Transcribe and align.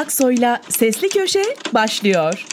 Aksoy'la 0.00 0.60
Sesli 0.68 1.08
Köşe 1.08 1.42
başlıyor. 1.74 2.46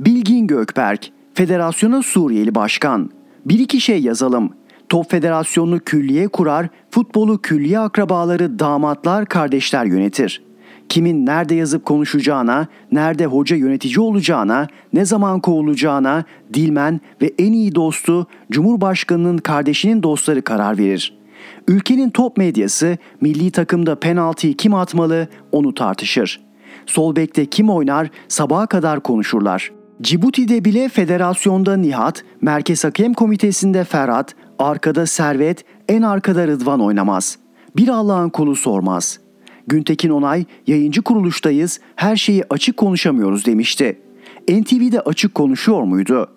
Bilgin 0.00 0.46
Gökberk, 0.46 1.10
Federasyona 1.34 2.02
Suriyeli 2.02 2.54
Başkan. 2.54 3.10
Bir 3.46 3.58
iki 3.58 3.80
şey 3.80 4.02
yazalım. 4.02 4.50
Top 4.88 5.10
Federasyonunu 5.10 5.80
külliye 5.80 6.28
kurar, 6.28 6.68
futbolu 6.90 7.42
külliye 7.42 7.78
akrabaları, 7.78 8.58
damatlar, 8.58 9.26
kardeşler 9.26 9.84
yönetir. 9.84 10.42
Kimin 10.88 11.26
nerede 11.26 11.54
yazıp 11.54 11.84
konuşacağına, 11.84 12.66
nerede 12.92 13.26
hoca 13.26 13.56
yönetici 13.56 14.00
olacağına, 14.00 14.66
ne 14.92 15.04
zaman 15.04 15.40
kovulacağına 15.40 16.24
Dilmen 16.54 17.00
ve 17.22 17.32
en 17.38 17.52
iyi 17.52 17.74
dostu 17.74 18.26
Cumhurbaşkanının 18.50 19.38
kardeşinin 19.38 20.02
dostları 20.02 20.42
karar 20.42 20.78
verir. 20.78 21.23
Ülkenin 21.68 22.10
top 22.10 22.36
medyası 22.36 22.98
milli 23.20 23.50
takımda 23.50 24.00
penaltıyı 24.00 24.56
kim 24.56 24.74
atmalı 24.74 25.28
onu 25.52 25.74
tartışır. 25.74 26.40
Sol 26.86 27.16
bekte 27.16 27.46
kim 27.46 27.70
oynar 27.70 28.10
sabaha 28.28 28.66
kadar 28.66 29.02
konuşurlar. 29.02 29.72
Cibuti'de 30.02 30.64
bile 30.64 30.88
federasyonda 30.88 31.76
Nihat, 31.76 32.24
Merkez 32.40 32.84
Hakem 32.84 33.14
Komitesi'nde 33.14 33.84
Ferhat, 33.84 34.34
arkada 34.58 35.06
Servet, 35.06 35.64
en 35.88 36.02
arkada 36.02 36.46
Rıdvan 36.46 36.80
oynamaz. 36.80 37.38
Bir 37.76 37.88
Allah'ın 37.88 38.28
kulu 38.28 38.56
sormaz. 38.56 39.18
Güntekin 39.66 40.10
Onay, 40.10 40.44
yayıncı 40.66 41.02
kuruluştayız, 41.02 41.80
her 41.96 42.16
şeyi 42.16 42.44
açık 42.50 42.76
konuşamıyoruz 42.76 43.46
demişti. 43.46 44.00
NTV'de 44.48 45.00
açık 45.00 45.34
konuşuyor 45.34 45.82
muydu? 45.82 46.28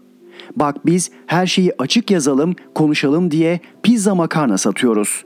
Bak 0.59 0.85
biz 0.85 1.11
her 1.25 1.47
şeyi 1.47 1.71
açık 1.77 2.11
yazalım, 2.11 2.55
konuşalım 2.75 3.31
diye 3.31 3.59
pizza 3.83 4.15
makarna 4.15 4.57
satıyoruz. 4.57 5.25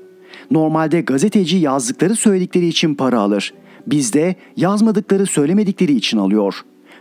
Normalde 0.51 1.01
gazeteci 1.01 1.57
yazdıkları 1.57 2.15
söyledikleri 2.15 2.67
için 2.67 2.95
para 2.95 3.19
alır. 3.19 3.53
Bizde 3.87 4.35
yazmadıkları 4.57 5.25
söylemedikleri 5.25 5.95
için 5.95 6.17
alıyor. 6.17 6.55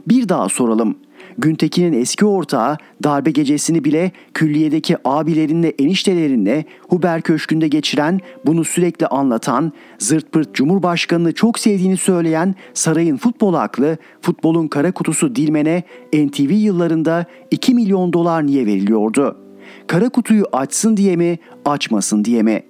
Bir 0.09 0.29
daha 0.29 0.49
soralım. 0.49 0.97
Güntekin'in 1.39 1.93
eski 1.93 2.27
ortağı 2.27 2.77
darbe 3.05 3.31
gecesini 3.31 3.85
bile 3.85 4.13
külliyedeki 4.35 4.97
abilerinle 5.05 5.69
eniştelerinle 5.69 6.65
Huber 6.89 7.21
Köşkü'nde 7.21 7.69
geçiren, 7.69 8.21
bunu 8.47 8.65
sürekli 8.65 9.07
anlatan, 9.07 9.73
zırt 9.99 10.33
pırt 10.33 10.55
Cumhurbaşkanı'nı 10.55 11.33
çok 11.33 11.59
sevdiğini 11.59 11.97
söyleyen 11.97 12.55
sarayın 12.75 13.17
futbol 13.17 13.55
aklı, 13.55 13.97
futbolun 14.23 14.69
kara 14.69 14.93
kutusu 14.93 15.37
Dilmen'e 15.37 15.83
NTV 16.13 16.53
yıllarında 16.53 17.25
2 17.51 17.75
milyon 17.75 18.13
dolar 18.13 18.47
niye 18.47 18.67
veriliyordu? 18.67 19.37
Kara 19.87 20.09
kutuyu 20.09 20.45
açsın 20.53 20.97
diye 20.97 21.17
mi, 21.17 21.39
açmasın 21.65 22.25
diye 22.25 22.43
mi? 22.43 22.63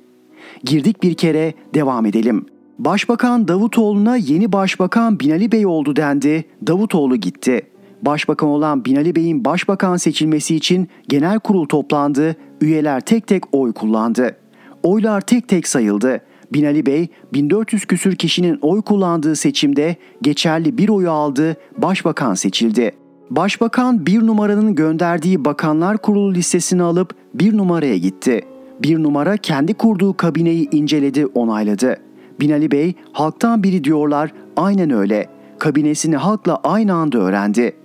Girdik 0.64 1.03
bir 1.03 1.14
kere, 1.14 1.55
devam 1.75 2.06
edelim. 2.06 2.47
Başbakan 2.78 3.48
Davutoğlu'na 3.48 4.16
yeni 4.16 4.53
başbakan 4.53 5.20
Binali 5.20 5.53
Bey 5.53 5.66
oldu 5.66 5.97
dendi. 5.97 6.44
Davutoğlu 6.66 7.16
gitti. 7.16 7.62
Başbakan 8.03 8.48
olan 8.48 8.84
Binali 8.84 9.17
Bey'in 9.17 9.45
başbakan 9.45 9.97
seçilmesi 9.97 10.56
için 10.56 10.89
genel 11.09 11.39
kurul 11.39 11.67
toplandı, 11.67 12.37
üyeler 12.61 13.01
tek 13.01 13.27
tek 13.27 13.43
oy 13.53 13.73
kullandı. 13.73 14.37
Oylar 14.83 15.20
tek 15.20 15.48
tek 15.48 15.69
sayıldı. 15.69 16.21
Binali 16.53 16.87
Bey 16.87 17.09
1400 17.33 17.84
küsür 17.84 18.17
kişinin 18.17 18.59
oy 18.62 18.83
kullandığı 18.83 19.37
seçimde 19.37 19.97
geçerli 20.23 20.78
bir 20.78 20.89
oyu 20.89 21.11
aldı, 21.11 21.56
başbakan 21.78 22.34
seçildi. 22.34 22.93
Başbakan 23.31 24.06
bir 24.06 24.27
numaranın 24.27 24.75
gönderdiği 24.75 25.45
bakanlar 25.45 25.98
kurulu 25.98 26.34
listesini 26.34 26.83
alıp 26.83 27.15
bir 27.34 27.56
numaraya 27.56 27.97
gitti. 27.97 28.41
Bir 28.83 29.03
numara 29.03 29.37
kendi 29.37 29.75
kurduğu 29.75 30.17
kabineyi 30.17 30.71
inceledi, 30.71 31.27
onayladı. 31.27 31.97
Binali 32.41 32.71
Bey 32.71 32.94
halktan 33.12 33.62
biri 33.62 33.84
diyorlar, 33.84 34.32
aynen 34.56 34.91
öyle. 34.91 35.27
Kabinesini 35.59 36.17
halkla 36.17 36.56
aynı 36.65 36.94
anda 36.94 37.19
öğrendi. 37.19 37.80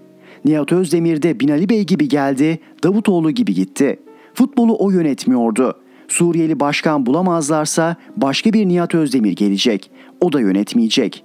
Nihat 0.46 0.72
Özdemir 0.72 1.22
de 1.22 1.40
Binali 1.40 1.70
Bey 1.70 1.84
gibi 1.84 2.08
geldi, 2.08 2.60
Davutoğlu 2.84 3.32
gibi 3.32 3.54
gitti. 3.54 4.00
Futbolu 4.34 4.78
o 4.80 4.92
yönetmiyordu. 4.92 5.74
Suriyeli 6.08 6.60
başkan 6.60 7.06
bulamazlarsa 7.06 7.96
başka 8.18 8.54
bir 8.54 8.68
Nihat 8.68 8.96
Özdemir 8.96 9.36
gelecek. 9.36 9.92
O 10.22 10.34
da 10.34 10.40
yönetmeyecek. 10.40 11.24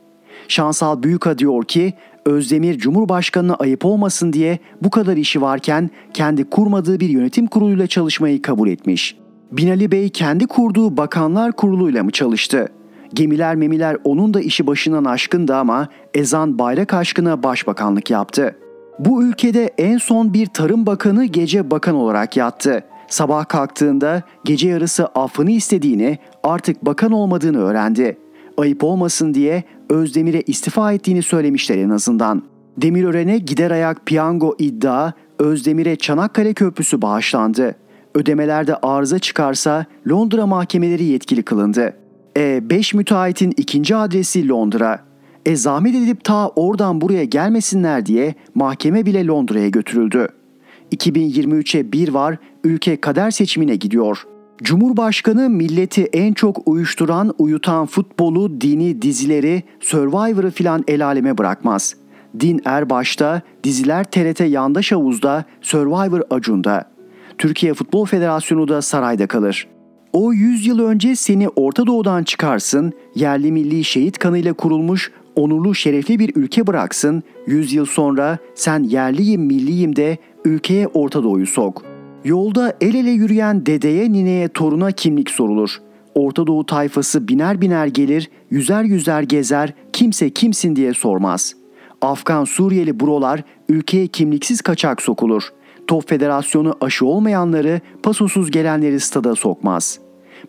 Şansal 0.49 1.03
Büyüka 1.03 1.39
diyor 1.39 1.65
ki 1.65 1.93
Özdemir 2.27 2.79
Cumhurbaşkanına 2.79 3.55
ayıp 3.55 3.85
olmasın 3.85 4.33
diye 4.33 4.59
bu 4.83 4.91
kadar 4.91 5.17
işi 5.17 5.41
varken 5.41 5.91
kendi 6.15 6.45
kurmadığı 6.45 7.01
bir 7.01 7.09
yönetim 7.09 7.47
kuruluyla 7.47 7.87
çalışmayı 7.87 8.43
kabul 8.43 8.69
etmiş. 8.69 9.17
Binali 9.53 9.93
Bey 9.93 10.09
kendi 10.09 10.47
kurduğu 10.47 10.97
bakanlar 10.97 11.53
kuruluyla 11.53 12.05
mı 12.05 12.11
çalıştı? 12.11 12.69
Gemiler 13.15 13.57
memiler 13.57 13.97
onun 14.05 14.35
da 14.35 14.41
işi 14.41 14.67
başından 14.67 15.05
aşkındı 15.05 15.57
ama 15.57 15.89
ezan 16.15 16.59
bayrak 16.59 16.95
aşkına 16.95 17.43
başbakanlık 17.43 18.11
yaptı. 18.11 18.57
Bu 19.01 19.25
ülkede 19.25 19.71
en 19.79 19.99
son 19.99 20.35
bir 20.35 20.47
tarım 20.47 20.87
bakanı 20.87 21.25
gece 21.25 21.71
bakan 21.71 21.95
olarak 21.95 22.37
yattı. 22.37 22.85
Sabah 23.09 23.49
kalktığında 23.49 24.23
gece 24.45 24.69
yarısı 24.69 25.07
affını 25.07 25.51
istediğini, 25.51 26.19
artık 26.43 26.87
bakan 26.87 27.13
olmadığını 27.13 27.59
öğrendi. 27.59 28.19
Ayıp 28.59 28.85
olmasın 28.85 29.35
diye 29.35 29.65
Özdemir'e 29.91 30.41
istifa 30.41 30.93
ettiğini 30.93 31.23
söylemişler 31.23 31.79
en 31.79 31.91
azından. 31.91 32.43
Demirören'e 32.77 33.39
gider 33.39 33.71
ayak 33.71 34.07
piyango 34.07 34.55
iddia, 34.59 35.13
Özdemir'e 35.39 35.97
Çanakkale 35.97 36.55
Köprüsü 36.55 37.03
bağışlandı. 37.03 37.75
Ödemelerde 38.15 38.77
arıza 38.77 39.19
çıkarsa 39.19 39.87
Londra 40.11 40.47
mahkemeleri 40.47 41.05
yetkili 41.05 41.43
kılındı. 41.43 41.97
E 42.37 42.71
5 42.71 42.95
müteahhitin 42.95 43.55
ikinci 43.57 43.97
adresi 43.97 44.49
Londra. 44.49 45.10
E 45.47 45.57
zahmet 45.57 45.95
edip 45.95 46.25
ta 46.25 46.49
oradan 46.49 47.01
buraya 47.01 47.25
gelmesinler 47.25 48.07
diye 48.07 48.35
mahkeme 48.55 49.07
bile 49.07 49.27
Londra'ya 49.27 49.69
götürüldü. 49.69 50.29
2023'e 50.93 51.93
bir 51.93 52.09
var, 52.09 52.39
ülke 52.65 53.01
kader 53.01 53.31
seçimine 53.31 53.77
gidiyor. 53.77 54.25
Cumhurbaşkanı 54.63 55.51
milleti 55.51 56.09
en 56.13 56.33
çok 56.33 56.69
uyuşturan, 56.69 57.35
uyutan 57.39 57.87
futbolu, 57.87 58.61
dini, 58.61 59.03
dizileri, 59.03 59.63
Survivor'ı 59.81 60.51
filan 60.51 60.85
el 60.89 61.07
aleme 61.07 61.39
bırakmaz. 61.39 61.95
Din 62.41 62.61
Erbaş'ta, 62.65 63.43
diziler 63.65 64.05
TRT 64.05 64.41
yandaş 64.41 64.93
havuzda, 64.93 65.45
Survivor 65.61 66.23
Acun'da. 66.31 66.91
Türkiye 67.39 67.75
Futbol 67.75 68.07
Federasyonu 68.07 68.69
da 68.69 68.83
sarayda 68.83 69.27
kalır. 69.27 69.69
O 70.13 70.33
100 70.33 70.67
yıl 70.67 70.79
önce 70.79 71.17
seni 71.17 71.49
Orta 71.49 71.87
Doğu'dan 71.87 72.25
çıkarsın, 72.25 72.93
yerli 73.15 73.53
milli 73.53 73.85
şehit 73.85 74.19
kanıyla 74.19 74.53
kurulmuş 74.53 75.13
onurlu 75.37 75.75
şerefli 75.75 76.19
bir 76.19 76.37
ülke 76.37 76.67
bıraksın, 76.67 77.23
100 77.47 77.73
yıl 77.73 77.87
sonra 77.87 78.39
sen 78.55 78.83
yerliyim 78.83 79.43
milliyim 79.43 79.97
de 79.97 80.19
ülkeye 80.45 80.87
Orta 80.87 81.23
Doğu'yu 81.23 81.47
sok. 81.47 81.83
Yolda 82.25 82.77
el 82.81 82.95
ele 82.95 83.11
yürüyen 83.11 83.67
dedeye 83.67 84.13
nineye 84.13 84.49
toruna 84.49 84.93
kimlik 84.93 85.31
sorulur. 85.31 85.79
Orta 86.15 86.47
Doğu 86.47 86.67
tayfası 86.67 87.29
biner 87.29 87.61
biner 87.61 87.87
gelir, 87.87 88.31
yüzer 88.51 88.85
yüzer 88.85 89.23
gezer, 89.23 89.75
kimse 89.93 90.31
kimsin 90.31 90.77
diye 90.77 90.95
sormaz. 90.95 91.55
Afgan 92.03 92.45
Suriyeli 92.45 93.01
brolar 93.01 93.43
ülkeye 93.69 94.07
kimliksiz 94.07 94.61
kaçak 94.61 95.03
sokulur. 95.03 95.43
Top 95.87 96.09
Federasyonu 96.09 96.77
aşı 96.81 97.07
olmayanları, 97.07 97.81
pasosuz 98.03 98.51
gelenleri 98.51 99.01
stada 99.01 99.35
sokmaz. 99.35 99.99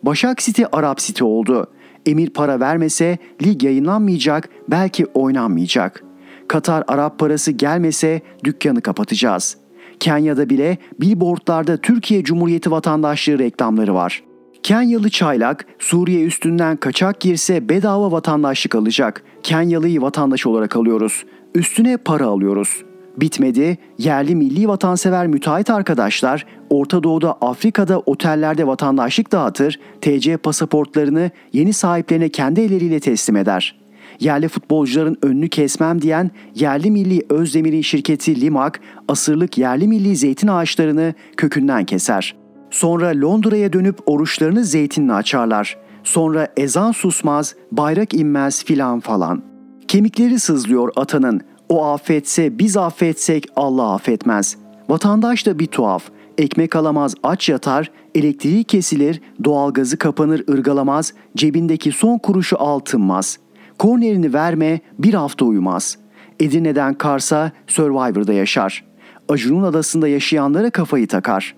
Başak 0.02 0.38
City 0.38 0.62
Arap 0.72 0.98
City 0.98 1.24
oldu. 1.24 1.66
Emir 2.06 2.30
para 2.30 2.60
vermese 2.60 3.18
lig 3.42 3.62
yayınlanmayacak, 3.62 4.48
belki 4.68 5.06
oynanmayacak. 5.06 6.04
Katar 6.48 6.84
Arap 6.88 7.18
parası 7.18 7.50
gelmese 7.50 8.20
dükkanı 8.44 8.80
kapatacağız. 8.80 9.56
Kenya'da 10.00 10.50
bile 10.50 10.78
billboardlarda 11.00 11.76
Türkiye 11.76 12.24
Cumhuriyeti 12.24 12.70
vatandaşlığı 12.70 13.38
reklamları 13.38 13.94
var. 13.94 14.22
Kenyalı 14.62 15.10
çaylak 15.10 15.66
Suriye 15.78 16.24
üstünden 16.24 16.76
kaçak 16.76 17.20
girse 17.20 17.68
bedava 17.68 18.12
vatandaşlık 18.12 18.74
alacak. 18.74 19.22
Kenyalıyı 19.42 20.02
vatandaş 20.02 20.46
olarak 20.46 20.76
alıyoruz. 20.76 21.24
Üstüne 21.54 21.96
para 21.96 22.26
alıyoruz. 22.26 22.84
Bitmedi. 23.16 23.78
Yerli 23.98 24.34
milli 24.34 24.68
vatansever 24.68 25.26
müteahhit 25.26 25.70
arkadaşlar 25.70 26.46
Orta 26.70 27.02
Doğu'da 27.02 27.32
Afrika'da 27.32 27.98
otellerde 27.98 28.66
vatandaşlık 28.66 29.32
dağıtır, 29.32 29.80
TC 30.00 30.36
pasaportlarını 30.36 31.30
yeni 31.52 31.72
sahiplerine 31.72 32.28
kendi 32.28 32.60
elleriyle 32.60 33.00
teslim 33.00 33.36
eder. 33.36 33.82
Yerli 34.20 34.48
futbolcuların 34.48 35.16
önünü 35.22 35.48
kesmem 35.48 36.02
diyen 36.02 36.30
yerli 36.54 36.90
milli 36.90 37.22
Özdemir'in 37.28 37.82
şirketi 37.82 38.40
Limak, 38.40 38.80
asırlık 39.08 39.58
yerli 39.58 39.88
milli 39.88 40.16
zeytin 40.16 40.48
ağaçlarını 40.48 41.14
kökünden 41.36 41.84
keser. 41.84 42.36
Sonra 42.70 43.20
Londra'ya 43.20 43.72
dönüp 43.72 43.98
oruçlarını 44.06 44.64
zeytinle 44.64 45.12
açarlar. 45.12 45.76
Sonra 46.04 46.48
ezan 46.56 46.92
susmaz, 46.92 47.54
bayrak 47.72 48.14
inmez 48.14 48.64
filan 48.64 49.00
falan. 49.00 49.42
Kemikleri 49.88 50.38
sızlıyor 50.38 50.92
atanın. 50.96 51.40
O 51.72 51.84
affetse 51.84 52.58
biz 52.58 52.76
affetsek 52.76 53.46
Allah 53.56 53.92
affetmez. 53.92 54.56
Vatandaş 54.88 55.46
da 55.46 55.58
bir 55.58 55.66
tuhaf. 55.66 56.04
ekmek 56.38 56.76
alamaz 56.76 57.14
aç 57.22 57.48
yatar, 57.48 57.90
elektriği 58.14 58.64
kesilir, 58.64 59.20
doğalgazı 59.44 59.98
kapanır 59.98 60.44
ırgalamaz, 60.50 61.12
cebindeki 61.36 61.92
son 61.92 62.18
kuruşu 62.18 62.60
altınmaz. 62.60 63.38
Kornerini 63.78 64.32
verme 64.32 64.80
bir 64.98 65.14
hafta 65.14 65.44
uyumaz. 65.44 65.98
Edirne'den 66.40 66.94
Kars'a 66.94 67.52
Survivor'da 67.66 68.32
yaşar. 68.32 68.84
Acun'un 69.28 69.62
adasında 69.62 70.08
yaşayanlara 70.08 70.70
kafayı 70.70 71.08
takar. 71.08 71.54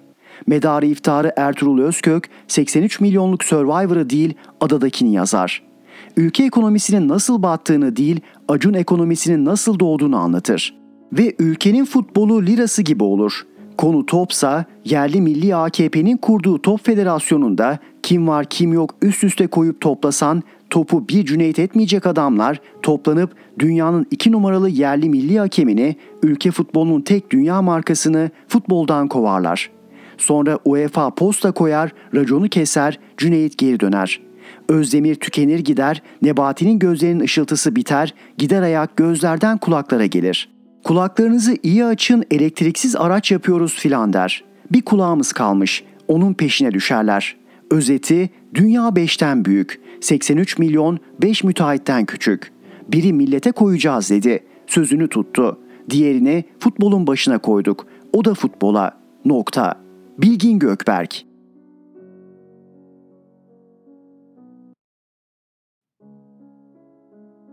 Medarı 0.46 0.86
iftarı 0.86 1.32
Ertuğrul 1.36 1.82
Özkök 1.82 2.28
83 2.48 3.00
milyonluk 3.00 3.44
Survivor'ı 3.44 4.10
değil 4.10 4.34
adadakini 4.60 5.12
yazar. 5.12 5.73
Ülke 6.16 6.44
ekonomisinin 6.44 7.08
nasıl 7.08 7.42
battığını 7.42 7.96
değil 7.96 8.20
Acun 8.48 8.74
ekonomisinin 8.74 9.44
nasıl 9.44 9.78
doğduğunu 9.78 10.16
anlatır. 10.16 10.74
Ve 11.12 11.34
ülkenin 11.38 11.84
futbolu 11.84 12.46
lirası 12.46 12.82
gibi 12.82 13.04
olur. 13.04 13.46
Konu 13.78 14.06
topsa 14.06 14.64
yerli 14.84 15.20
milli 15.20 15.56
AKP'nin 15.56 16.16
kurduğu 16.16 16.62
top 16.62 16.84
federasyonunda 16.84 17.78
kim 18.02 18.28
var 18.28 18.44
kim 18.44 18.72
yok 18.72 18.94
üst 19.02 19.24
üste 19.24 19.46
koyup 19.46 19.80
toplasan 19.80 20.42
topu 20.70 21.08
bir 21.08 21.26
cüneyt 21.26 21.58
etmeyecek 21.58 22.06
adamlar 22.06 22.60
toplanıp 22.82 23.34
dünyanın 23.58 24.06
iki 24.10 24.32
numaralı 24.32 24.68
yerli 24.68 25.08
milli 25.08 25.38
hakemini, 25.38 25.96
ülke 26.22 26.50
futbolunun 26.50 27.00
tek 27.00 27.30
dünya 27.30 27.62
markasını 27.62 28.30
futboldan 28.48 29.08
kovarlar. 29.08 29.70
Sonra 30.18 30.58
UEFA 30.64 31.14
posta 31.14 31.52
koyar, 31.52 31.92
raconu 32.14 32.48
keser, 32.48 32.98
Cüneyt 33.16 33.58
geri 33.58 33.80
döner. 33.80 34.20
Özdemir 34.68 35.14
tükenir 35.14 35.58
gider, 35.58 36.02
Nebati'nin 36.22 36.78
gözlerinin 36.78 37.24
ışıltısı 37.24 37.76
biter, 37.76 38.14
gider 38.38 38.62
ayak 38.62 38.96
gözlerden 38.96 39.58
kulaklara 39.58 40.06
gelir. 40.06 40.48
Kulaklarınızı 40.84 41.56
iyi 41.62 41.84
açın, 41.84 42.24
elektriksiz 42.30 42.96
araç 42.96 43.32
yapıyoruz 43.32 43.74
filan 43.74 44.12
der. 44.12 44.44
Bir 44.72 44.82
kulağımız 44.82 45.32
kalmış, 45.32 45.84
onun 46.08 46.34
peşine 46.34 46.72
düşerler. 46.72 47.36
Özeti, 47.70 48.30
dünya 48.54 48.96
beşten 48.96 49.44
büyük, 49.44 49.80
83 50.00 50.58
milyon 50.58 50.98
5 51.22 51.44
müteahhitten 51.44 52.04
küçük. 52.04 52.52
Biri 52.88 53.12
millete 53.12 53.52
koyacağız 53.52 54.10
dedi, 54.10 54.44
sözünü 54.66 55.08
tuttu. 55.08 55.58
Diğerini 55.90 56.44
futbolun 56.60 57.06
başına 57.06 57.38
koyduk, 57.38 57.86
o 58.12 58.24
da 58.24 58.34
futbola. 58.34 58.98
Nokta. 59.24 59.74
Bilgin 60.18 60.58
Gökberk 60.58 61.24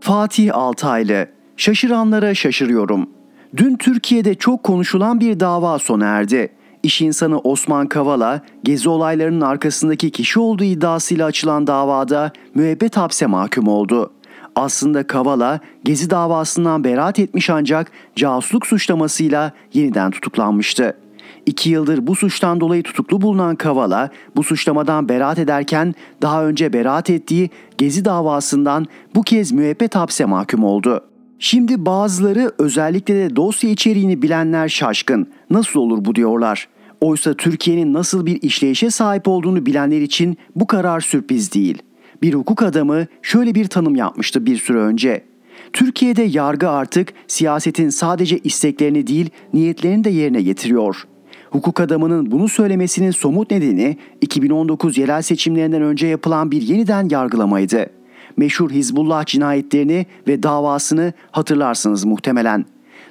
Fatih 0.02 0.56
Altaylı 0.56 1.26
Şaşıranlara 1.56 2.34
şaşırıyorum. 2.34 3.10
Dün 3.56 3.76
Türkiye'de 3.76 4.34
çok 4.34 4.62
konuşulan 4.62 5.20
bir 5.20 5.40
dava 5.40 5.78
sona 5.78 6.06
erdi. 6.06 6.52
İş 6.82 7.00
insanı 7.00 7.38
Osman 7.38 7.86
Kavala, 7.86 8.40
gezi 8.64 8.88
olaylarının 8.88 9.40
arkasındaki 9.40 10.10
kişi 10.10 10.40
olduğu 10.40 10.64
iddiasıyla 10.64 11.26
açılan 11.26 11.66
davada 11.66 12.32
müebbet 12.54 12.96
hapse 12.96 13.26
mahkum 13.26 13.68
oldu. 13.68 14.12
Aslında 14.56 15.06
Kavala 15.06 15.60
gezi 15.84 16.10
davasından 16.10 16.84
beraat 16.84 17.18
etmiş 17.18 17.50
ancak 17.50 17.92
casusluk 18.16 18.66
suçlamasıyla 18.66 19.52
yeniden 19.72 20.10
tutuklanmıştı. 20.10 20.96
İki 21.46 21.70
yıldır 21.70 22.06
bu 22.06 22.16
suçtan 22.16 22.60
dolayı 22.60 22.82
tutuklu 22.82 23.20
bulunan 23.20 23.56
Kavala 23.56 24.10
bu 24.36 24.42
suçlamadan 24.42 25.08
beraat 25.08 25.38
ederken 25.38 25.94
daha 26.22 26.46
önce 26.46 26.72
beraat 26.72 27.10
ettiği 27.10 27.50
Gezi 27.78 28.04
davasından 28.04 28.86
bu 29.14 29.22
kez 29.22 29.52
müebbet 29.52 29.94
hapse 29.94 30.24
mahkum 30.24 30.64
oldu. 30.64 31.04
Şimdi 31.38 31.86
bazıları 31.86 32.52
özellikle 32.58 33.14
de 33.14 33.36
dosya 33.36 33.70
içeriğini 33.70 34.22
bilenler 34.22 34.68
şaşkın. 34.68 35.26
Nasıl 35.50 35.80
olur 35.80 36.04
bu 36.04 36.14
diyorlar. 36.14 36.68
Oysa 37.00 37.34
Türkiye'nin 37.34 37.92
nasıl 37.92 38.26
bir 38.26 38.42
işleyişe 38.42 38.90
sahip 38.90 39.28
olduğunu 39.28 39.66
bilenler 39.66 40.00
için 40.00 40.36
bu 40.56 40.66
karar 40.66 41.00
sürpriz 41.00 41.52
değil. 41.52 41.82
Bir 42.22 42.34
hukuk 42.34 42.62
adamı 42.62 43.06
şöyle 43.22 43.54
bir 43.54 43.64
tanım 43.64 43.96
yapmıştı 43.96 44.46
bir 44.46 44.56
süre 44.56 44.78
önce. 44.78 45.24
Türkiye'de 45.72 46.22
yargı 46.22 46.70
artık 46.70 47.12
siyasetin 47.26 47.88
sadece 47.88 48.38
isteklerini 48.38 49.06
değil 49.06 49.30
niyetlerini 49.54 50.04
de 50.04 50.10
yerine 50.10 50.42
getiriyor. 50.42 51.06
Hukuk 51.52 51.80
adamının 51.80 52.30
bunu 52.30 52.48
söylemesinin 52.48 53.10
somut 53.10 53.50
nedeni 53.50 53.96
2019 54.20 54.98
yerel 54.98 55.22
seçimlerinden 55.22 55.82
önce 55.82 56.06
yapılan 56.06 56.50
bir 56.50 56.62
yeniden 56.62 57.08
yargılamaydı. 57.10 57.86
Meşhur 58.36 58.70
Hizbullah 58.70 59.26
cinayetlerini 59.26 60.06
ve 60.28 60.42
davasını 60.42 61.12
hatırlarsınız 61.30 62.04
muhtemelen. 62.04 62.64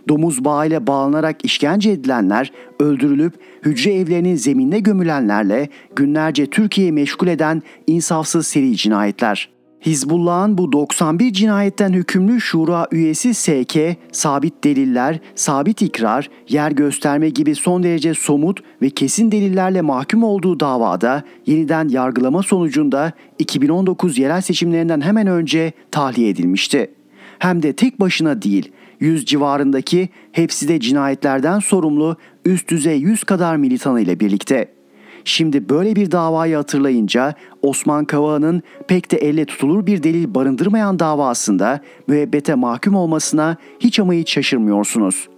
Domuz 0.10 0.46
bağıyla 0.46 0.88
bağlanarak 0.88 1.46
işkence 1.46 1.92
edilenler, 1.92 2.52
öldürülüp 2.80 3.34
hücre 3.66 3.94
evlerinin 3.94 4.36
zeminine 4.36 4.80
gömülenlerle 4.80 5.70
günlerce 5.96 6.46
Türkiye'yi 6.46 6.92
meşgul 6.92 7.28
eden 7.28 7.62
insafsız 7.88 8.48
seri 8.48 8.76
cinayetler. 8.76 9.50
Hizbullah'ın 9.86 10.58
bu 10.58 10.72
91 10.72 11.34
cinayetten 11.34 11.94
hükümlü 11.94 12.42
şura 12.42 12.88
üyesi 12.92 13.34
SK, 13.34 13.78
sabit 14.12 14.64
deliller, 14.64 15.20
sabit 15.36 15.82
ikrar, 15.82 16.30
yer 16.50 16.72
gösterme 16.72 17.30
gibi 17.30 17.56
son 17.56 17.84
derece 17.84 18.14
somut 18.14 18.60
ve 18.82 18.90
kesin 18.90 19.32
delillerle 19.32 19.82
mahkum 19.82 20.24
olduğu 20.24 20.60
davada 20.60 21.24
yeniden 21.46 21.90
yargılama 21.90 22.44
sonucunda 22.44 23.12
2019 23.40 24.18
yerel 24.18 24.42
seçimlerinden 24.42 25.02
hemen 25.02 25.28
önce 25.28 25.74
tahliye 25.92 26.30
edilmişti. 26.30 26.92
Hem 27.40 27.64
de 27.64 27.74
tek 27.74 28.00
başına 28.00 28.42
değil, 28.42 28.72
100 29.00 29.26
civarındaki 29.26 30.10
hepsi 30.32 30.68
de 30.68 30.80
cinayetlerden 30.80 31.60
sorumlu 31.60 32.16
üst 32.46 32.70
düzey 32.70 33.00
100 33.00 33.24
kadar 33.24 33.56
militanı 33.56 34.02
ile 34.02 34.20
birlikte. 34.20 34.81
Şimdi 35.26 35.70
böyle 35.70 35.96
bir 35.96 36.12
davayı 36.12 36.56
hatırlayınca 36.56 37.34
Osman 37.62 38.06
Kavala'nın 38.06 38.62
pek 38.88 39.12
de 39.12 39.18
elle 39.18 39.46
tutulur 39.46 39.86
bir 39.86 40.04
delil 40.04 40.34
barındırmayan 40.36 41.00
davasında 41.00 41.80
müebbete 42.08 42.56
mahkum 42.56 42.96
olmasına 42.96 43.58
hiç 43.80 44.00
ama 44.00 44.14
hiç 44.14 44.32
şaşırmıyorsunuz. 44.32 45.30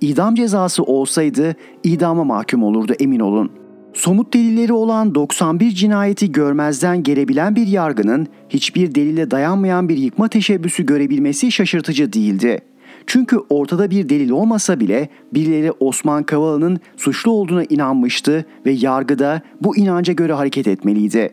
İdam 0.00 0.34
cezası 0.34 0.82
olsaydı 0.82 1.56
idama 1.84 2.24
mahkum 2.24 2.62
olurdu 2.62 2.92
emin 3.00 3.20
olun. 3.20 3.50
Somut 3.94 4.34
delilleri 4.34 4.72
olan 4.72 5.14
91 5.14 5.70
cinayeti 5.70 6.32
görmezden 6.32 7.02
gelebilen 7.02 7.56
bir 7.56 7.66
yargının 7.66 8.26
hiçbir 8.48 8.94
delile 8.94 9.30
dayanmayan 9.30 9.88
bir 9.88 9.96
yıkma 9.96 10.28
teşebbüsü 10.28 10.86
görebilmesi 10.86 11.52
şaşırtıcı 11.52 12.12
değildi. 12.12 12.69
Çünkü 13.06 13.38
ortada 13.50 13.90
bir 13.90 14.08
delil 14.08 14.30
olmasa 14.30 14.80
bile 14.80 15.08
birileri 15.34 15.72
Osman 15.72 16.22
Kavala'nın 16.22 16.80
suçlu 16.96 17.30
olduğuna 17.30 17.64
inanmıştı 17.64 18.44
ve 18.66 18.70
yargıda 18.70 19.42
bu 19.60 19.76
inanca 19.76 20.12
göre 20.12 20.32
hareket 20.32 20.68
etmeliydi. 20.68 21.32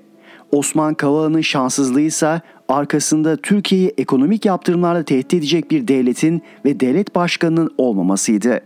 Osman 0.51 0.93
Kavala'nın 0.93 1.41
şanssızlığı 1.41 2.01
ise 2.01 2.41
arkasında 2.69 3.37
Türkiye'yi 3.37 3.93
ekonomik 3.97 4.45
yaptırımlarla 4.45 5.03
tehdit 5.03 5.33
edecek 5.33 5.71
bir 5.71 5.87
devletin 5.87 6.41
ve 6.65 6.79
devlet 6.79 7.15
başkanının 7.15 7.71
olmamasıydı. 7.77 8.61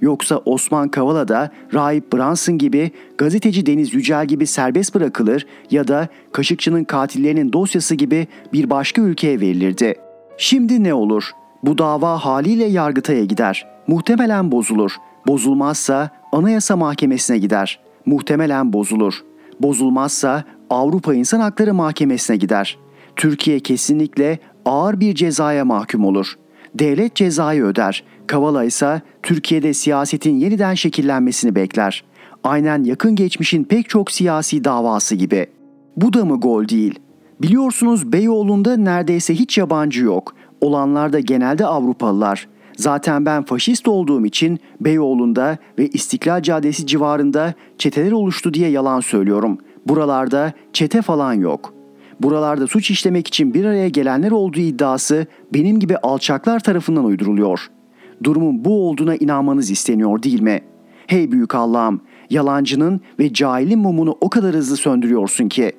Yoksa 0.00 0.38
Osman 0.38 0.88
Kavala 0.88 1.28
da 1.28 1.50
Rahip 1.74 2.12
Brunson 2.12 2.58
gibi, 2.58 2.90
gazeteci 3.18 3.66
Deniz 3.66 3.94
Yücel 3.94 4.26
gibi 4.26 4.46
serbest 4.46 4.94
bırakılır 4.94 5.46
ya 5.70 5.88
da 5.88 6.08
Kaşıkçı'nın 6.32 6.84
katillerinin 6.84 7.52
dosyası 7.52 7.94
gibi 7.94 8.26
bir 8.52 8.70
başka 8.70 9.02
ülkeye 9.02 9.40
verilirdi. 9.40 9.94
Şimdi 10.38 10.84
ne 10.84 10.94
olur? 10.94 11.30
Bu 11.62 11.78
dava 11.78 12.18
haliyle 12.18 12.64
Yargıtay'a 12.64 13.24
gider. 13.24 13.66
Muhtemelen 13.86 14.52
bozulur. 14.52 14.96
Bozulmazsa 15.26 16.10
Anayasa 16.32 16.76
Mahkemesi'ne 16.76 17.38
gider. 17.38 17.80
Muhtemelen 18.06 18.72
bozulur. 18.72 19.14
Bozulmazsa 19.60 20.44
Avrupa 20.70 21.14
İnsan 21.14 21.40
Hakları 21.40 21.74
Mahkemesi'ne 21.74 22.36
gider. 22.36 22.78
Türkiye 23.16 23.60
kesinlikle 23.60 24.38
ağır 24.64 25.00
bir 25.00 25.14
cezaya 25.14 25.64
mahkum 25.64 26.04
olur. 26.04 26.34
Devlet 26.74 27.14
cezayı 27.14 27.64
öder. 27.64 28.04
Kavala 28.26 28.64
ise 28.64 29.02
Türkiye'de 29.22 29.74
siyasetin 29.74 30.36
yeniden 30.36 30.74
şekillenmesini 30.74 31.54
bekler. 31.54 32.04
Aynen 32.44 32.84
yakın 32.84 33.16
geçmişin 33.16 33.64
pek 33.64 33.88
çok 33.88 34.10
siyasi 34.10 34.64
davası 34.64 35.14
gibi. 35.14 35.46
Bu 35.96 36.12
da 36.12 36.24
mı 36.24 36.40
gol 36.40 36.68
değil? 36.68 36.98
Biliyorsunuz 37.42 38.12
Beyoğlu'nda 38.12 38.76
neredeyse 38.76 39.34
hiç 39.34 39.58
yabancı 39.58 40.04
yok. 40.04 40.34
Olanlar 40.60 41.12
da 41.12 41.20
genelde 41.20 41.66
Avrupalılar. 41.66 42.48
Zaten 42.76 43.26
ben 43.26 43.42
faşist 43.42 43.88
olduğum 43.88 44.26
için 44.26 44.58
Beyoğlu'nda 44.80 45.58
ve 45.78 45.88
İstiklal 45.88 46.42
Caddesi 46.42 46.86
civarında 46.86 47.54
çeteler 47.78 48.12
oluştu 48.12 48.54
diye 48.54 48.70
yalan 48.70 49.00
söylüyorum. 49.00 49.58
Buralarda 49.86 50.52
çete 50.72 51.02
falan 51.02 51.34
yok. 51.34 51.74
Buralarda 52.20 52.66
suç 52.66 52.90
işlemek 52.90 53.28
için 53.28 53.54
bir 53.54 53.64
araya 53.64 53.88
gelenler 53.88 54.30
olduğu 54.30 54.60
iddiası 54.60 55.26
benim 55.54 55.80
gibi 55.80 55.96
alçaklar 55.96 56.60
tarafından 56.60 57.04
uyduruluyor. 57.04 57.70
Durumun 58.24 58.64
bu 58.64 58.88
olduğuna 58.88 59.16
inanmanız 59.16 59.70
isteniyor 59.70 60.22
değil 60.22 60.40
mi? 60.40 60.60
Hey 61.06 61.32
büyük 61.32 61.54
Allah'ım, 61.54 62.00
yalancının 62.30 63.00
ve 63.18 63.32
cahilin 63.32 63.78
mumunu 63.78 64.16
o 64.20 64.30
kadar 64.30 64.54
hızlı 64.54 64.76
söndürüyorsun 64.76 65.48
ki. 65.48 65.72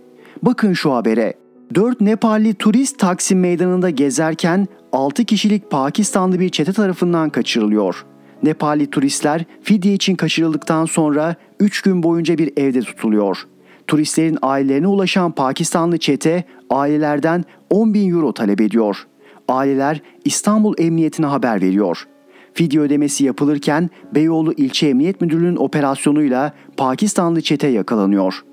Bakın 0.43 0.73
şu 0.73 0.93
habere. 0.93 1.40
4 1.75 2.01
Nepalli 2.01 2.53
turist 2.53 2.99
Taksim 2.99 3.39
Meydanı'nda 3.39 3.89
gezerken 3.89 4.67
6 4.91 5.25
kişilik 5.25 5.71
Pakistanlı 5.71 6.39
bir 6.39 6.49
çete 6.49 6.73
tarafından 6.73 7.29
kaçırılıyor. 7.29 8.05
Nepalli 8.43 8.89
turistler 8.89 9.45
fidye 9.63 9.93
için 9.93 10.15
kaçırıldıktan 10.15 10.85
sonra 10.85 11.35
3 11.59 11.81
gün 11.81 12.03
boyunca 12.03 12.37
bir 12.37 12.51
evde 12.57 12.81
tutuluyor. 12.81 13.37
Turistlerin 13.87 14.37
ailelerine 14.41 14.87
ulaşan 14.87 15.31
Pakistanlı 15.31 15.97
çete 15.97 16.43
ailelerden 16.69 17.45
10 17.69 17.93
bin 17.93 18.11
euro 18.11 18.33
talep 18.33 18.61
ediyor. 18.61 19.07
Aileler 19.47 20.01
İstanbul 20.25 20.75
Emniyetine 20.77 21.25
haber 21.25 21.61
veriyor. 21.61 22.07
Fidye 22.53 22.81
ödemesi 22.81 23.23
yapılırken 23.25 23.89
Beyoğlu 24.15 24.53
İlçe 24.53 24.87
Emniyet 24.87 25.21
Müdürlüğü'nün 25.21 25.55
operasyonuyla 25.55 26.53
Pakistanlı 26.77 27.41
çete 27.41 27.67
yakalanıyor. 27.67 28.43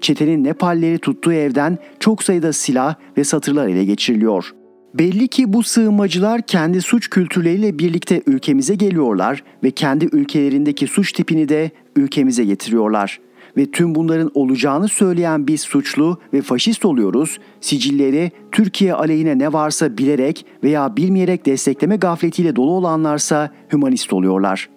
Çetenin 0.00 0.44
Nepalleri 0.44 0.98
tuttuğu 0.98 1.32
evden 1.32 1.78
çok 2.00 2.22
sayıda 2.22 2.52
silah 2.52 2.94
ve 3.16 3.24
satırlar 3.24 3.68
ele 3.68 3.84
geçiriliyor. 3.84 4.52
Belli 4.98 5.28
ki 5.28 5.52
bu 5.52 5.62
sığınmacılar 5.62 6.42
kendi 6.42 6.82
suç 6.82 7.10
kültürleriyle 7.10 7.78
birlikte 7.78 8.22
ülkemize 8.26 8.74
geliyorlar 8.74 9.44
ve 9.64 9.70
kendi 9.70 10.04
ülkelerindeki 10.12 10.86
suç 10.86 11.12
tipini 11.12 11.48
de 11.48 11.70
ülkemize 11.96 12.44
getiriyorlar. 12.44 13.20
Ve 13.56 13.70
tüm 13.70 13.94
bunların 13.94 14.30
olacağını 14.34 14.88
söyleyen 14.88 15.46
biz 15.46 15.60
suçlu 15.60 16.18
ve 16.32 16.42
faşist 16.42 16.84
oluyoruz, 16.84 17.38
sicilleri 17.60 18.32
Türkiye 18.52 18.94
aleyhine 18.94 19.38
ne 19.38 19.52
varsa 19.52 19.98
bilerek 19.98 20.46
veya 20.64 20.96
bilmeyerek 20.96 21.46
destekleme 21.46 21.96
gafletiyle 21.96 22.56
dolu 22.56 22.70
olanlarsa 22.70 23.50
hümanist 23.72 24.12
oluyorlar. 24.12 24.68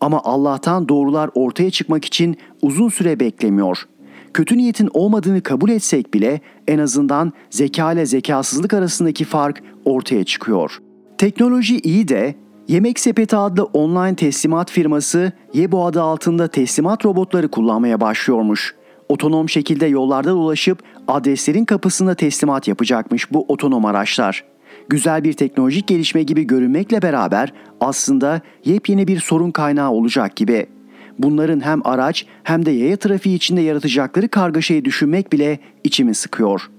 Ama 0.00 0.20
Allah'tan 0.24 0.88
doğrular 0.88 1.30
ortaya 1.34 1.70
çıkmak 1.70 2.04
için 2.04 2.36
uzun 2.62 2.88
süre 2.88 3.20
beklemiyor.'' 3.20 3.95
Kötü 4.36 4.58
niyetin 4.58 4.90
olmadığını 4.94 5.42
kabul 5.42 5.70
etsek 5.70 6.14
bile 6.14 6.40
en 6.68 6.78
azından 6.78 7.32
zeka 7.50 7.92
ile 7.92 8.06
zekasızlık 8.06 8.74
arasındaki 8.74 9.24
fark 9.24 9.62
ortaya 9.84 10.24
çıkıyor. 10.24 10.78
Teknoloji 11.18 11.78
iyi 11.78 12.08
de 12.08 12.34
Yemek 12.68 13.00
Sepeti 13.00 13.36
adlı 13.36 13.64
online 13.64 14.16
teslimat 14.16 14.70
firması 14.70 15.32
Yebo 15.54 15.86
adı 15.86 16.02
altında 16.02 16.48
teslimat 16.48 17.04
robotları 17.04 17.48
kullanmaya 17.48 18.00
başlıyormuş. 18.00 18.74
Otonom 19.08 19.48
şekilde 19.48 19.86
yollarda 19.86 20.30
dolaşıp 20.30 20.82
adreslerin 21.08 21.64
kapısında 21.64 22.14
teslimat 22.14 22.68
yapacakmış 22.68 23.32
bu 23.32 23.44
otonom 23.48 23.84
araçlar. 23.84 24.44
Güzel 24.88 25.24
bir 25.24 25.32
teknolojik 25.32 25.86
gelişme 25.86 26.22
gibi 26.22 26.46
görünmekle 26.46 27.02
beraber 27.02 27.52
aslında 27.80 28.40
yepyeni 28.64 29.08
bir 29.08 29.20
sorun 29.20 29.50
kaynağı 29.50 29.90
olacak 29.90 30.36
gibi 30.36 30.66
bunların 31.18 31.60
hem 31.60 31.86
araç 31.86 32.26
hem 32.42 32.66
de 32.66 32.70
yaya 32.70 32.96
trafiği 32.96 33.36
içinde 33.36 33.60
yaratacakları 33.60 34.28
kargaşayı 34.28 34.84
düşünmek 34.84 35.32
bile 35.32 35.58
içimi 35.84 36.14
sıkıyor. 36.14 36.70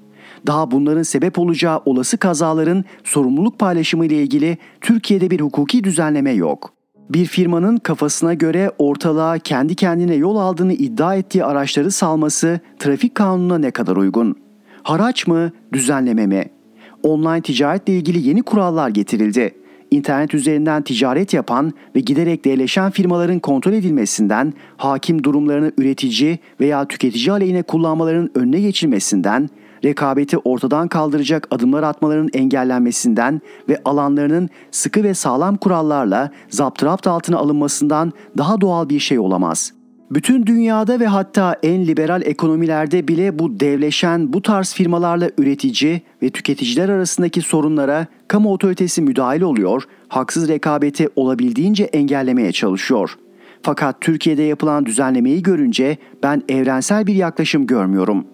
Daha 0.47 0.71
bunların 0.71 1.03
sebep 1.03 1.39
olacağı 1.39 1.81
olası 1.85 2.17
kazaların 2.17 2.83
sorumluluk 3.03 3.59
paylaşımı 3.59 4.05
ile 4.05 4.15
ilgili 4.15 4.57
Türkiye'de 4.81 5.31
bir 5.31 5.39
hukuki 5.39 5.83
düzenleme 5.83 6.31
yok. 6.31 6.73
Bir 7.09 7.25
firmanın 7.25 7.77
kafasına 7.77 8.33
göre 8.33 8.71
ortalığa 8.77 9.37
kendi 9.37 9.75
kendine 9.75 10.15
yol 10.15 10.35
aldığını 10.35 10.73
iddia 10.73 11.15
ettiği 11.15 11.45
araçları 11.45 11.91
salması 11.91 12.59
trafik 12.79 13.15
kanununa 13.15 13.57
ne 13.57 13.71
kadar 13.71 13.95
uygun? 13.95 14.35
Haraç 14.83 15.27
mı, 15.27 15.51
düzenleme 15.73 16.27
mi? 16.27 16.45
Online 17.03 17.41
ticaretle 17.41 17.93
ilgili 17.93 18.27
yeni 18.27 18.43
kurallar 18.43 18.89
getirildi 18.89 19.53
internet 19.91 20.33
üzerinden 20.33 20.81
ticaret 20.81 21.33
yapan 21.33 21.73
ve 21.95 21.99
giderek 21.99 22.45
değerleşen 22.45 22.91
firmaların 22.91 23.39
kontrol 23.39 23.73
edilmesinden, 23.73 24.53
hakim 24.77 25.23
durumlarını 25.23 25.71
üretici 25.77 26.39
veya 26.59 26.87
tüketici 26.87 27.31
aleyhine 27.31 27.63
kullanmalarının 27.63 28.31
önüne 28.35 28.61
geçilmesinden, 28.61 29.49
rekabeti 29.83 30.37
ortadan 30.37 30.87
kaldıracak 30.87 31.47
adımlar 31.51 31.83
atmalarının 31.83 32.29
engellenmesinden 32.33 33.41
ve 33.69 33.81
alanlarının 33.85 34.49
sıkı 34.71 35.03
ve 35.03 35.13
sağlam 35.13 35.57
kurallarla 35.57 36.31
zapturapt 36.49 37.07
altına 37.07 37.37
alınmasından 37.37 38.13
daha 38.37 38.61
doğal 38.61 38.89
bir 38.89 38.99
şey 38.99 39.19
olamaz. 39.19 39.76
Bütün 40.11 40.45
dünyada 40.45 40.99
ve 40.99 41.07
hatta 41.07 41.55
en 41.63 41.87
liberal 41.87 42.21
ekonomilerde 42.25 43.07
bile 43.07 43.39
bu 43.39 43.59
devleşen 43.59 44.33
bu 44.33 44.41
tarz 44.41 44.73
firmalarla 44.73 45.29
üretici 45.37 46.01
ve 46.21 46.29
tüketiciler 46.29 46.89
arasındaki 46.89 47.41
sorunlara 47.41 48.07
kamu 48.27 48.53
otoritesi 48.53 49.01
müdahil 49.01 49.41
oluyor, 49.41 49.83
haksız 50.07 50.47
rekabeti 50.47 51.09
olabildiğince 51.15 51.83
engellemeye 51.83 52.51
çalışıyor. 52.51 53.17
Fakat 53.61 54.01
Türkiye'de 54.01 54.43
yapılan 54.43 54.85
düzenlemeyi 54.85 55.43
görünce 55.43 55.97
ben 56.23 56.43
evrensel 56.49 57.07
bir 57.07 57.15
yaklaşım 57.15 57.67
görmüyorum. 57.67 58.25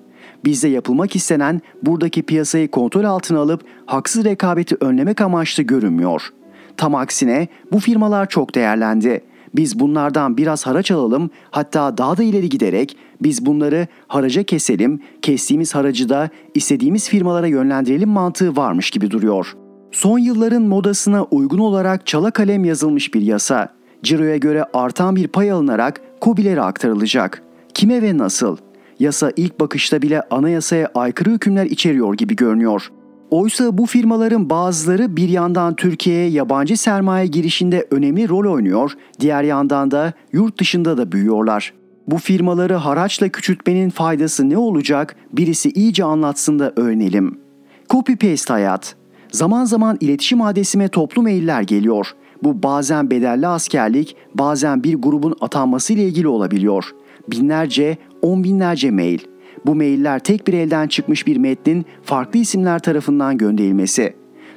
Bizde 0.46 0.68
yapılmak 0.68 1.16
istenen 1.16 1.62
buradaki 1.84 2.24
piyasayı 2.24 2.72
kontrol 2.72 3.04
altına 3.04 3.40
alıp 3.40 3.62
haksız 3.86 4.26
rekabeti 4.26 4.76
önlemek 4.80 5.22
amaçlı 5.22 5.64
görünmüyor. 5.64 6.34
Tam 6.78 6.96
aksine 6.96 7.48
bu 7.72 7.80
firmalar 7.80 8.30
çok 8.30 8.56
değerlendi 8.56 9.22
biz 9.56 9.80
bunlardan 9.80 10.38
biraz 10.38 10.68
haraç 10.68 10.92
alalım 10.92 11.30
hatta 11.52 11.98
daha 11.98 12.18
da 12.18 12.24
ileri 12.24 12.50
giderek 12.50 12.98
biz 13.22 13.46
bunları 13.46 13.88
haraca 14.08 14.44
keselim, 14.44 15.00
kestiğimiz 15.22 15.76
haracı 15.76 16.10
da 16.10 16.30
istediğimiz 16.54 17.10
firmalara 17.10 17.48
yönlendirelim 17.48 18.10
mantığı 18.10 18.56
varmış 18.56 18.92
gibi 18.92 19.12
duruyor. 19.12 19.54
Son 19.92 20.20
yılların 20.20 20.64
modasına 20.64 21.24
uygun 21.24 21.58
olarak 21.58 22.08
çala 22.08 22.32
kalem 22.32 22.66
yazılmış 22.66 23.14
bir 23.14 23.22
yasa. 23.22 23.70
Ciro'ya 24.04 24.38
göre 24.38 24.66
artan 24.74 25.16
bir 25.16 25.28
pay 25.28 25.52
alınarak 25.52 26.02
KOBİ'lere 26.22 26.62
aktarılacak. 26.62 27.44
Kime 27.74 28.02
ve 28.02 28.18
nasıl? 28.18 28.58
Yasa 29.00 29.32
ilk 29.36 29.60
bakışta 29.60 30.02
bile 30.02 30.22
anayasaya 30.22 30.92
aykırı 30.96 31.30
hükümler 31.30 31.66
içeriyor 31.66 32.14
gibi 32.14 32.36
görünüyor. 32.36 32.92
Oysa 33.34 33.78
bu 33.78 33.86
firmaların 33.86 34.50
bazıları 34.50 35.18
bir 35.18 35.30
yandan 35.30 35.76
Türkiye'ye 35.76 36.30
yabancı 36.30 36.78
sermaye 36.78 37.28
girişinde 37.28 37.88
önemli 37.92 38.30
rol 38.30 38.54
oynuyor, 38.54 38.92
diğer 39.20 39.44
yandan 39.44 39.92
da 39.92 40.14
yurt 40.34 40.60
dışında 40.60 40.98
da 40.98 41.12
büyüyorlar. 41.12 41.74
Bu 42.08 42.18
firmaları 42.18 42.74
haraçla 42.74 43.30
küçültmenin 43.30 43.90
faydası 43.90 44.50
ne 44.50 44.58
olacak 44.58 45.16
birisi 45.32 45.72
iyice 45.72 46.04
anlatsın 46.04 46.60
da 46.60 46.74
öğrenelim. 46.76 47.40
Copy 47.90 48.14
paste 48.14 48.54
hayat. 48.54 48.96
Zaman 49.32 49.66
zaman 49.66 49.98
iletişim 50.02 50.42
adresime 50.42 50.88
toplu 50.88 51.22
mailler 51.22 51.62
geliyor. 51.62 52.08
Bu 52.44 52.64
bazen 52.64 53.12
bedelli 53.12 53.48
askerlik, 53.48 54.16
bazen 54.36 54.84
bir 54.84 54.96
grubun 54.96 55.36
atanması 55.42 55.94
ile 55.94 56.04
ilgili 56.04 56.28
olabiliyor. 56.28 56.86
Binlerce, 57.32 57.98
on 58.22 58.44
binlerce 58.44 58.92
mail. 58.92 59.20
Bu 59.66 59.76
mailler 59.76 60.20
tek 60.20 60.48
bir 60.48 60.54
elden 60.54 60.88
çıkmış 60.88 61.28
bir 61.28 61.38
metnin 61.38 61.86
farklı 62.04 62.40
isimler 62.40 62.80
tarafından 62.80 63.38
gönderilmesi. 63.38 64.14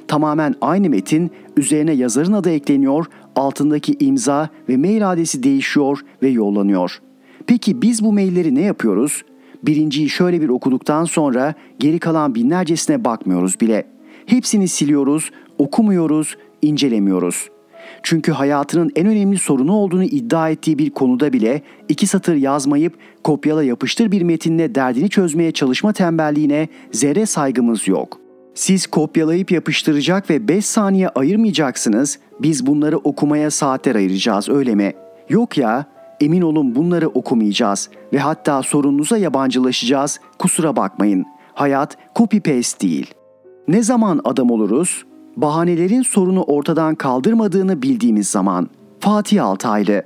Tamamen 0.07 0.55
aynı 0.61 0.89
metin 0.89 1.31
üzerine 1.57 1.93
yazarın 1.93 2.33
adı 2.33 2.49
ekleniyor, 2.49 3.05
altındaki 3.35 3.95
imza 3.99 4.49
ve 4.69 4.77
mail 4.77 5.11
adresi 5.11 5.43
değişiyor 5.43 5.99
ve 6.23 6.27
yollanıyor. 6.27 7.01
Peki 7.47 7.81
biz 7.81 8.03
bu 8.03 8.13
mailleri 8.13 8.55
ne 8.55 8.61
yapıyoruz? 8.61 9.23
Birinciyi 9.63 10.09
şöyle 10.09 10.41
bir 10.41 10.49
okuduktan 10.49 11.05
sonra 11.05 11.53
geri 11.79 11.99
kalan 11.99 12.35
binlercesine 12.35 13.03
bakmıyoruz 13.05 13.61
bile. 13.61 13.87
Hepsini 14.25 14.67
siliyoruz, 14.67 15.31
okumuyoruz, 15.57 16.37
incelemiyoruz.'' 16.61 17.56
Çünkü 18.03 18.31
hayatının 18.31 18.91
en 18.95 19.07
önemli 19.07 19.37
sorunu 19.37 19.73
olduğunu 19.73 20.03
iddia 20.03 20.49
ettiği 20.49 20.77
bir 20.77 20.89
konuda 20.89 21.33
bile 21.33 21.61
iki 21.89 22.07
satır 22.07 22.35
yazmayıp 22.35 22.93
kopyala 23.23 23.63
yapıştır 23.63 24.11
bir 24.11 24.21
metinle 24.21 24.75
derdini 24.75 25.09
çözmeye 25.09 25.51
çalışma 25.51 25.93
tembelliğine 25.93 26.67
zerre 26.91 27.25
saygımız 27.25 27.87
yok. 27.87 28.19
Siz 28.55 28.87
kopyalayıp 28.87 29.51
yapıştıracak 29.51 30.29
ve 30.29 30.47
5 30.47 30.65
saniye 30.65 31.09
ayırmayacaksınız, 31.09 32.19
biz 32.39 32.65
bunları 32.65 32.97
okumaya 32.97 33.51
saatler 33.51 33.95
ayıracağız 33.95 34.49
öyle 34.49 34.75
mi? 34.75 34.93
Yok 35.29 35.57
ya, 35.57 35.85
emin 36.21 36.41
olun 36.41 36.75
bunları 36.75 37.07
okumayacağız 37.07 37.89
ve 38.13 38.19
hatta 38.19 38.63
sorununuza 38.63 39.17
yabancılaşacağız, 39.17 40.19
kusura 40.39 40.75
bakmayın. 40.75 41.25
Hayat 41.53 41.97
copy 42.15 42.37
paste 42.37 42.87
değil. 42.87 43.13
Ne 43.67 43.83
zaman 43.83 44.21
adam 44.23 44.51
oluruz? 44.51 45.05
Bahanelerin 45.37 46.01
sorunu 46.01 46.43
ortadan 46.43 46.95
kaldırmadığını 46.95 47.81
bildiğimiz 47.81 48.29
zaman 48.29 48.69
Fatih 48.99 49.45
Altaylı 49.45 50.03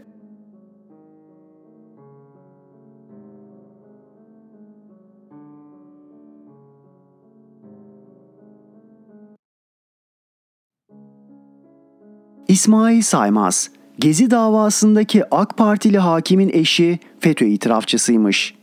İsmail 12.47 13.01
Saymaz, 13.01 13.69
Gezi 13.99 14.31
davasındaki 14.31 15.35
AK 15.35 15.57
Partili 15.57 15.97
hakimin 15.97 16.49
eşi 16.53 16.99
FETÖ 17.19 17.45
itirafçısıymış. 17.45 18.60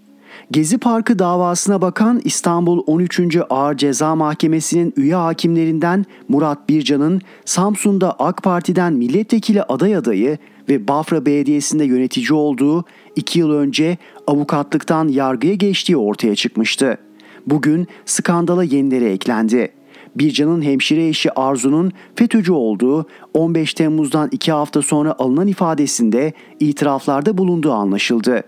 Gezi 0.50 0.78
Parkı 0.78 1.18
davasına 1.18 1.82
bakan 1.82 2.20
İstanbul 2.24 2.82
13. 2.86 3.20
Ağır 3.50 3.76
Ceza 3.76 4.14
Mahkemesi'nin 4.14 4.92
üye 4.96 5.14
hakimlerinden 5.14 6.06
Murat 6.28 6.68
Bircan'ın 6.68 7.20
Samsun'da 7.44 8.12
AK 8.18 8.42
Parti'den 8.42 8.92
milletvekili 8.92 9.62
aday 9.62 9.96
adayı 9.96 10.38
ve 10.68 10.88
Bafra 10.88 11.26
Belediyesi'nde 11.26 11.84
yönetici 11.84 12.32
olduğu 12.32 12.84
iki 13.16 13.38
yıl 13.38 13.50
önce 13.50 13.98
avukatlıktan 14.26 15.08
yargıya 15.08 15.54
geçtiği 15.54 15.96
ortaya 15.96 16.34
çıkmıştı. 16.34 16.98
Bugün 17.46 17.86
skandala 18.06 18.64
yenileri 18.64 19.04
eklendi. 19.04 19.72
Bircan'ın 20.16 20.62
hemşire 20.62 21.08
eşi 21.08 21.32
Arzu'nun 21.32 21.92
FETÖ'cü 22.16 22.52
olduğu 22.52 23.06
15 23.34 23.74
Temmuz'dan 23.74 24.28
2 24.32 24.52
hafta 24.52 24.82
sonra 24.82 25.14
alınan 25.18 25.48
ifadesinde 25.48 26.32
itiraflarda 26.60 27.38
bulunduğu 27.38 27.72
anlaşıldı. 27.72 28.42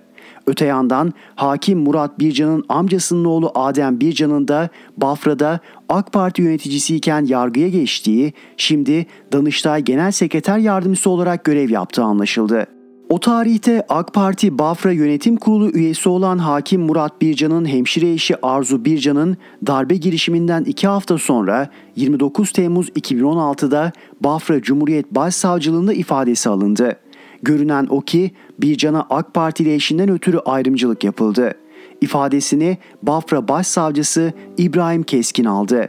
Öte 0.51 0.65
yandan 0.65 1.13
hakim 1.35 1.79
Murat 1.79 2.19
Bircan'ın 2.19 2.65
amcasının 2.69 3.25
oğlu 3.25 3.53
Adem 3.55 4.01
Bircan'ın 4.01 4.49
da 4.49 4.69
Bafra'da 4.97 5.61
AK 5.89 6.13
Parti 6.13 6.43
yöneticisiyken 6.43 7.25
yargıya 7.25 7.69
geçtiği, 7.69 8.33
şimdi 8.57 9.07
Danıştay 9.33 9.83
Genel 9.83 10.11
Sekreter 10.11 10.59
Yardımcısı 10.59 11.11
olarak 11.11 11.45
görev 11.45 11.71
yaptığı 11.71 12.03
anlaşıldı. 12.03 12.67
O 13.09 13.21
tarihte 13.21 13.87
AK 13.89 14.15
Parti 14.15 14.59
Bafra 14.59 14.93
Yönetim 14.93 15.37
Kurulu 15.37 15.71
üyesi 15.71 16.09
olan 16.09 16.39
Hakim 16.39 16.81
Murat 16.81 17.23
Bircan'ın 17.23 17.65
hemşire 17.69 18.13
eşi 18.13 18.47
Arzu 18.47 18.85
Bircan'ın 18.85 19.37
darbe 19.67 19.97
girişiminden 19.97 20.65
iki 20.65 20.89
hafta 20.89 21.19
sonra 21.19 21.69
29 21.97 22.53
Temmuz 22.53 22.89
2016'da 22.89 23.93
Bafra 24.21 24.63
Cumhuriyet 24.63 25.15
Başsavcılığında 25.15 25.93
ifadesi 25.93 26.49
alındı. 26.49 26.97
Görünen 27.43 27.87
o 27.91 28.01
ki 28.01 28.31
Bircan'a 28.59 29.07
AK 29.11 29.35
Partili 29.35 29.75
eşinden 29.75 30.09
ötürü 30.11 30.39
ayrımcılık 30.39 31.05
yapıldı. 31.05 31.55
İfadesini 32.01 32.79
Bafra 33.03 33.49
Başsavcısı 33.49 34.33
İbrahim 34.59 35.03
Keskin 35.03 35.45
aldı. 35.45 35.89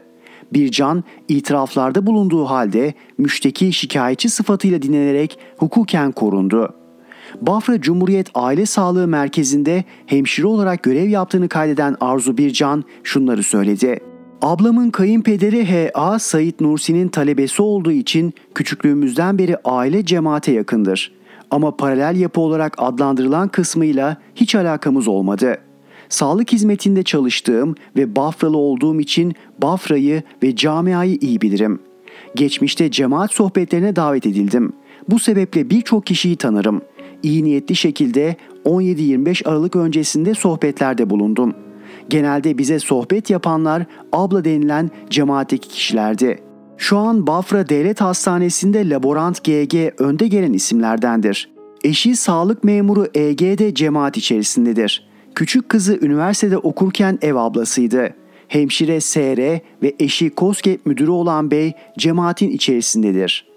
Bircan 0.54 1.04
itiraflarda 1.28 2.06
bulunduğu 2.06 2.46
halde 2.46 2.94
müşteki 3.18 3.74
şikayetçi 3.74 4.30
sıfatıyla 4.30 4.82
dinlenerek 4.82 5.40
hukuken 5.58 6.12
korundu. 6.12 6.74
Bafra 7.42 7.82
Cumhuriyet 7.82 8.28
Aile 8.34 8.66
Sağlığı 8.66 9.08
Merkezi'nde 9.08 9.84
hemşire 10.06 10.48
olarak 10.48 10.84
görev 10.84 11.10
yaptığını 11.10 11.50
kaydeden 11.50 11.96
Arzu 12.00 12.38
Bircan 12.38 12.84
şunları 13.04 13.44
söyledi. 13.44 14.00
Ablamın 14.42 14.90
kayınpederi 14.90 15.66
H.A. 15.66 16.20
Sayit 16.20 16.62
Nursi'nin 16.62 17.08
talebesi 17.08 17.62
olduğu 17.62 17.92
için 17.92 18.34
küçüklüğümüzden 18.56 19.38
beri 19.38 19.58
aile 19.66 20.06
cemaate 20.06 20.52
yakındır. 20.52 21.21
Ama 21.52 21.76
paralel 21.76 22.16
yapı 22.16 22.42
olarak 22.42 22.76
adlandırılan 22.78 23.48
kısmıyla 23.48 24.18
hiç 24.36 24.56
alakamız 24.56 25.08
olmadı. 25.08 25.58
Sağlık 26.10 26.52
hizmetinde 26.52 27.04
çalıştığım 27.04 27.76
ve 27.98 28.16
Bafralı 28.16 28.58
olduğum 28.58 29.00
için 29.00 29.34
Bafra'yı 29.62 30.24
ve 30.44 30.56
camiayı 30.56 31.18
iyi 31.22 31.42
bilirim. 31.42 31.80
Geçmişte 32.36 32.92
cemaat 32.92 33.34
sohbetlerine 33.34 33.96
davet 33.96 34.26
edildim. 34.26 34.74
Bu 35.10 35.20
sebeple 35.20 35.70
birçok 35.70 36.06
kişiyi 36.06 36.36
tanırım 36.36 36.82
iyi 37.24 37.44
niyetli 37.44 37.76
şekilde 37.76 38.36
17-25 38.66 39.50
Aralık 39.50 39.76
öncesinde 39.76 40.34
sohbetlerde 40.34 41.10
bulundum. 41.10 41.54
Genelde 42.10 42.58
bize 42.58 42.80
sohbet 42.80 43.30
yapanlar 43.30 43.86
abla 44.12 44.46
denilen 44.46 44.90
cemaatteki 45.10 45.70
kişilerdi. 45.70 46.51
Şu 46.82 46.98
an 46.98 47.28
Bafra 47.28 47.70
Devlet 47.70 48.02
Hastanesi'nde 48.02 48.90
laborant 48.90 49.44
GG 49.44 49.76
önde 49.98 50.28
gelen 50.28 50.54
isimlerdendir. 50.54 51.50
Eşi 51.84 52.16
sağlık 52.16 52.64
memuru 52.64 53.08
EG 53.16 53.40
de 53.40 53.74
cemaat 53.74 54.18
içerisindedir. 54.18 55.08
Küçük 55.36 55.70
kızı 55.70 56.00
üniversitede 56.02 56.58
okurken 56.58 57.20
ev 57.22 57.36
ablasıydı. 57.36 58.14
Hemşire 58.48 59.02
SR 59.02 59.62
ve 59.84 59.96
eşi 60.00 60.30
KOSGEB 60.30 60.80
müdürü 60.86 61.12
olan 61.12 61.52
bey 61.52 61.74
cemaatin 61.98 62.50
içerisindedir.'' 62.50 63.52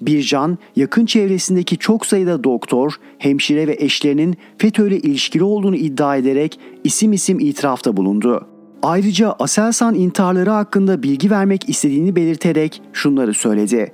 Bircan, 0.00 0.58
yakın 0.76 1.06
çevresindeki 1.06 1.78
çok 1.78 2.06
sayıda 2.06 2.44
doktor, 2.44 2.92
hemşire 3.18 3.66
ve 3.66 3.76
eşlerinin 3.78 4.36
FETÖ 4.58 4.88
ile 4.88 4.98
ilişkili 4.98 5.44
olduğunu 5.44 5.76
iddia 5.76 6.16
ederek 6.16 6.58
isim 6.84 7.12
isim 7.12 7.40
itirafta 7.40 7.96
bulundu. 7.96 8.51
Ayrıca 8.82 9.32
Aselsan 9.38 9.94
intiharları 9.94 10.50
hakkında 10.50 11.02
bilgi 11.02 11.30
vermek 11.30 11.68
istediğini 11.68 12.16
belirterek 12.16 12.82
şunları 12.92 13.34
söyledi. 13.34 13.92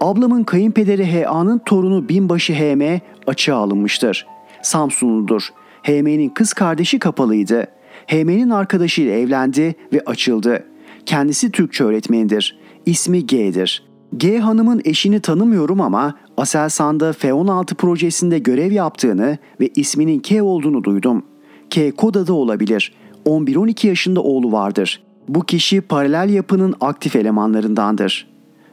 Ablamın 0.00 0.44
kayınpederi 0.44 1.06
H.A.'nın 1.06 1.58
torunu 1.58 2.08
binbaşı 2.08 2.52
H.M. 2.52 3.00
açığa 3.26 3.56
alınmıştır. 3.56 4.26
Samsunludur. 4.62 5.48
H.M.'nin 5.82 6.28
kız 6.28 6.52
kardeşi 6.52 6.98
kapalıydı. 6.98 7.66
H.M.'nin 8.06 8.50
arkadaşıyla 8.50 9.12
evlendi 9.12 9.74
ve 9.92 10.02
açıldı. 10.06 10.64
Kendisi 11.06 11.50
Türkçe 11.50 11.84
öğretmenidir. 11.84 12.58
İsmi 12.86 13.26
G'dir. 13.26 13.84
G 14.16 14.38
Hanım'ın 14.38 14.80
eşini 14.84 15.20
tanımıyorum 15.20 15.80
ama 15.80 16.14
Aselsan'da 16.36 17.12
F-16 17.12 17.74
projesinde 17.74 18.38
görev 18.38 18.72
yaptığını 18.72 19.38
ve 19.60 19.68
isminin 19.74 20.18
K 20.18 20.42
olduğunu 20.42 20.84
duydum. 20.84 21.22
K 21.70 21.90
kod 21.90 22.14
adı 22.14 22.32
olabilir. 22.32 22.99
11-12 23.26 23.86
yaşında 23.86 24.20
oğlu 24.22 24.52
vardır. 24.52 25.02
Bu 25.28 25.40
kişi 25.40 25.80
paralel 25.80 26.30
yapının 26.30 26.74
aktif 26.80 27.16
elemanlarındandır. 27.16 28.30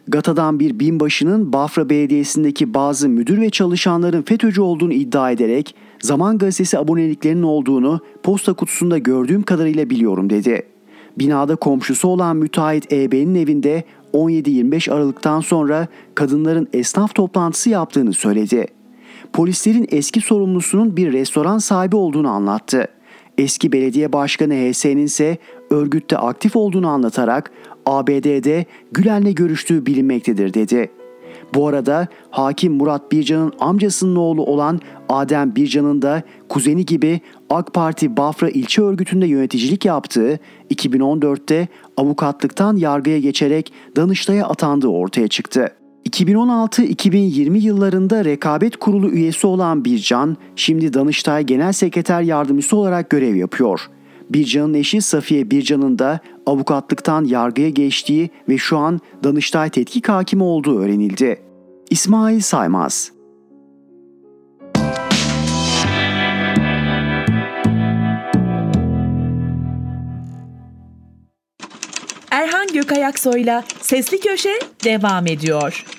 Gata'dan 0.07 0.59
bir 0.59 0.79
binbaşının 0.79 1.53
Bafra 1.53 1.89
Belediyesi'ndeki 1.89 2.73
bazı 2.73 3.09
müdür 3.09 3.41
ve 3.41 3.49
çalışanların 3.49 4.21
FETÖ'cü 4.21 4.61
olduğunu 4.61 4.93
iddia 4.93 5.31
ederek 5.31 5.75
Zaman 5.99 6.37
Gazetesi 6.37 6.79
aboneliklerinin 6.79 7.43
olduğunu 7.43 7.99
posta 8.23 8.53
kutusunda 8.53 8.97
gördüğüm 8.97 9.43
kadarıyla 9.43 9.89
biliyorum 9.89 10.29
dedi. 10.29 10.63
Binada 11.19 11.55
komşusu 11.55 12.07
olan 12.07 12.37
müteahhit 12.37 12.93
EB'nin 12.93 13.35
evinde 13.35 13.83
17-25 14.13 14.91
Aralık'tan 14.91 15.41
sonra 15.41 15.87
kadınların 16.15 16.67
esnaf 16.73 17.15
toplantısı 17.15 17.69
yaptığını 17.69 18.13
söyledi. 18.13 18.67
Polislerin 19.33 19.87
eski 19.91 20.21
sorumlusunun 20.21 20.97
bir 20.97 21.13
restoran 21.13 21.57
sahibi 21.57 21.95
olduğunu 21.95 22.29
anlattı. 22.29 22.87
Eski 23.37 23.71
belediye 23.71 24.13
başkanı 24.13 24.53
HS'nin 24.53 25.05
ise 25.05 25.37
örgütte 25.69 26.17
aktif 26.17 26.55
olduğunu 26.55 26.87
anlatarak 26.87 27.51
ABD'de 27.85 28.65
Gülen'le 28.91 29.35
görüştüğü 29.35 29.85
bilinmektedir 29.85 30.53
dedi. 30.53 30.91
Bu 31.53 31.67
arada 31.67 32.07
hakim 32.29 32.73
Murat 32.73 33.11
Bircan'ın 33.11 33.53
amcasının 33.59 34.15
oğlu 34.15 34.45
olan 34.45 34.79
Adem 35.09 35.55
Bircan'ın 35.55 36.01
da 36.01 36.23
kuzeni 36.49 36.85
gibi 36.85 37.21
AK 37.49 37.73
Parti 37.73 38.17
Bafra 38.17 38.49
ilçe 38.49 38.81
örgütünde 38.81 39.27
yöneticilik 39.27 39.85
yaptığı 39.85 40.39
2014'te 40.73 41.67
avukatlıktan 41.97 42.75
yargıya 42.75 43.19
geçerek 43.19 43.73
Danıştay'a 43.95 44.47
atandığı 44.47 44.87
ortaya 44.87 45.27
çıktı. 45.27 45.76
2016-2020 46.07 47.57
yıllarında 47.57 48.25
rekabet 48.25 48.77
kurulu 48.77 49.09
üyesi 49.09 49.47
olan 49.47 49.85
Bircan, 49.85 50.37
şimdi 50.55 50.93
Danıştay 50.93 51.43
Genel 51.43 51.71
Sekreter 51.71 52.21
Yardımcısı 52.21 52.77
olarak 52.77 53.09
görev 53.09 53.35
yapıyor. 53.35 53.81
Bircan'ın 54.29 54.73
eşi 54.73 55.01
Safiye 55.01 55.51
Bircan'ın 55.51 55.99
da 55.99 56.19
avukatlıktan 56.45 57.25
yargıya 57.25 57.69
geçtiği 57.69 58.29
ve 58.49 58.57
şu 58.57 58.77
an 58.77 58.99
Danıştay 59.23 59.69
tetkik 59.69 60.09
hakimi 60.09 60.43
olduğu 60.43 60.79
öğrenildi. 60.79 61.41
İsmail 61.89 62.39
Saymaz 62.39 63.11
Erhan 72.31 72.67
Gökayaksoy'la 72.73 73.63
Sesli 73.81 74.19
Köşe 74.19 74.59
devam 74.83 75.27
ediyor. 75.27 75.96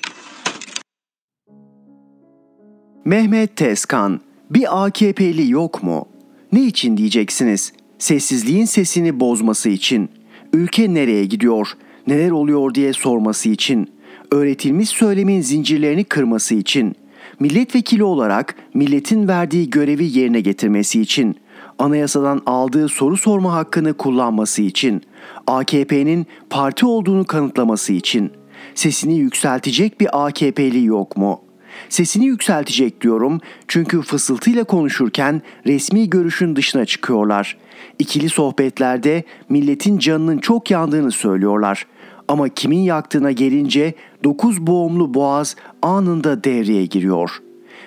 Mehmet 3.09 3.55
Tezkan, 3.55 4.19
bir 4.49 4.85
AKP'li 4.85 5.51
yok 5.51 5.83
mu? 5.83 6.05
Ne 6.51 6.61
için 6.61 6.97
diyeceksiniz? 6.97 7.73
Sessizliğin 7.99 8.65
sesini 8.65 9.19
bozması 9.19 9.69
için. 9.69 10.09
Ülke 10.53 10.93
nereye 10.93 11.25
gidiyor? 11.25 11.67
Neler 12.07 12.31
oluyor 12.31 12.73
diye 12.73 12.93
sorması 12.93 13.49
için. 13.49 13.89
Öğretilmiş 14.31 14.89
söylemin 14.89 15.41
zincirlerini 15.41 16.03
kırması 16.03 16.55
için. 16.55 16.95
Milletvekili 17.39 18.03
olarak 18.03 18.55
milletin 18.73 19.27
verdiği 19.27 19.69
görevi 19.69 20.17
yerine 20.19 20.41
getirmesi 20.41 21.01
için. 21.01 21.35
Anayasadan 21.79 22.41
aldığı 22.45 22.89
soru 22.89 23.17
sorma 23.17 23.53
hakkını 23.53 23.93
kullanması 23.93 24.61
için. 24.61 25.01
AKP'nin 25.47 26.27
parti 26.49 26.85
olduğunu 26.85 27.25
kanıtlaması 27.25 27.93
için. 27.93 28.31
Sesini 28.75 29.17
yükseltecek 29.17 30.01
bir 30.01 30.25
AKP'li 30.27 30.85
yok 30.85 31.17
mu?'' 31.17 31.48
Sesini 31.89 32.25
yükseltecek 32.25 33.01
diyorum 33.01 33.41
çünkü 33.67 34.01
fısıltıyla 34.01 34.63
konuşurken 34.63 35.41
resmi 35.67 36.09
görüşün 36.09 36.55
dışına 36.55 36.85
çıkıyorlar. 36.85 37.57
İkili 37.99 38.29
sohbetlerde 38.29 39.23
milletin 39.49 39.97
canının 39.97 40.37
çok 40.37 40.71
yandığını 40.71 41.11
söylüyorlar. 41.11 41.85
Ama 42.27 42.49
kimin 42.49 42.79
yaktığına 42.79 43.31
gelince 43.31 43.93
dokuz 44.23 44.67
boğumlu 44.67 45.13
boğaz 45.13 45.55
anında 45.81 46.43
devreye 46.43 46.85
giriyor. 46.85 47.31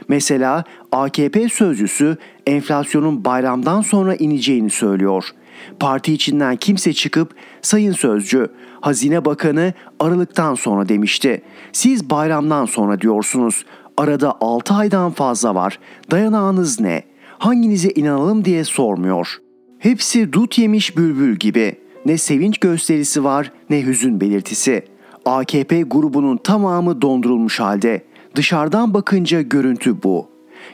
Mesela 0.09 0.65
AKP 0.93 1.49
sözcüsü 1.49 2.17
enflasyonun 2.47 3.25
bayramdan 3.25 3.81
sonra 3.81 4.15
ineceğini 4.15 4.71
söylüyor. 4.71 5.25
Parti 5.81 6.13
içinden 6.13 6.57
kimse 6.57 6.93
çıkıp 6.93 7.35
sayın 7.63 7.93
sözcü 7.93 8.49
Hazine 8.81 9.25
Bakanı 9.25 9.73
Aralıktan 10.01 10.55
sonra 10.55 10.89
demişti. 10.89 11.43
Siz 11.73 12.11
bayramdan 12.11 12.65
sonra 12.67 13.01
diyorsunuz. 13.01 13.65
Arada 13.97 14.37
6 14.41 14.75
aydan 14.75 15.11
fazla 15.11 15.55
var. 15.55 15.79
Dayanağınız 16.11 16.81
ne? 16.81 17.03
Hanginize 17.39 17.91
inanalım 17.91 18.45
diye 18.45 18.65
sormuyor. 18.65 19.39
Hepsi 19.79 20.33
dut 20.33 20.59
yemiş 20.59 20.97
bülbül 20.97 21.37
gibi. 21.37 21.83
ne 22.07 22.19
sevinç 22.19 22.59
gösterisi 22.59 23.25
var 23.25 23.53
ne 23.71 23.87
hüzün 23.87 24.21
belirtisi. 24.21 24.85
AKP 25.25 25.83
grubunun 25.83 26.37
tamamı 26.37 27.03
dondurulmuş 27.03 27.61
halde. 27.61 28.03
Dışarıdan 28.35 28.95
bakınca 28.95 29.43
görüntü 29.43 30.03
bu. 30.03 30.29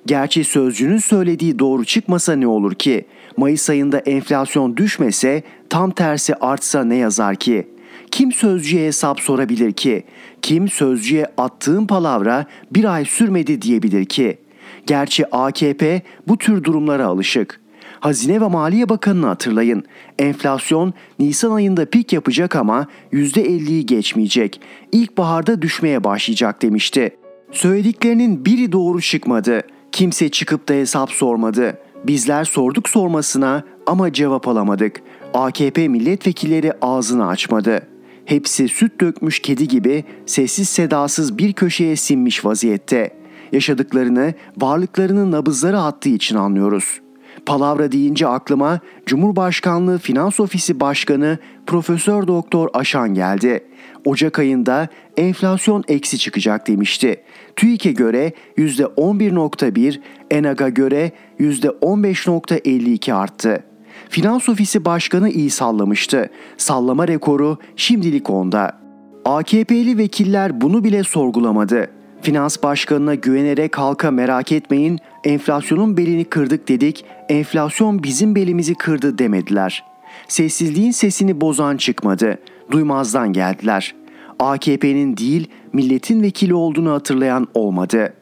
Gerçi 0.07 0.44
sözcünün 0.44 0.98
söylediği 0.98 1.59
doğru 1.59 1.85
çıkmasa 1.85 2.33
ne 2.33 2.46
olur 2.46 2.74
ki? 2.74 3.07
Mayıs 3.37 3.70
ayında 3.70 3.98
enflasyon 3.98 4.76
düşmese 4.76 5.42
tam 5.70 5.90
tersi 5.90 6.35
artsa 6.35 6.85
ne 6.85 6.96
yazar 6.96 7.37
ki? 7.37 7.68
Kim 8.11 8.33
sözcüye 8.33 8.87
hesap 8.87 9.21
sorabilir 9.21 9.73
ki? 9.73 10.05
Kim 10.42 10.68
sözcüye 10.68 11.27
attığım 11.37 11.87
palavra 11.87 12.47
bir 12.71 12.94
ay 12.94 13.05
sürmedi 13.05 13.62
diyebilir 13.62 14.05
ki? 14.05 14.38
Gerçi 14.87 15.27
AKP 15.27 16.03
bu 16.29 16.38
tür 16.38 16.64
durumlara 16.64 17.07
alışık. 17.07 17.61
Hazine 18.01 18.40
ve 18.40 18.49
Maliye 18.49 18.88
Bakanı'nı 18.88 19.27
hatırlayın. 19.27 19.85
Enflasyon 20.18 20.94
Nisan 21.18 21.51
ayında 21.51 21.85
pik 21.85 22.12
yapacak 22.12 22.57
ama 22.57 22.87
%50'yi 23.12 23.87
geçmeyecek. 23.87 24.61
İlkbaharda 24.92 25.62
düşmeye 25.62 26.05
başlayacak 26.05 26.62
demişti. 26.62 27.16
Söylediklerinin 27.53 28.44
biri 28.44 28.73
doğru 28.73 29.01
çıkmadı. 29.01 29.62
Kimse 29.92 30.29
çıkıp 30.29 30.68
da 30.68 30.75
hesap 30.75 31.11
sormadı. 31.11 31.79
Bizler 32.05 32.44
sorduk 32.44 32.88
sormasına 32.88 33.62
ama 33.87 34.12
cevap 34.12 34.49
alamadık. 34.49 35.03
AKP 35.35 35.88
milletvekilleri 35.88 36.73
ağzını 36.83 37.29
açmadı. 37.29 37.83
Hepsi 38.29 38.69
süt 38.69 39.01
dökmüş 39.01 39.41
kedi 39.41 39.69
gibi 39.69 40.05
sessiz 40.27 40.69
sedasız 40.69 41.38
bir 41.38 41.53
köşeye 41.53 41.97
sinmiş 41.97 42.45
vaziyette. 42.45 43.11
Yaşadıklarını, 43.53 44.35
varlıklarını 44.57 45.31
nabızları 45.31 45.81
attığı 45.81 46.09
için 46.09 46.37
anlıyoruz. 46.37 47.01
Palavra 47.47 47.93
deyince 47.93 48.27
aklıma 48.27 48.81
Cumhurbaşkanlığı 49.07 49.99
Finans 49.99 50.41
Ofisi 50.41 50.81
Başkanı 50.81 51.38
Profesör 51.67 52.27
Doktor 52.27 52.69
Aşan 52.75 53.14
geldi. 53.14 53.64
Ocak 54.05 54.38
ayında 54.38 54.88
enflasyon 55.17 55.85
eksi 55.88 56.19
çıkacak 56.19 56.69
demişti. 56.69 57.23
TÜİK'e 57.57 57.93
göre 57.93 58.33
%11.1, 58.59 60.01
ENAG'a 60.31 60.69
göre 60.69 61.12
%15.52 61.41 63.12
arttı. 63.12 63.67
Finans 64.09 64.49
Ofisi 64.49 64.85
Başkanı 64.85 65.31
iyi 65.31 65.51
sallamıştı. 65.51 66.31
Sallama 66.57 67.09
rekoru 67.09 67.59
şimdilik 67.77 68.31
onda. 68.31 68.79
AKP'li 69.25 69.99
vekiller 69.99 70.61
bunu 70.61 70.85
bile 70.85 71.03
sorgulamadı. 71.05 71.90
Finans 72.23 72.62
Başkanı'na 72.62 73.14
güvenerek 73.14 73.79
halka 73.79 74.11
merak 74.11 74.53
etmeyin, 74.53 74.99
enflasyonun 75.25 75.97
belini 75.97 76.25
kırdık 76.25 76.68
dedik, 76.68 77.05
enflasyon 77.29 78.03
bizim 78.03 78.35
belimizi 78.35 78.75
kırdı 78.75 79.18
demediler. 79.18 79.85
Sessizliğin 80.29 80.90
sesini 80.90 81.40
bozan 81.40 81.77
çıkmadı, 81.77 82.38
duymazdan 82.71 83.33
geldiler. 83.33 83.94
AKP'nin 84.38 85.16
değil, 85.16 85.49
milletin 85.73 86.23
vekili 86.23 86.55
olduğunu 86.55 86.92
hatırlayan 86.92 87.49
olmadı.'' 87.55 88.17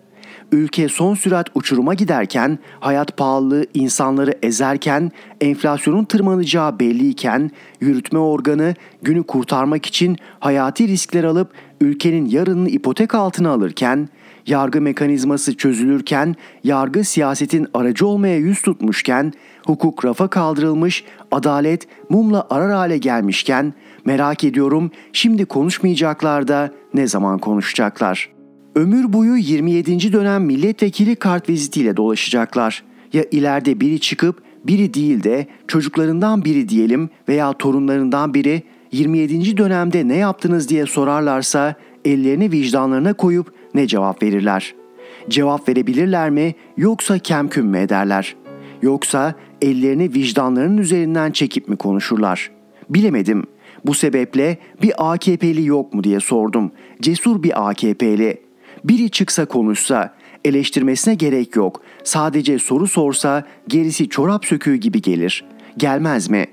Ülke 0.53 0.89
son 0.89 1.15
sürat 1.15 1.47
uçuruma 1.55 1.95
giderken, 1.95 2.59
hayat 2.81 3.17
pahalılığı 3.17 3.67
insanları 3.75 4.35
ezerken, 4.43 5.11
enflasyonun 5.41 6.05
tırmanacağı 6.05 6.81
belliyken, 6.81 7.51
yürütme 7.81 8.19
organı 8.19 8.75
günü 9.03 9.23
kurtarmak 9.23 9.87
için 9.87 10.17
hayati 10.41 10.89
riskler 10.89 11.25
alıp 11.25 11.51
ülkenin 11.81 12.27
yarınını 12.27 12.69
ipotek 12.69 13.15
altına 13.15 13.51
alırken, 13.51 14.09
yargı 14.47 14.81
mekanizması 14.81 15.57
çözülürken, 15.57 16.35
yargı 16.65 17.05
siyasetin 17.05 17.67
aracı 17.75 18.07
olmaya 18.07 18.37
yüz 18.37 18.63
tutmuşken, 18.63 19.33
hukuk 19.67 20.05
rafa 20.05 20.29
kaldırılmış, 20.29 21.05
adalet 21.31 21.87
mumla 22.11 22.47
arar 22.51 22.73
hale 22.73 22.99
gelmişken, 22.99 23.75
merak 24.05 24.45
ediyorum 24.45 24.91
şimdi 25.13 25.45
konuşmayacaklar 25.45 26.49
da 26.49 26.71
ne 26.95 27.07
zaman 27.07 27.39
konuşacaklar?'' 27.39 28.36
Ömür 28.77 29.13
boyu 29.13 29.37
27. 29.37 30.13
dönem 30.13 30.45
milletvekili 30.45 31.17
kart 31.17 31.49
vizitiyle 31.49 31.97
dolaşacaklar. 31.97 32.83
Ya 33.13 33.25
ileride 33.31 33.81
biri 33.81 34.01
çıkıp 34.01 34.43
biri 34.65 34.95
değil 34.95 35.23
de 35.23 35.47
çocuklarından 35.69 36.45
biri 36.45 36.69
diyelim 36.69 37.11
veya 37.29 37.53
torunlarından 37.53 38.35
biri 38.35 38.63
27. 38.93 39.57
dönemde 39.57 40.09
ne 40.09 40.17
yaptınız 40.17 40.69
diye 40.69 40.87
sorarlarsa 40.87 41.75
ellerini 42.05 42.53
vicdanlarına 42.53 43.13
koyup 43.13 43.53
ne 43.75 43.87
cevap 43.87 44.23
verirler? 44.23 44.75
Cevap 45.29 45.69
verebilirler 45.69 46.31
mi 46.31 46.55
yoksa 46.77 47.19
kemküm 47.19 47.67
mü 47.67 47.79
ederler? 47.79 48.37
Yoksa 48.83 49.35
ellerini 49.63 50.15
vicdanlarının 50.15 50.79
üzerinden 50.79 51.31
çekip 51.31 51.69
mi 51.69 51.77
konuşurlar? 51.77 52.51
Bilemedim. 52.91 53.45
Bu 53.85 53.95
sebeple 53.95 54.59
bir 54.83 55.13
AKP'li 55.13 55.67
yok 55.67 55.95
mu 55.95 56.05
diye 56.05 56.21
sordum. 56.21 56.71
Cesur 57.03 57.43
bir 57.43 57.69
AKP'li. 57.71 58.46
Biri 58.89 59.11
çıksa 59.11 59.47
konuşsa, 59.47 60.15
eleştirmesine 60.45 61.15
gerek 61.15 61.57
yok. 61.57 61.83
Sadece 62.05 62.59
soru 62.59 62.87
sorsa 62.87 63.45
gerisi 63.69 64.09
çorap 64.09 64.45
söküğü 64.45 64.77
gibi 64.77 65.03
gelir. 65.03 65.45
Gelmez 65.77 66.31
mi? 66.31 66.47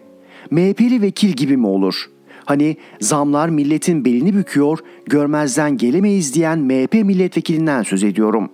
MHP'li 0.52 1.02
vekil 1.02 1.30
gibi 1.30 1.58
mi 1.58 1.67
olur? 1.67 2.10
Hani 2.46 2.78
zamlar 3.00 3.50
milletin 3.50 4.06
belini 4.06 4.36
büküyor, 4.36 4.80
görmezden 5.06 5.78
gelemeyiz 5.78 6.34
diyen 6.34 6.60
MHP 6.60 6.93
milletvekilinden 6.93 7.84
söz 7.84 8.04
ediyorum. 8.04 8.50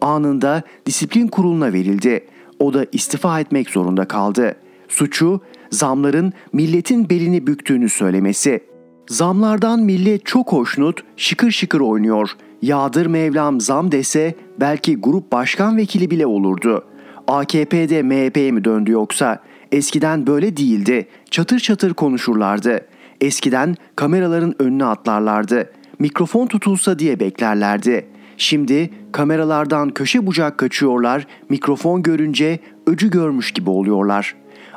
Anında 0.00 0.62
disiplin 0.86 1.28
kuruluna 1.28 1.72
verildi. 1.72 2.26
O 2.58 2.74
da 2.74 2.86
istifa 2.92 3.40
etmek 3.40 3.70
zorunda 3.70 4.04
kaldı. 4.04 4.56
Suçu 4.88 5.40
zamların 5.70 6.32
milletin 6.52 7.10
belini 7.10 7.46
büktüğünü 7.46 7.88
söylemesi. 7.88 8.60
Zamlardan 9.08 9.80
millet 9.80 10.26
çok 10.26 10.52
hoşnut, 10.52 11.02
şıkır 11.16 11.50
şıkır 11.50 11.80
oynuyor. 11.80 12.30
Yağdır 12.62 13.06
Mevlam 13.06 13.60
zam 13.60 13.92
dese 13.92 14.34
belki 14.60 14.96
grup 14.96 15.32
başkan 15.32 15.76
vekili 15.76 16.10
bile 16.10 16.26
olurdu. 16.26 16.84
AKP'de 17.28 18.02
MHP'ye 18.02 18.52
mi 18.52 18.64
döndü 18.64 18.90
yoksa? 18.90 19.42
Eskiden 19.72 20.26
böyle 20.26 20.56
değildi. 20.56 21.08
Çatır 21.30 21.60
çatır 21.60 21.94
konuşurlardı. 21.94 22.86
Eskiden 23.20 23.76
kameraların 23.96 24.54
önüne 24.58 24.84
atlarlardı. 24.84 25.72
Mikrofon 25.98 26.46
tutulsa 26.46 26.98
diye 26.98 27.20
beklerlerdi. 27.20 28.06
Şimdi 28.36 28.90
kameralardan 29.12 29.90
köşe 29.90 30.26
bucak 30.26 30.58
kaçıyorlar, 30.58 31.26
mikrofon 31.48 32.02
görünce 32.02 32.58
öcü 32.86 33.10
görmüş 33.10 33.52
gibi 33.52 33.70
oluyorlar. 33.70 34.34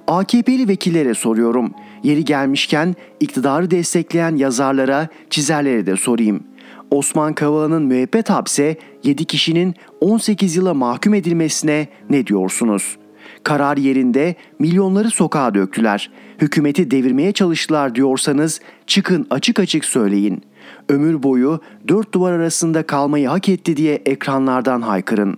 AKP'li 0.08 0.68
vekillere 0.68 1.14
soruyorum. 1.14 1.72
Yeri 2.04 2.26
gelmişken 2.26 2.96
iktidarı 3.20 3.72
destekleyen 3.72 4.36
yazarlara, 4.36 5.08
çizerlere 5.30 5.86
de 5.86 5.96
sorayım.'' 5.96 6.55
Osman 6.92 7.34
Kavala'nın 7.34 7.84
müebbet 7.84 8.30
hapse 8.30 8.78
7 9.04 9.26
kişinin 9.26 9.76
18 10.02 10.56
yıla 10.56 10.74
mahkum 10.74 11.14
edilmesine 11.14 11.88
ne 12.10 12.28
diyorsunuz? 12.28 12.98
Karar 13.44 13.78
yerinde 13.78 14.36
milyonları 14.60 15.10
sokağa 15.10 15.54
döktüler. 15.54 16.12
Hükümeti 16.42 16.92
devirmeye 16.92 17.32
çalıştılar 17.32 17.96
diyorsanız 17.96 18.62
çıkın 18.88 19.28
açık 19.30 19.60
açık 19.60 19.86
söyleyin. 19.86 20.42
Ömür 20.90 21.24
boyu 21.24 21.60
dört 21.88 22.14
duvar 22.14 22.32
arasında 22.32 22.84
kalmayı 22.84 23.28
hak 23.28 23.50
etti 23.50 23.78
diye 23.78 24.02
ekranlardan 24.06 24.82
haykırın. 24.82 25.38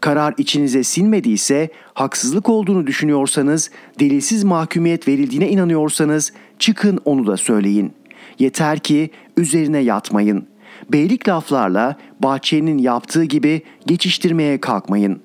Karar 0.00 0.34
içinize 0.38 0.82
sinmediyse, 0.82 1.68
haksızlık 1.94 2.48
olduğunu 2.48 2.86
düşünüyorsanız, 2.86 3.70
delilsiz 4.00 4.44
mahkumiyet 4.44 5.08
verildiğine 5.08 5.48
inanıyorsanız 5.48 6.32
çıkın 6.58 6.98
onu 7.04 7.26
da 7.26 7.36
söyleyin. 7.36 7.92
Yeter 8.38 8.78
ki 8.78 9.10
üzerine 9.36 9.78
yatmayın.'' 9.78 10.57
Beylik 10.92 11.28
laflarla 11.28 11.96
Bahçeli'nin 12.20 12.78
yaptığı 12.78 13.24
gibi 13.24 13.62
geçiştirmeye 13.86 14.60
kalkmayın. 14.60 15.20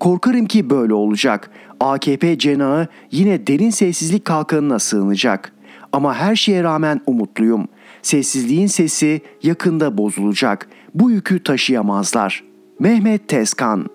Korkarım 0.00 0.46
ki 0.46 0.70
böyle 0.70 0.94
olacak. 0.94 1.50
AKP 1.80 2.38
cenahı 2.38 2.86
yine 3.10 3.46
derin 3.46 3.70
sessizlik 3.70 4.24
kalkanına 4.24 4.78
sığınacak. 4.78 5.52
Ama 5.92 6.14
her 6.14 6.36
şeye 6.36 6.62
rağmen 6.62 7.00
umutluyum. 7.06 7.68
Sessizliğin 8.02 8.66
sesi 8.66 9.20
yakında 9.42 9.98
bozulacak. 9.98 10.68
Bu 10.94 11.10
yükü 11.10 11.42
taşıyamazlar. 11.42 12.44
Mehmet 12.80 13.28
Tezkan 13.28 13.86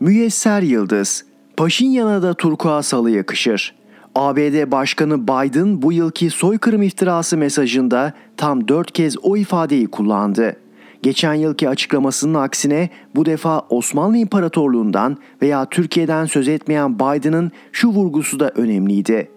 Müyesser 0.00 0.62
Yıldız 0.62 1.27
Paşinyan'a 1.58 2.22
da 2.22 2.34
turkuaz 2.34 2.92
halı 2.92 3.10
yakışır. 3.10 3.74
ABD 4.14 4.70
Başkanı 4.70 5.22
Biden 5.28 5.82
bu 5.82 5.92
yılki 5.92 6.30
soykırım 6.30 6.82
iftirası 6.82 7.36
mesajında 7.36 8.12
tam 8.36 8.68
dört 8.68 8.92
kez 8.92 9.16
o 9.22 9.36
ifadeyi 9.36 9.86
kullandı. 9.86 10.56
Geçen 11.02 11.34
yılki 11.34 11.68
açıklamasının 11.68 12.34
aksine 12.34 12.90
bu 13.14 13.26
defa 13.26 13.60
Osmanlı 13.70 14.16
İmparatorluğundan 14.16 15.16
veya 15.42 15.64
Türkiye'den 15.64 16.24
söz 16.24 16.48
etmeyen 16.48 16.98
Biden'ın 16.98 17.52
şu 17.72 17.88
vurgusu 17.88 18.40
da 18.40 18.50
önemliydi. 18.50 19.30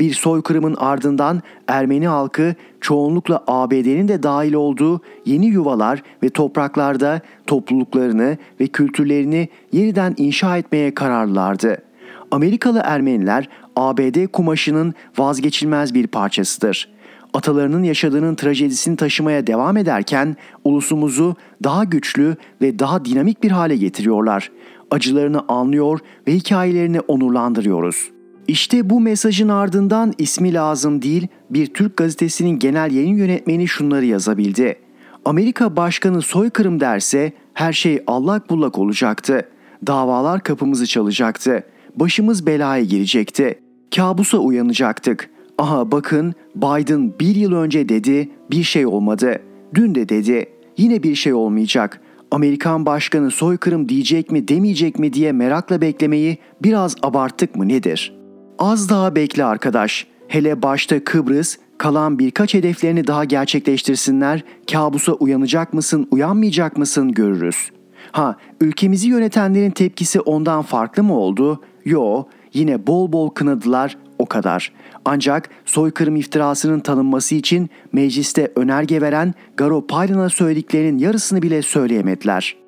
Bir 0.00 0.14
soykırımın 0.14 0.74
ardından 0.78 1.42
Ermeni 1.68 2.08
halkı 2.08 2.54
çoğunlukla 2.80 3.44
ABD'nin 3.46 4.08
de 4.08 4.22
dahil 4.22 4.54
olduğu 4.54 5.00
yeni 5.26 5.46
yuvalar 5.46 6.02
ve 6.22 6.28
topraklarda 6.28 7.20
topluluklarını 7.46 8.38
ve 8.60 8.66
kültürlerini 8.66 9.48
yeniden 9.72 10.14
inşa 10.16 10.56
etmeye 10.56 10.94
kararlılardı. 10.94 11.82
Amerikalı 12.30 12.80
Ermeniler 12.84 13.48
ABD 13.76 14.26
kumaşının 14.26 14.94
vazgeçilmez 15.18 15.94
bir 15.94 16.06
parçasıdır. 16.06 16.88
Atalarının 17.34 17.82
yaşadığının 17.82 18.34
trajedisini 18.34 18.96
taşımaya 18.96 19.46
devam 19.46 19.76
ederken 19.76 20.36
ulusumuzu 20.64 21.36
daha 21.64 21.84
güçlü 21.84 22.36
ve 22.62 22.78
daha 22.78 23.04
dinamik 23.04 23.42
bir 23.42 23.50
hale 23.50 23.76
getiriyorlar. 23.76 24.50
Acılarını 24.90 25.44
anlıyor 25.48 25.98
ve 26.28 26.34
hikayelerini 26.34 27.00
onurlandırıyoruz. 27.00 28.10
İşte 28.52 28.90
bu 28.90 29.00
mesajın 29.00 29.48
ardından 29.48 30.12
ismi 30.18 30.54
lazım 30.54 31.02
değil 31.02 31.26
bir 31.50 31.66
Türk 31.66 31.96
gazetesinin 31.96 32.58
genel 32.58 32.92
yayın 32.92 33.16
yönetmeni 33.16 33.68
şunları 33.68 34.04
yazabildi. 34.04 34.78
Amerika 35.24 35.76
başkanı 35.76 36.22
soykırım 36.22 36.80
derse 36.80 37.32
her 37.54 37.72
şey 37.72 38.02
allak 38.06 38.50
bullak 38.50 38.78
olacaktı. 38.78 39.48
Davalar 39.86 40.42
kapımızı 40.42 40.86
çalacaktı. 40.86 41.62
Başımız 41.96 42.46
belaya 42.46 42.84
girecekti. 42.84 43.58
Kabusa 43.96 44.38
uyanacaktık. 44.38 45.30
Aha 45.58 45.92
bakın 45.92 46.34
Biden 46.54 47.18
bir 47.20 47.34
yıl 47.34 47.52
önce 47.52 47.88
dedi 47.88 48.30
bir 48.50 48.62
şey 48.62 48.86
olmadı. 48.86 49.38
Dün 49.74 49.94
de 49.94 50.08
dedi 50.08 50.46
yine 50.76 51.02
bir 51.02 51.14
şey 51.14 51.34
olmayacak. 51.34 52.00
Amerikan 52.30 52.86
başkanı 52.86 53.30
soykırım 53.30 53.88
diyecek 53.88 54.30
mi 54.30 54.48
demeyecek 54.48 54.98
mi 54.98 55.12
diye 55.12 55.32
merakla 55.32 55.80
beklemeyi 55.80 56.38
biraz 56.62 56.96
abarttık 57.02 57.56
mı 57.56 57.68
nedir? 57.68 58.21
Az 58.62 58.88
daha 58.88 59.14
bekle 59.14 59.44
arkadaş. 59.44 60.06
Hele 60.28 60.62
başta 60.62 61.04
Kıbrıs, 61.04 61.56
kalan 61.78 62.18
birkaç 62.18 62.54
hedeflerini 62.54 63.06
daha 63.06 63.24
gerçekleştirsinler. 63.24 64.44
Kabusa 64.72 65.12
uyanacak 65.12 65.72
mısın, 65.72 66.08
uyanmayacak 66.10 66.76
mısın 66.76 67.12
görürüz. 67.12 67.70
Ha, 68.12 68.36
ülkemizi 68.60 69.08
yönetenlerin 69.08 69.70
tepkisi 69.70 70.20
ondan 70.20 70.62
farklı 70.62 71.02
mı 71.02 71.18
oldu? 71.18 71.60
Yo, 71.84 72.24
yine 72.54 72.86
bol 72.86 73.12
bol 73.12 73.30
kınadılar, 73.30 73.98
o 74.18 74.26
kadar. 74.26 74.72
Ancak 75.04 75.48
soykırım 75.64 76.16
iftirasının 76.16 76.80
tanınması 76.80 77.34
için 77.34 77.70
mecliste 77.92 78.52
önerge 78.56 79.00
veren 79.00 79.34
Garo 79.56 79.86
Paylan'a 79.86 80.28
söylediklerinin 80.28 80.98
yarısını 80.98 81.42
bile 81.42 81.62
söyleyemediler. 81.62 82.61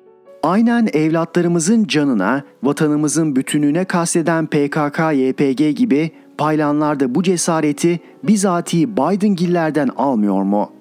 Aynen 0.45 0.87
evlatlarımızın 0.93 1.85
canına, 1.85 2.43
vatanımızın 2.63 3.35
bütünlüğüne 3.35 3.85
kasteden 3.85 4.47
PKK, 4.47 4.99
YPG 5.13 5.77
gibi 5.77 6.11
paylanlar 6.37 6.99
da 6.99 7.15
bu 7.15 7.23
cesareti 7.23 7.99
bizatihi 8.23 8.97
Biden-gillerden 8.97 9.87
almıyor 9.97 10.43
mu? 10.43 10.71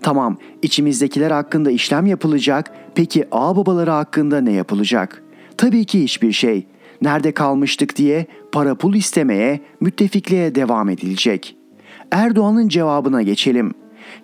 Tamam, 0.00 0.36
içimizdekiler 0.62 1.30
hakkında 1.30 1.70
işlem 1.70 2.06
yapılacak, 2.06 2.70
peki 2.94 3.24
ağababaları 3.32 3.90
hakkında 3.90 4.40
ne 4.40 4.52
yapılacak? 4.52 5.22
Tabii 5.56 5.84
ki 5.84 6.02
hiçbir 6.02 6.32
şey 6.32 6.66
nerede 7.02 7.32
kalmıştık 7.32 7.96
diye 7.96 8.26
para 8.52 8.74
pul 8.74 8.94
istemeye, 8.94 9.60
müttefikliğe 9.80 10.54
devam 10.54 10.88
edilecek. 10.88 11.56
Erdoğan'ın 12.10 12.68
cevabına 12.68 13.22
geçelim. 13.22 13.74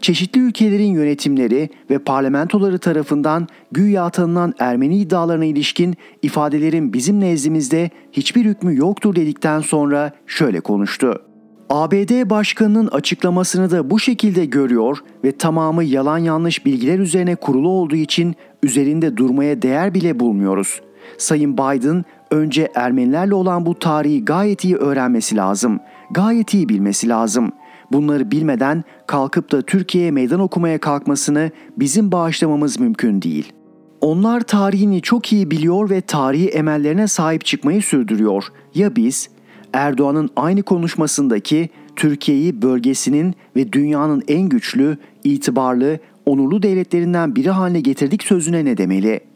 Çeşitli 0.00 0.40
ülkelerin 0.40 0.92
yönetimleri 0.92 1.68
ve 1.90 1.98
parlamentoları 1.98 2.78
tarafından 2.78 3.48
güya 3.72 4.10
tanınan 4.10 4.54
Ermeni 4.58 4.98
iddialarına 4.98 5.44
ilişkin 5.44 5.94
ifadelerin 6.22 6.92
bizim 6.92 7.20
nezdimizde 7.20 7.90
hiçbir 8.12 8.44
hükmü 8.44 8.76
yoktur 8.76 9.16
dedikten 9.16 9.60
sonra 9.60 10.12
şöyle 10.26 10.60
konuştu. 10.60 11.22
ABD 11.70 12.30
Başkanı'nın 12.30 12.86
açıklamasını 12.86 13.70
da 13.70 13.90
bu 13.90 13.98
şekilde 13.98 14.44
görüyor 14.44 14.98
ve 15.24 15.32
tamamı 15.32 15.84
yalan 15.84 16.18
yanlış 16.18 16.66
bilgiler 16.66 16.98
üzerine 16.98 17.36
kurulu 17.36 17.68
olduğu 17.68 17.96
için 17.96 18.34
üzerinde 18.62 19.16
durmaya 19.16 19.62
değer 19.62 19.94
bile 19.94 20.20
bulmuyoruz. 20.20 20.80
Sayın 21.18 21.54
Biden 21.54 22.04
önce 22.30 22.68
Ermenilerle 22.74 23.34
olan 23.34 23.66
bu 23.66 23.78
tarihi 23.78 24.24
gayet 24.24 24.64
iyi 24.64 24.76
öğrenmesi 24.76 25.36
lazım. 25.36 25.80
Gayet 26.10 26.54
iyi 26.54 26.68
bilmesi 26.68 27.08
lazım. 27.08 27.52
Bunları 27.92 28.30
bilmeden 28.30 28.84
kalkıp 29.06 29.52
da 29.52 29.62
Türkiye'ye 29.62 30.10
meydan 30.10 30.40
okumaya 30.40 30.78
kalkmasını 30.78 31.50
bizim 31.76 32.12
bağışlamamız 32.12 32.80
mümkün 32.80 33.22
değil. 33.22 33.52
Onlar 34.00 34.40
tarihini 34.40 35.02
çok 35.02 35.32
iyi 35.32 35.50
biliyor 35.50 35.90
ve 35.90 36.00
tarihi 36.00 36.48
emellerine 36.48 37.08
sahip 37.08 37.44
çıkmayı 37.44 37.82
sürdürüyor. 37.82 38.44
Ya 38.74 38.96
biz? 38.96 39.28
Erdoğan'ın 39.72 40.30
aynı 40.36 40.62
konuşmasındaki 40.62 41.68
Türkiye'yi 41.96 42.62
bölgesinin 42.62 43.34
ve 43.56 43.72
dünyanın 43.72 44.22
en 44.28 44.48
güçlü, 44.48 44.96
itibarlı, 45.24 45.98
onurlu 46.26 46.62
devletlerinden 46.62 47.36
biri 47.36 47.50
haline 47.50 47.80
getirdik 47.80 48.22
sözüne 48.22 48.64
ne 48.64 48.76
demeli?'' 48.76 49.27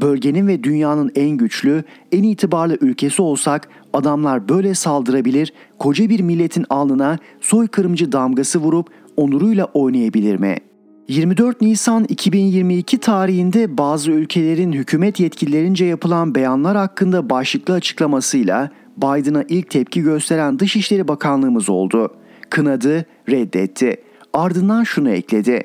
Bölgenin 0.00 0.46
ve 0.46 0.64
dünyanın 0.64 1.10
en 1.14 1.30
güçlü, 1.30 1.84
en 2.12 2.22
itibarlı 2.22 2.78
ülkesi 2.80 3.22
olsak 3.22 3.68
adamlar 3.92 4.48
böyle 4.48 4.74
saldırabilir, 4.74 5.52
koca 5.78 6.08
bir 6.08 6.20
milletin 6.20 6.66
alnına 6.70 7.18
soykırımcı 7.40 8.12
damgası 8.12 8.58
vurup 8.58 8.88
onuruyla 9.16 9.64
oynayabilir 9.64 10.36
mi? 10.36 10.56
24 11.08 11.60
Nisan 11.60 12.04
2022 12.04 12.98
tarihinde 12.98 13.78
bazı 13.78 14.10
ülkelerin 14.10 14.72
hükümet 14.72 15.20
yetkililerince 15.20 15.84
yapılan 15.84 16.34
beyanlar 16.34 16.76
hakkında 16.76 17.30
başlıklı 17.30 17.74
açıklamasıyla 17.74 18.70
Biden'a 18.96 19.44
ilk 19.48 19.70
tepki 19.70 20.02
gösteren 20.02 20.58
Dışişleri 20.58 21.08
Bakanlığımız 21.08 21.68
oldu. 21.68 22.14
Kınadı, 22.50 23.04
reddetti. 23.28 23.96
Ardından 24.32 24.84
şunu 24.84 25.10
ekledi. 25.10 25.62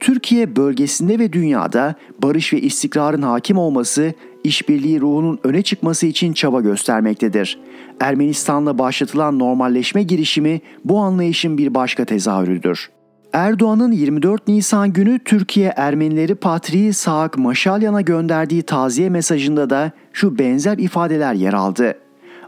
Türkiye 0.00 0.56
bölgesinde 0.56 1.18
ve 1.18 1.32
dünyada 1.32 1.94
barış 2.22 2.52
ve 2.52 2.60
istikrarın 2.60 3.22
hakim 3.22 3.58
olması, 3.58 4.12
işbirliği 4.44 5.00
ruhunun 5.00 5.38
öne 5.44 5.62
çıkması 5.62 6.06
için 6.06 6.32
çaba 6.32 6.60
göstermektedir. 6.60 7.58
Ermenistan'la 8.00 8.78
başlatılan 8.78 9.38
normalleşme 9.38 10.02
girişimi 10.02 10.60
bu 10.84 10.98
anlayışın 10.98 11.58
bir 11.58 11.74
başka 11.74 12.04
tezahürüdür. 12.04 12.90
Erdoğan'ın 13.32 13.92
24 13.92 14.48
Nisan 14.48 14.92
günü 14.92 15.18
Türkiye 15.18 15.72
Ermenileri 15.76 16.34
Patriği 16.34 16.92
Saak 16.92 17.38
Maşalyan'a 17.38 18.00
gönderdiği 18.00 18.62
taziye 18.62 19.10
mesajında 19.10 19.70
da 19.70 19.92
şu 20.12 20.38
benzer 20.38 20.78
ifadeler 20.78 21.34
yer 21.34 21.52
aldı. 21.52 21.98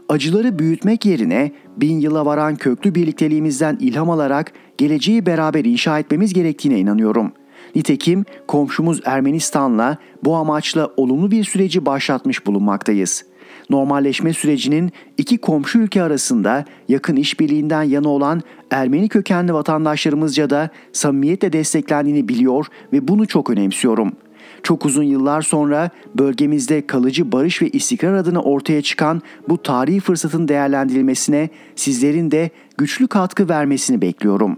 Acıları 0.09 0.59
büyütmek 0.59 1.05
yerine 1.05 1.51
bin 1.77 1.99
yıla 1.99 2.25
varan 2.25 2.55
köklü 2.55 2.95
birlikteliğimizden 2.95 3.77
ilham 3.79 4.09
alarak 4.09 4.53
geleceği 4.77 5.25
beraber 5.25 5.65
inşa 5.65 5.99
etmemiz 5.99 6.33
gerektiğine 6.33 6.79
inanıyorum. 6.79 7.31
Nitekim 7.75 8.25
komşumuz 8.47 9.01
Ermenistan'la 9.05 9.97
bu 10.23 10.35
amaçla 10.35 10.89
olumlu 10.97 11.31
bir 11.31 11.43
süreci 11.43 11.85
başlatmış 11.85 12.45
bulunmaktayız. 12.45 13.25
Normalleşme 13.69 14.33
sürecinin 14.33 14.91
iki 15.17 15.37
komşu 15.37 15.79
ülke 15.79 16.03
arasında 16.03 16.65
yakın 16.87 17.15
işbirliğinden 17.15 17.83
yana 17.83 18.09
olan 18.09 18.41
Ermeni 18.71 19.09
kökenli 19.09 19.53
vatandaşlarımızca 19.53 20.49
da 20.49 20.69
samimiyetle 20.93 21.53
desteklendiğini 21.53 22.27
biliyor 22.27 22.65
ve 22.93 23.07
bunu 23.07 23.27
çok 23.27 23.49
önemsiyorum.'' 23.49 24.27
Çok 24.63 24.85
uzun 24.85 25.03
yıllar 25.03 25.41
sonra 25.41 25.89
bölgemizde 26.15 26.87
kalıcı 26.87 27.31
barış 27.31 27.61
ve 27.61 27.69
istikrar 27.69 28.13
adına 28.13 28.41
ortaya 28.41 28.81
çıkan 28.81 29.21
bu 29.49 29.61
tarihi 29.61 29.99
fırsatın 29.99 30.47
değerlendirilmesine 30.47 31.49
sizlerin 31.75 32.31
de 32.31 32.49
güçlü 32.77 33.07
katkı 33.07 33.49
vermesini 33.49 34.01
bekliyorum. 34.01 34.57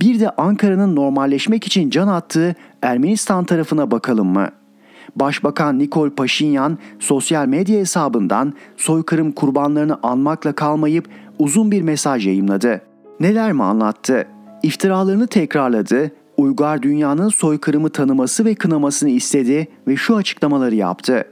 Bir 0.00 0.20
de 0.20 0.30
Ankara'nın 0.30 0.96
normalleşmek 0.96 1.66
için 1.66 1.90
can 1.90 2.08
attığı 2.08 2.54
Ermenistan 2.82 3.44
tarafına 3.44 3.90
bakalım 3.90 4.28
mı? 4.28 4.48
Başbakan 5.16 5.78
Nikol 5.78 6.10
Paşinyan 6.10 6.78
sosyal 6.98 7.46
medya 7.46 7.80
hesabından 7.80 8.54
soykırım 8.76 9.32
kurbanlarını 9.32 9.98
anmakla 10.02 10.52
kalmayıp 10.52 11.08
uzun 11.38 11.70
bir 11.70 11.82
mesaj 11.82 12.26
yayımladı. 12.26 12.80
Neler 13.20 13.52
mi 13.52 13.62
anlattı? 13.62 14.26
İftiralarını 14.62 15.26
tekrarladı, 15.26 16.10
uygar 16.36 16.82
dünyanın 16.82 17.28
soykırımı 17.28 17.90
tanıması 17.90 18.44
ve 18.44 18.54
kınamasını 18.54 19.10
istedi 19.10 19.68
ve 19.88 19.96
şu 19.96 20.16
açıklamaları 20.16 20.74
yaptı. 20.74 21.24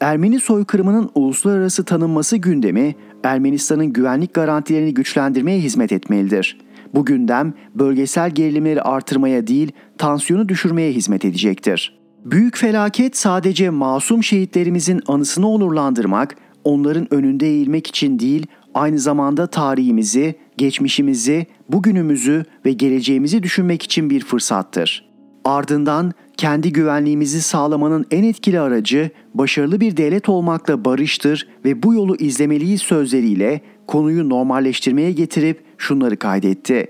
Ermeni 0.00 0.40
soykırımının 0.40 1.10
uluslararası 1.14 1.84
tanınması 1.84 2.36
gündemi 2.36 2.94
Ermenistan'ın 3.22 3.86
güvenlik 3.86 4.34
garantilerini 4.34 4.94
güçlendirmeye 4.94 5.60
hizmet 5.60 5.92
etmelidir. 5.92 6.58
Bu 6.94 7.04
gündem 7.04 7.52
bölgesel 7.74 8.30
gerilimleri 8.30 8.82
artırmaya 8.82 9.46
değil, 9.46 9.72
tansiyonu 9.98 10.48
düşürmeye 10.48 10.92
hizmet 10.92 11.24
edecektir. 11.24 11.98
Büyük 12.24 12.56
felaket 12.56 13.16
sadece 13.16 13.70
masum 13.70 14.24
şehitlerimizin 14.24 15.00
anısını 15.06 15.48
onurlandırmak, 15.48 16.36
onların 16.64 17.14
önünde 17.14 17.46
eğilmek 17.46 17.86
için 17.86 18.18
değil, 18.18 18.46
aynı 18.74 18.98
zamanda 18.98 19.46
tarihimizi, 19.46 20.34
geçmişimizi, 20.56 21.46
bugünümüzü 21.68 22.44
ve 22.64 22.72
geleceğimizi 22.72 23.42
düşünmek 23.42 23.82
için 23.82 24.10
bir 24.10 24.24
fırsattır. 24.24 25.08
Ardından 25.44 26.12
kendi 26.36 26.72
güvenliğimizi 26.72 27.42
sağlamanın 27.42 28.06
en 28.10 28.24
etkili 28.24 28.60
aracı 28.60 29.10
başarılı 29.34 29.80
bir 29.80 29.96
devlet 29.96 30.28
olmakla 30.28 30.84
barıştır 30.84 31.48
ve 31.64 31.82
bu 31.82 31.94
yolu 31.94 32.16
izlemeliyiz 32.16 32.82
sözleriyle 32.82 33.60
konuyu 33.88 34.28
normalleştirmeye 34.28 35.12
getirip 35.12 35.62
şunları 35.78 36.16
kaydetti. 36.16 36.86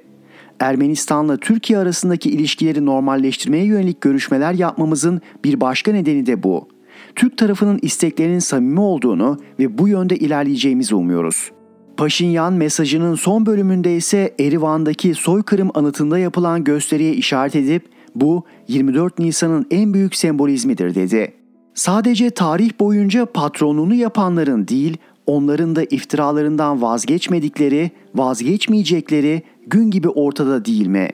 Ermenistan'la 0.61 1.37
Türkiye 1.37 1.79
arasındaki 1.79 2.31
ilişkileri 2.31 2.87
normalleştirmeye 2.87 3.65
yönelik 3.65 4.01
görüşmeler 4.01 4.53
yapmamızın 4.53 5.21
bir 5.45 5.61
başka 5.61 5.93
nedeni 5.93 6.27
de 6.27 6.43
bu. 6.43 6.69
Türk 7.15 7.39
tarafının 7.39 7.79
isteklerinin 7.83 8.39
samimi 8.39 8.81
olduğunu 8.81 9.39
ve 9.59 9.79
bu 9.79 9.89
yönde 9.89 10.17
ilerleyeceğimizi 10.17 10.95
umuyoruz. 10.95 11.51
Paşinyan 11.97 12.53
mesajının 12.53 13.15
son 13.15 13.47
bölümünde 13.47 13.97
ise 13.97 14.35
Erivan'daki 14.41 15.15
soykırım 15.15 15.71
anıtında 15.75 16.19
yapılan 16.19 16.65
gösteriye 16.65 17.13
işaret 17.13 17.57
edip 17.57 17.89
bu 18.15 18.45
24 18.69 19.19
Nisan'ın 19.19 19.67
en 19.71 19.95
büyük 19.95 20.17
sembolizmidir 20.17 20.95
dedi. 20.95 21.33
Sadece 21.75 22.31
tarih 22.31 22.71
boyunca 22.81 23.27
patronluğunu 23.27 23.95
yapanların 23.95 24.69
değil, 24.69 24.97
onların 25.29 25.77
da 25.77 25.85
iftiralarından 25.85 26.83
vazgeçmedikleri, 26.83 27.91
vazgeçmeyecekleri 28.14 29.43
gün 29.67 29.91
gibi 29.91 30.09
ortada 30.09 30.64
değil 30.64 30.87
mi? 30.87 31.09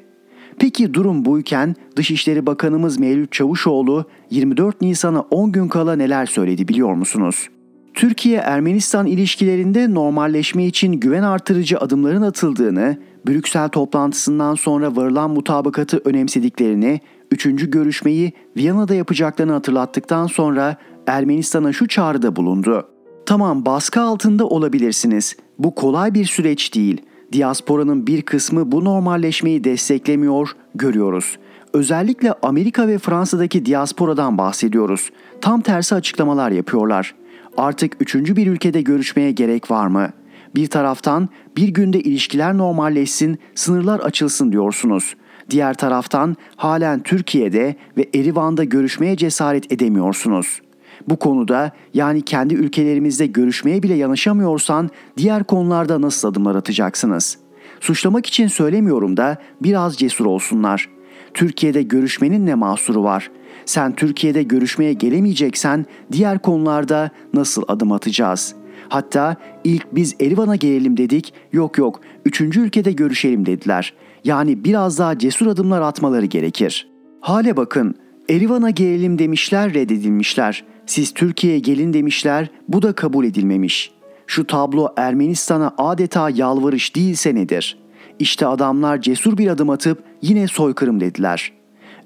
Peki 0.59 0.95
durum 0.95 1.25
buyken 1.25 1.75
Dışişleri 1.97 2.47
Bakanımız 2.47 2.99
Mevlüt 2.99 3.33
Çavuşoğlu 3.33 4.05
24 4.31 4.81
Nisan'a 4.81 5.21
10 5.21 5.53
gün 5.53 5.69
kala 5.69 5.97
neler 5.97 6.27
söyledi 6.27 6.69
biliyor 6.69 6.95
musunuz? 6.95 7.49
Türkiye-Ermenistan 7.95 9.07
ilişkilerinde 9.07 9.95
normalleşme 9.95 10.67
için 10.67 10.93
güven 10.93 11.23
artırıcı 11.23 11.79
adımların 11.79 12.23
atıldığını, 12.23 12.99
Brüksel 13.27 13.69
toplantısından 13.69 14.55
sonra 14.55 14.97
varılan 14.97 15.31
mutabakatı 15.31 16.01
önemsediklerini, 16.05 17.01
üçüncü 17.31 17.71
görüşmeyi 17.71 18.33
Viyana'da 18.57 18.95
yapacaklarını 18.95 19.53
hatırlattıktan 19.53 20.27
sonra 20.27 20.77
Ermenistan'a 21.07 21.73
şu 21.73 21.89
çağrıda 21.89 22.37
bulundu. 22.37 22.94
Tamam 23.27 23.67
baskı 23.67 24.01
altında 24.01 24.47
olabilirsiniz. 24.47 25.37
Bu 25.59 25.75
kolay 25.75 26.15
bir 26.15 26.25
süreç 26.25 26.75
değil. 26.75 27.03
Diasporanın 27.33 28.07
bir 28.07 28.23
kısmı 28.23 28.73
bu 28.73 28.85
normalleşmeyi 28.85 29.65
desteklemiyor, 29.65 30.51
görüyoruz. 30.75 31.39
Özellikle 31.73 32.33
Amerika 32.43 32.89
ve 32.89 32.99
Fransa'daki 32.99 33.67
diasporadan 33.67 34.39
bahsediyoruz. 34.39 35.11
Tam 35.41 35.61
tersi 35.61 35.95
açıklamalar 35.95 36.51
yapıyorlar. 36.51 37.15
Artık 37.57 37.97
üçüncü 38.01 38.37
bir 38.37 38.47
ülkede 38.47 38.83
görüşmeye 38.83 39.33
gerek 39.33 39.71
var 39.71 39.87
mı? 39.87 40.11
Bir 40.55 40.67
taraftan 40.67 41.29
bir 41.57 41.69
günde 41.69 42.01
ilişkiler 42.01 42.59
normalleşsin, 42.59 43.39
sınırlar 43.55 44.01
açılsın 44.01 44.53
diyorsunuz. 44.53 45.17
Diğer 45.51 45.75
taraftan 45.75 46.37
halen 46.57 47.03
Türkiye'de 47.03 47.77
ve 47.97 48.09
Erivan'da 48.15 48.65
görüşmeye 48.65 49.17
cesaret 49.17 49.73
edemiyorsunuz. 49.73 50.61
Bu 51.09 51.17
konuda 51.17 51.73
yani 51.95 52.23
kendi 52.23 52.55
ülkelerimizde 52.55 53.27
görüşmeye 53.27 53.83
bile 53.83 53.95
yanaşamıyorsan 53.95 54.91
diğer 55.17 55.45
konularda 55.45 56.01
nasıl 56.01 56.29
adımlar 56.29 56.55
atacaksınız? 56.55 57.39
Suçlamak 57.81 58.27
için 58.27 58.47
söylemiyorum 58.47 59.17
da 59.17 59.37
biraz 59.63 59.97
cesur 59.97 60.27
olsunlar. 60.27 60.89
Türkiye'de 61.35 61.83
görüşmenin 61.83 62.47
ne 62.47 62.55
mahsuru 62.55 63.05
var? 63.05 63.31
Sen 63.65 63.95
Türkiye'de 63.95 64.43
görüşmeye 64.43 64.93
gelemeyeceksen 64.93 65.87
diğer 66.13 66.39
konularda 66.39 67.11
nasıl 67.35 67.63
adım 67.69 67.93
atacağız? 67.93 68.55
Hatta 68.89 69.37
ilk 69.65 69.87
biz 69.95 70.15
Erivan'a 70.21 70.57
gelelim 70.57 70.97
dedik, 70.97 71.35
yok 71.53 71.79
yok 71.79 72.01
üçüncü 72.25 72.61
ülkede 72.61 72.93
görüşelim 72.93 73.47
dediler. 73.47 73.95
Yani 74.25 74.65
biraz 74.65 74.99
daha 74.99 75.19
cesur 75.19 75.47
adımlar 75.47 75.81
atmaları 75.81 76.27
gerekir. 76.27 76.89
Hale 77.21 77.57
bakın, 77.57 77.95
Erivan'a 78.29 78.71
gelelim 78.71 79.19
demişler 79.19 79.75
reddedilmişler. 79.75 80.65
Siz 80.87 81.15
Türkiye'ye 81.15 81.59
gelin 81.59 81.93
demişler, 81.93 82.51
bu 82.69 82.83
da 82.83 82.93
kabul 82.93 83.25
edilmemiş. 83.25 83.93
Şu 84.27 84.47
tablo 84.47 84.89
Ermenistan'a 84.97 85.75
adeta 85.79 86.31
yalvarış 86.31 86.97
değilse 86.97 87.35
nedir? 87.35 87.79
İşte 88.19 88.47
adamlar 88.47 89.01
cesur 89.01 89.39
bir 89.39 89.49
adım 89.49 89.71
atıp 89.71 90.05
yine 90.23 90.49
soykırım 90.49 91.01
dediler. 91.01 91.53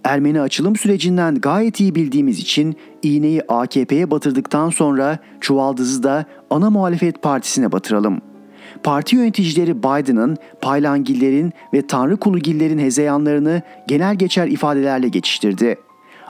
Ermeni 0.04 0.40
açılım 0.40 0.76
sürecinden 0.76 1.34
gayet 1.34 1.80
iyi 1.80 1.94
bildiğimiz 1.94 2.38
için 2.38 2.76
iğneyi 3.02 3.42
AKP'ye 3.48 4.10
batırdıktan 4.10 4.70
sonra 4.70 5.18
çuvaldızı 5.40 6.02
da 6.02 6.24
ana 6.50 6.70
muhalefet 6.70 7.22
partisine 7.22 7.72
batıralım. 7.72 8.20
Parti 8.82 9.16
yöneticileri 9.16 9.78
Biden'ın, 9.78 10.36
Paylangillerin 10.60 11.52
ve 11.74 11.86
Tanrı 11.86 12.16
Kulugillerin 12.16 12.78
hezeyanlarını 12.78 13.62
genel 13.88 14.16
geçer 14.16 14.46
ifadelerle 14.46 15.08
geçiştirdi. 15.08 15.76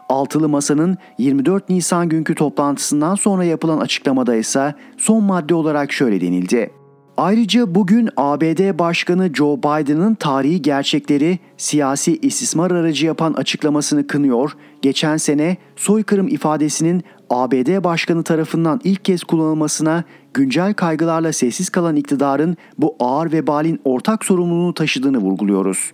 Altılı 0.08 0.48
Masa'nın 0.48 0.96
24 1.18 1.68
Nisan 1.68 2.08
günkü 2.08 2.34
toplantısından 2.34 3.14
sonra 3.14 3.44
yapılan 3.44 3.78
açıklamada 3.78 4.36
ise 4.36 4.74
son 4.96 5.24
madde 5.24 5.54
olarak 5.54 5.92
şöyle 5.92 6.20
denildi. 6.20 6.70
Ayrıca 7.16 7.74
bugün 7.74 8.08
ABD 8.16 8.78
Başkanı 8.78 9.30
Joe 9.34 9.58
Biden'ın 9.58 10.14
tarihi 10.14 10.62
gerçekleri 10.62 11.38
siyasi 11.56 12.16
istismar 12.16 12.70
aracı 12.70 13.06
yapan 13.06 13.32
açıklamasını 13.32 14.06
kınıyor, 14.06 14.52
geçen 14.82 15.16
sene 15.16 15.56
soykırım 15.76 16.28
ifadesinin 16.28 17.02
ABD 17.30 17.84
Başkanı 17.84 18.22
tarafından 18.22 18.80
ilk 18.84 19.04
kez 19.04 19.24
kullanılmasına 19.24 20.04
güncel 20.34 20.74
kaygılarla 20.74 21.32
sessiz 21.32 21.70
kalan 21.70 21.96
iktidarın 21.96 22.56
bu 22.78 22.96
ağır 23.00 23.32
vebalin 23.32 23.80
ortak 23.84 24.24
sorumluluğunu 24.24 24.74
taşıdığını 24.74 25.18
vurguluyoruz. 25.18 25.92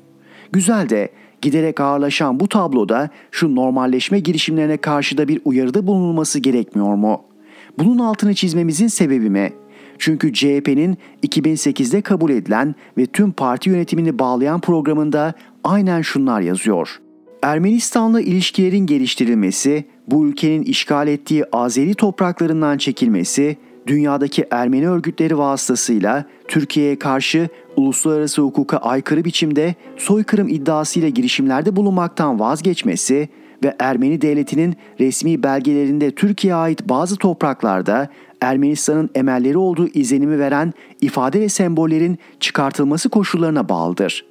Güzel 0.52 0.88
de 0.88 1.08
giderek 1.44 1.80
ağırlaşan 1.80 2.40
bu 2.40 2.48
tabloda 2.48 3.10
şu 3.30 3.54
normalleşme 3.54 4.20
girişimlerine 4.20 4.76
karşı 4.76 5.18
da 5.18 5.28
bir 5.28 5.40
uyarıda 5.44 5.86
bulunulması 5.86 6.38
gerekmiyor 6.38 6.94
mu? 6.94 7.22
Bunun 7.78 7.98
altını 7.98 8.34
çizmemizin 8.34 8.86
sebebi 8.86 9.30
mi? 9.30 9.52
Çünkü 9.98 10.32
CHP'nin 10.32 10.98
2008'de 11.22 12.02
kabul 12.02 12.30
edilen 12.30 12.74
ve 12.98 13.06
tüm 13.06 13.32
parti 13.32 13.70
yönetimini 13.70 14.18
bağlayan 14.18 14.60
programında 14.60 15.34
aynen 15.64 16.02
şunlar 16.02 16.40
yazıyor. 16.40 16.98
Ermenistan'la 17.42 18.20
ilişkilerin 18.20 18.86
geliştirilmesi, 18.86 19.84
bu 20.06 20.26
ülkenin 20.26 20.62
işgal 20.62 21.08
ettiği 21.08 21.44
Azeri 21.52 21.94
topraklarından 21.94 22.78
çekilmesi, 22.78 23.56
dünyadaki 23.86 24.46
Ermeni 24.50 24.88
örgütleri 24.88 25.38
vasıtasıyla 25.38 26.24
Türkiye'ye 26.48 26.98
karşı 26.98 27.48
uluslararası 27.76 28.42
hukuka 28.42 28.76
aykırı 28.76 29.24
biçimde 29.24 29.74
soykırım 29.96 30.48
iddiasıyla 30.48 31.08
girişimlerde 31.08 31.76
bulunmaktan 31.76 32.40
vazgeçmesi 32.40 33.28
ve 33.64 33.76
Ermeni 33.78 34.20
devletinin 34.20 34.76
resmi 35.00 35.42
belgelerinde 35.42 36.10
Türkiye'ye 36.10 36.54
ait 36.54 36.88
bazı 36.88 37.16
topraklarda 37.16 38.08
Ermenistan'ın 38.40 39.10
emelleri 39.14 39.58
olduğu 39.58 39.88
izlenimi 39.88 40.38
veren 40.38 40.72
ifade 41.00 41.40
ve 41.40 41.48
sembollerin 41.48 42.18
çıkartılması 42.40 43.08
koşullarına 43.08 43.68
bağlıdır. 43.68 44.24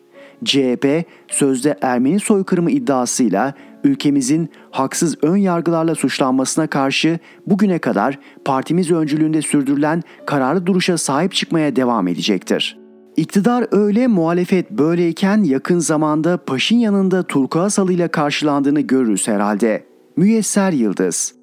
CHP 0.46 1.06
sözde 1.28 1.78
Ermeni 1.82 2.20
soykırımı 2.20 2.72
iddiasıyla 2.72 3.54
ülkemizin 3.84 4.50
haksız 4.72 5.24
ön 5.24 5.38
yargılarla 5.38 5.96
suçlanmasına 5.96 6.67
karşı 6.67 7.19
bugüne 7.48 7.80
kadar 7.80 8.19
partimiz 8.46 8.91
öncülüğünde 8.91 9.41
sürdürülen 9.41 10.02
kararlı 10.26 10.65
duruşa 10.65 10.98
sahip 10.98 11.34
çıkmaya 11.34 11.76
devam 11.76 12.08
edecektir. 12.08 12.78
İktidar 13.17 13.67
öyle 13.72 14.08
muhalefet 14.08 14.72
böyleyken 14.72 15.43
yakın 15.43 15.80
zamanda 15.80 16.38
Paşinyan'ın 16.38 17.12
da 17.12 17.24
turkuaz 17.24 17.78
halıyla 17.78 18.08
karşılandığını 18.08 18.82
görürüz 18.82 19.28
herhalde. 19.28 19.86
Müyesser 20.17 20.72
Yıldız 20.72 21.34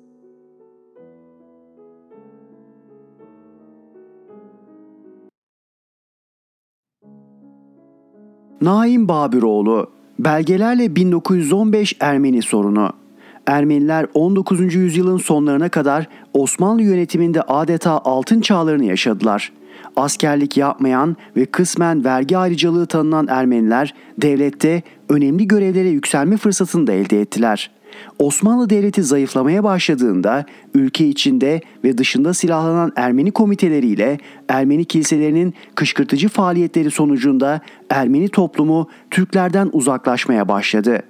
Naim 8.61 9.09
Babiroğlu 9.09 10.00
Belgelerle 10.25 10.97
1915 10.97 11.97
Ermeni 12.01 12.43
sorunu 12.43 12.93
Ermeniler 13.47 14.07
19. 14.15 14.75
yüzyılın 14.75 15.17
sonlarına 15.17 15.69
kadar 15.69 16.09
Osmanlı 16.35 16.83
yönetiminde 16.83 17.43
adeta 17.43 18.01
altın 18.05 18.41
çağlarını 18.41 18.85
yaşadılar. 18.85 19.53
Askerlik 19.97 20.57
yapmayan 20.57 21.17
ve 21.37 21.47
kısmen 21.47 22.05
vergi 22.05 22.39
ayrıcalığı 22.39 22.87
tanınan 22.87 23.27
Ermeniler 23.31 23.95
devlette 24.19 24.83
önemli 25.09 25.49
görevlere 25.49 25.89
yükselme 25.89 26.37
fırsatını 26.37 26.87
da 26.87 26.93
elde 26.93 27.21
ettiler. 27.21 27.71
Osmanlı 28.19 28.71
Devleti 28.71 29.03
zayıflamaya 29.03 29.65
başladığında 29.65 30.45
ülke 30.75 31.09
içinde 31.09 31.61
ve 31.85 31.99
dışında 31.99 32.35
silahlanan 32.35 32.93
Ermeni 32.97 33.31
komiteleriyle 33.31 34.19
Ermeni 34.49 34.85
kiliselerinin 34.85 35.55
kışkırtıcı 35.75 36.29
faaliyetleri 36.29 36.91
sonucunda 36.91 37.61
Ermeni 37.91 38.29
toplumu 38.29 38.89
Türklerden 39.11 39.71
uzaklaşmaya 39.73 40.49
başladı. 40.49 41.03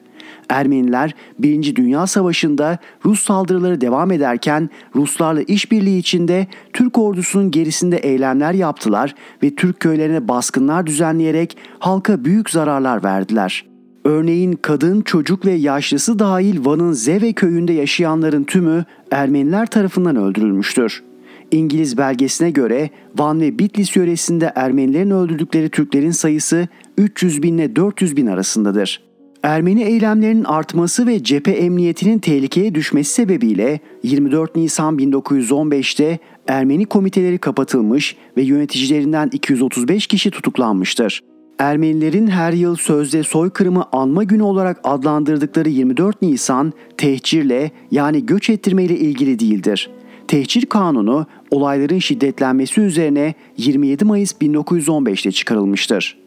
Ermeniler 0.49 1.15
1. 1.39 1.77
Dünya 1.77 2.07
Savaşı'nda 2.07 2.79
Rus 3.05 3.23
saldırıları 3.23 3.81
devam 3.81 4.13
ederken 4.13 4.71
Ruslarla 4.95 5.43
işbirliği 5.43 5.99
içinde 5.99 6.47
Türk 6.73 6.99
ordusunun 6.99 7.51
gerisinde 7.51 7.97
eylemler 7.97 8.53
yaptılar 8.53 9.15
ve 9.43 9.55
Türk 9.55 9.81
köylerine 9.81 10.29
baskınlar 10.29 10.87
düzenleyerek 10.87 11.57
halka 11.79 12.25
büyük 12.25 12.51
zararlar 12.51 13.05
verdiler. 13.05 13.70
Örneğin 14.05 14.53
kadın, 14.53 15.01
çocuk 15.01 15.47
ve 15.47 15.53
yaşlısı 15.53 16.19
dahil 16.19 16.65
Van'ın 16.65 16.93
Zeve 16.93 17.33
köyünde 17.33 17.73
yaşayanların 17.73 18.45
tümü 18.45 18.85
Ermeniler 19.11 19.67
tarafından 19.67 20.17
öldürülmüştür. 20.17 21.03
İngiliz 21.51 21.99
belgesine 21.99 22.51
göre 22.51 22.91
Van 23.19 23.41
ve 23.41 23.59
Bitlis 23.59 23.97
yöresinde 23.97 24.53
Ermenilerin 24.55 25.11
öldürdükleri 25.11 25.69
Türklerin 25.69 26.11
sayısı 26.11 26.69
300 26.99 27.43
bin 27.43 27.59
ile 27.59 27.77
400 27.77 28.17
bin 28.17 28.27
arasındadır. 28.27 29.03
Ermeni 29.43 29.83
eylemlerinin 29.83 30.45
artması 30.45 31.07
ve 31.07 31.23
cephe 31.25 31.53
emniyetinin 31.53 32.19
tehlikeye 32.19 32.75
düşmesi 32.75 33.13
sebebiyle 33.13 33.81
24 34.03 34.57
Nisan 34.57 34.99
1915'te 34.99 36.19
Ermeni 36.49 36.87
komiteleri 36.87 37.39
kapatılmış 37.39 38.17
ve 38.37 38.43
yöneticilerinden 38.43 39.31
235 39.33 40.07
kişi 40.07 40.31
tutuklanmıştır. 40.31 41.30
Ermenilerin 41.61 42.27
her 42.27 42.53
yıl 42.53 42.77
sözde 42.77 43.23
soykırımı 43.23 43.85
anma 43.93 44.25
günü 44.25 44.43
olarak 44.43 44.81
adlandırdıkları 44.85 45.69
24 45.69 46.23
Nisan 46.23 46.73
tehcirle 46.97 47.71
yani 47.91 48.27
göç 48.27 48.51
ettirmeyle 48.51 48.99
ilgili 48.99 49.39
değildir. 49.39 49.91
Tehcir 50.29 50.67
kanunu 50.67 51.27
olayların 51.51 51.99
şiddetlenmesi 51.99 52.81
üzerine 52.81 53.35
27 53.57 54.05
Mayıs 54.05 54.33
1915'te 54.33 55.33
çıkarılmıştır. 55.33 56.19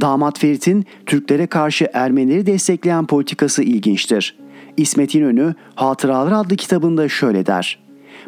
Damat 0.00 0.38
Ferit'in 0.38 0.84
Türklere 1.06 1.46
karşı 1.46 1.88
Ermenileri 1.92 2.46
destekleyen 2.46 3.06
politikası 3.06 3.62
ilginçtir. 3.62 4.38
İsmet 4.76 5.14
İnönü 5.14 5.54
Hatıralar 5.74 6.32
adlı 6.32 6.56
kitabında 6.56 7.08
şöyle 7.08 7.46
der. 7.46 7.81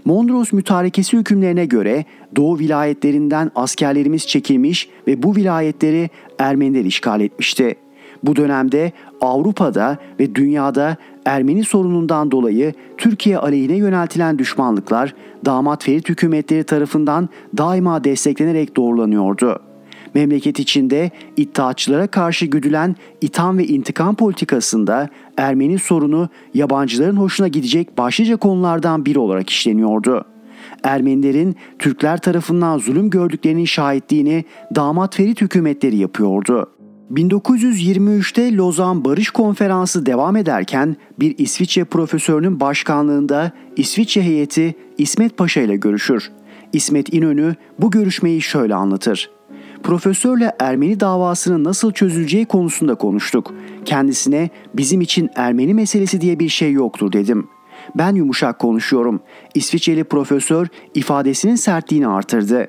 Mondros 0.04 0.52
mütarekesi 0.52 1.16
hükümlerine 1.16 1.66
göre 1.66 2.04
Doğu 2.36 2.58
vilayetlerinden 2.58 3.50
askerlerimiz 3.54 4.26
çekilmiş 4.26 4.88
ve 5.06 5.22
bu 5.22 5.36
vilayetleri 5.36 6.10
Ermeniler 6.38 6.84
işgal 6.84 7.20
etmişti. 7.20 7.74
Bu 8.22 8.36
dönemde 8.36 8.92
Avrupa'da 9.20 9.98
ve 10.20 10.34
dünyada 10.34 10.96
Ermeni 11.24 11.64
sorunundan 11.64 12.30
dolayı 12.30 12.72
Türkiye 12.98 13.38
aleyhine 13.38 13.76
yöneltilen 13.76 14.38
düşmanlıklar 14.38 15.14
damat 15.44 15.84
Ferit 15.84 16.08
hükümetleri 16.08 16.64
tarafından 16.64 17.28
daima 17.58 18.04
desteklenerek 18.04 18.76
doğrulanıyordu. 18.76 19.73
Memleket 20.14 20.58
içinde 20.58 21.10
iddiaçılara 21.36 22.06
karşı 22.06 22.46
güdülen 22.46 22.96
itham 23.20 23.58
ve 23.58 23.66
intikam 23.66 24.14
politikasında 24.14 25.08
Ermeni 25.36 25.78
sorunu 25.78 26.28
yabancıların 26.54 27.16
hoşuna 27.16 27.48
gidecek 27.48 27.98
başlıca 27.98 28.36
konulardan 28.36 29.06
biri 29.06 29.18
olarak 29.18 29.50
işleniyordu. 29.50 30.24
Ermenilerin 30.82 31.56
Türkler 31.78 32.18
tarafından 32.20 32.78
zulüm 32.78 33.10
gördüklerinin 33.10 33.64
şahitliğini 33.64 34.44
damat 34.74 35.16
Ferit 35.16 35.40
hükümetleri 35.40 35.96
yapıyordu. 35.96 36.70
1923'te 37.12 38.56
Lozan 38.56 39.04
Barış 39.04 39.30
Konferansı 39.30 40.06
devam 40.06 40.36
ederken 40.36 40.96
bir 41.20 41.38
İsviçre 41.38 41.84
profesörünün 41.84 42.60
başkanlığında 42.60 43.52
İsviçre 43.76 44.22
heyeti 44.22 44.74
İsmet 44.98 45.36
Paşa 45.38 45.60
ile 45.60 45.76
görüşür. 45.76 46.30
İsmet 46.72 47.14
İnönü 47.14 47.54
bu 47.78 47.90
görüşmeyi 47.90 48.42
şöyle 48.42 48.74
anlatır. 48.74 49.30
Profesörle 49.84 50.52
Ermeni 50.58 51.00
davasının 51.00 51.64
nasıl 51.64 51.92
çözüleceği 51.92 52.46
konusunda 52.46 52.94
konuştuk. 52.94 53.54
Kendisine 53.84 54.50
bizim 54.74 55.00
için 55.00 55.30
Ermeni 55.36 55.74
meselesi 55.74 56.20
diye 56.20 56.38
bir 56.38 56.48
şey 56.48 56.72
yoktur 56.72 57.12
dedim. 57.12 57.46
Ben 57.94 58.14
yumuşak 58.14 58.58
konuşuyorum. 58.58 59.20
İsviçreli 59.54 60.04
profesör 60.04 60.66
ifadesinin 60.94 61.54
sertliğini 61.54 62.08
artırdı. 62.08 62.68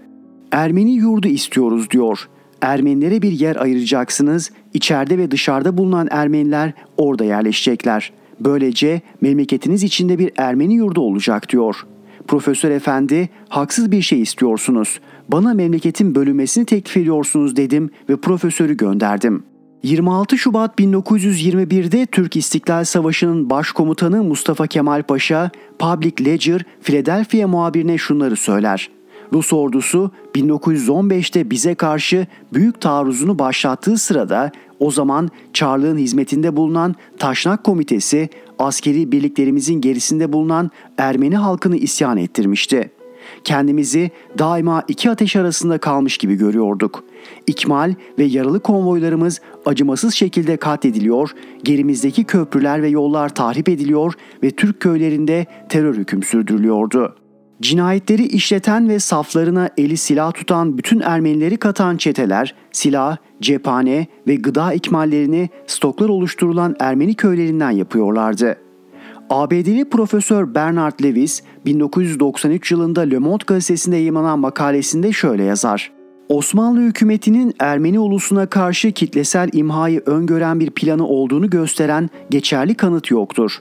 Ermeni 0.51 0.91
yurdu 0.91 1.27
istiyoruz 1.27 1.89
diyor. 1.91 2.29
Ermenilere 2.61 3.21
bir 3.21 3.31
yer 3.31 3.55
ayıracaksınız. 3.55 4.51
İçeride 4.73 5.17
ve 5.17 5.31
dışarıda 5.31 5.77
bulunan 5.77 6.07
Ermeniler 6.11 6.73
orada 6.97 7.23
yerleşecekler. 7.23 8.13
Böylece 8.39 9.01
memleketiniz 9.21 9.83
içinde 9.83 10.19
bir 10.19 10.31
Ermeni 10.37 10.73
yurdu 10.73 11.01
olacak 11.01 11.49
diyor. 11.49 11.85
Profesör 12.27 12.71
efendi 12.71 13.29
haksız 13.49 13.91
bir 13.91 14.01
şey 14.01 14.21
istiyorsunuz. 14.21 14.99
Bana 15.27 15.53
memleketin 15.53 16.15
bölünmesini 16.15 16.65
teklif 16.65 16.97
ediyorsunuz 16.97 17.55
dedim 17.55 17.89
ve 18.09 18.15
profesörü 18.15 18.77
gönderdim. 18.77 19.43
26 19.83 20.37
Şubat 20.37 20.79
1921'de 20.79 22.05
Türk 22.05 22.35
İstiklal 22.35 22.83
Savaşı'nın 22.83 23.49
başkomutanı 23.49 24.23
Mustafa 24.23 24.67
Kemal 24.67 25.03
Paşa, 25.03 25.51
Public 25.79 26.25
Ledger, 26.25 26.65
Philadelphia 26.83 27.47
muhabirine 27.47 27.97
şunları 27.97 28.35
söyler. 28.35 28.89
Rus 29.33 29.53
ordusu 29.53 30.11
1915'te 30.35 31.49
bize 31.49 31.75
karşı 31.75 32.27
büyük 32.53 32.81
taarruzunu 32.81 33.39
başlattığı 33.39 33.97
sırada 33.97 34.51
o 34.79 34.91
zaman 34.91 35.29
Çarlığın 35.53 35.97
hizmetinde 35.97 36.55
bulunan 36.55 36.95
Taşnak 37.19 37.63
Komitesi 37.63 38.29
askeri 38.59 39.11
birliklerimizin 39.11 39.81
gerisinde 39.81 40.33
bulunan 40.33 40.71
Ermeni 40.97 41.37
halkını 41.37 41.77
isyan 41.77 42.17
ettirmişti. 42.17 42.91
Kendimizi 43.43 44.11
daima 44.39 44.83
iki 44.87 45.09
ateş 45.09 45.35
arasında 45.35 45.77
kalmış 45.77 46.17
gibi 46.17 46.35
görüyorduk. 46.35 47.03
İkmal 47.47 47.93
ve 48.19 48.23
yaralı 48.23 48.59
konvoylarımız 48.59 49.41
acımasız 49.65 50.13
şekilde 50.13 50.57
katlediliyor, 50.57 51.31
gerimizdeki 51.63 52.23
köprüler 52.23 52.81
ve 52.81 52.87
yollar 52.87 53.35
tahrip 53.35 53.69
ediliyor 53.69 54.13
ve 54.43 54.51
Türk 54.51 54.79
köylerinde 54.79 55.45
terör 55.69 55.95
hüküm 55.95 56.23
sürdürülüyordu. 56.23 57.15
Cinayetleri 57.61 58.23
işleten 58.23 58.89
ve 58.89 58.99
saflarına 58.99 59.69
eli 59.77 59.97
silah 59.97 60.33
tutan 60.33 60.77
bütün 60.77 60.99
Ermenileri 60.99 61.57
katan 61.57 61.97
çeteler, 61.97 62.55
silah, 62.71 63.17
cephane 63.41 64.07
ve 64.27 64.35
gıda 64.35 64.73
ikmallerini 64.73 65.49
stoklar 65.67 66.09
oluşturulan 66.09 66.75
Ermeni 66.79 67.15
köylerinden 67.15 67.71
yapıyorlardı. 67.71 68.64
ABD'li 69.29 69.89
Profesör 69.89 70.55
Bernard 70.55 71.03
Lewis 71.03 71.41
1993 71.65 72.71
yılında 72.71 73.01
Le 73.01 73.17
Monde 73.17 73.43
gazetesinde 73.47 73.95
yayınlanan 73.95 74.39
makalesinde 74.39 75.13
şöyle 75.13 75.43
yazar. 75.43 75.91
Osmanlı 76.29 76.81
hükümetinin 76.81 77.53
Ermeni 77.59 77.99
ulusuna 77.99 78.45
karşı 78.45 78.91
kitlesel 78.91 79.49
imhayı 79.53 80.01
öngören 80.05 80.59
bir 80.59 80.69
planı 80.69 81.07
olduğunu 81.07 81.49
gösteren 81.49 82.09
geçerli 82.29 82.75
kanıt 82.75 83.11
yoktur. 83.11 83.51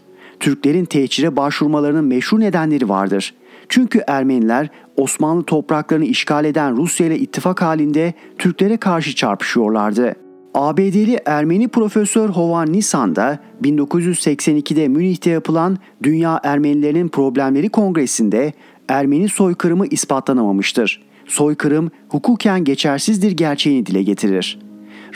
Türklerin 0.40 0.84
tehcire 0.84 1.36
başvurmalarının 1.36 2.04
meşhur 2.04 2.40
nedenleri 2.40 2.88
vardır. 2.88 3.34
Çünkü 3.68 4.00
Ermeniler 4.06 4.68
Osmanlı 4.96 5.42
topraklarını 5.44 6.04
işgal 6.04 6.44
eden 6.44 6.76
Rusya 6.76 7.06
ile 7.06 7.18
ittifak 7.18 7.62
halinde 7.62 8.14
Türklere 8.38 8.76
karşı 8.76 9.14
çarpışıyorlardı. 9.14 10.23
ABD'li 10.54 11.18
Ermeni 11.26 11.68
profesör 11.68 12.28
Hovan 12.28 12.72
Nisan 12.72 13.16
da 13.16 13.38
1982'de 13.62 14.88
Münih'te 14.88 15.30
yapılan 15.30 15.78
Dünya 16.02 16.40
Ermenilerinin 16.44 17.08
Problemleri 17.08 17.68
Kongresi'nde 17.68 18.52
Ermeni 18.88 19.28
soykırımı 19.28 19.86
ispatlanamamıştır. 19.86 21.02
Soykırım 21.26 21.90
hukuken 22.08 22.64
geçersizdir 22.64 23.32
gerçeğini 23.32 23.86
dile 23.86 24.02
getirir. 24.02 24.58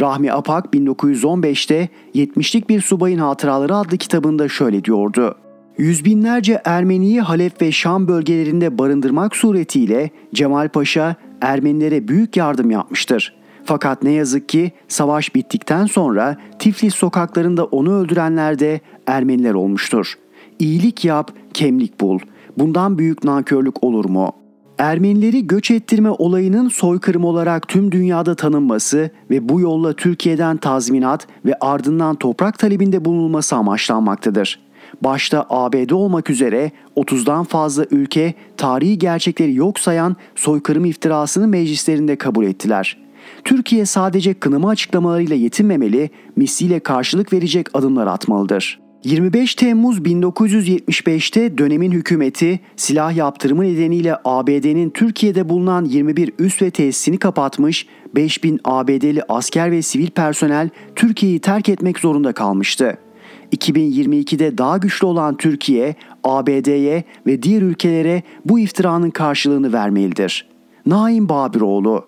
Rahmi 0.00 0.32
Apak 0.32 0.74
1915'te 0.74 1.88
70'lik 2.14 2.68
bir 2.68 2.80
subayın 2.80 3.18
hatıraları 3.18 3.76
adlı 3.76 3.96
kitabında 3.96 4.48
şöyle 4.48 4.84
diyordu. 4.84 5.34
Yüz 5.78 6.04
binlerce 6.04 6.62
Ermeniyi 6.64 7.20
Halep 7.20 7.62
ve 7.62 7.72
Şam 7.72 8.08
bölgelerinde 8.08 8.78
barındırmak 8.78 9.36
suretiyle 9.36 10.10
Cemal 10.34 10.68
Paşa 10.68 11.16
Ermenilere 11.40 12.08
büyük 12.08 12.36
yardım 12.36 12.70
yapmıştır. 12.70 13.37
Fakat 13.68 14.02
ne 14.02 14.10
yazık 14.10 14.48
ki 14.48 14.72
savaş 14.88 15.34
bittikten 15.34 15.86
sonra 15.86 16.36
Tiflis 16.58 16.94
sokaklarında 16.94 17.64
onu 17.64 17.92
öldürenler 17.92 18.58
de 18.58 18.80
Ermeniler 19.06 19.54
olmuştur. 19.54 20.14
İyilik 20.58 21.04
yap, 21.04 21.32
kemlik 21.54 22.00
bul. 22.00 22.18
Bundan 22.58 22.98
büyük 22.98 23.24
nankörlük 23.24 23.84
olur 23.84 24.04
mu? 24.04 24.32
Ermenileri 24.78 25.46
göç 25.46 25.70
ettirme 25.70 26.10
olayının 26.10 26.68
soykırım 26.68 27.24
olarak 27.24 27.68
tüm 27.68 27.92
dünyada 27.92 28.34
tanınması 28.34 29.10
ve 29.30 29.48
bu 29.48 29.60
yolla 29.60 29.92
Türkiye'den 29.92 30.56
tazminat 30.56 31.26
ve 31.44 31.54
ardından 31.60 32.16
toprak 32.16 32.58
talebinde 32.58 33.04
bulunulması 33.04 33.56
amaçlanmaktadır. 33.56 34.60
Başta 35.02 35.46
ABD 35.50 35.90
olmak 35.90 36.30
üzere 36.30 36.70
30'dan 36.96 37.44
fazla 37.44 37.84
ülke 37.90 38.34
tarihi 38.56 38.98
gerçekleri 38.98 39.54
yok 39.54 39.78
sayan 39.78 40.16
soykırım 40.34 40.84
iftirasını 40.84 41.48
meclislerinde 41.48 42.16
kabul 42.16 42.44
ettiler. 42.44 43.07
Türkiye 43.44 43.86
sadece 43.86 44.34
kınama 44.34 44.68
açıklamalarıyla 44.70 45.36
yetinmemeli, 45.36 46.10
misliyle 46.36 46.80
karşılık 46.80 47.32
verecek 47.32 47.66
adımlar 47.74 48.06
atmalıdır. 48.06 48.80
25 49.04 49.54
Temmuz 49.54 49.98
1975'te 49.98 51.58
dönemin 51.58 51.92
hükümeti 51.92 52.60
silah 52.76 53.16
yaptırımı 53.16 53.62
nedeniyle 53.62 54.16
ABD'nin 54.24 54.90
Türkiye'de 54.90 55.48
bulunan 55.48 55.84
21 55.84 56.32
üs 56.38 56.62
ve 56.62 56.70
tesisini 56.70 57.18
kapatmış, 57.18 57.86
5000 58.14 58.60
ABD'li 58.64 59.22
asker 59.28 59.70
ve 59.70 59.82
sivil 59.82 60.10
personel 60.10 60.70
Türkiye'yi 60.96 61.38
terk 61.38 61.68
etmek 61.68 61.98
zorunda 61.98 62.32
kalmıştı. 62.32 62.98
2022'de 63.56 64.58
daha 64.58 64.78
güçlü 64.78 65.06
olan 65.06 65.36
Türkiye, 65.36 65.94
ABD'ye 66.24 67.04
ve 67.26 67.42
diğer 67.42 67.62
ülkelere 67.62 68.22
bu 68.44 68.58
iftiranın 68.58 69.10
karşılığını 69.10 69.72
vermelidir. 69.72 70.48
Naim 70.86 71.28
Babiroğlu 71.28 72.06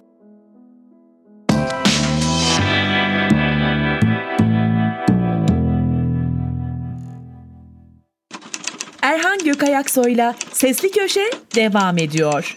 Erhan 9.41 9.53
Gökayaksoy'la 9.53 10.35
Sesli 10.53 10.91
Köşe 10.91 11.31
devam 11.55 11.99
ediyor. 11.99 12.57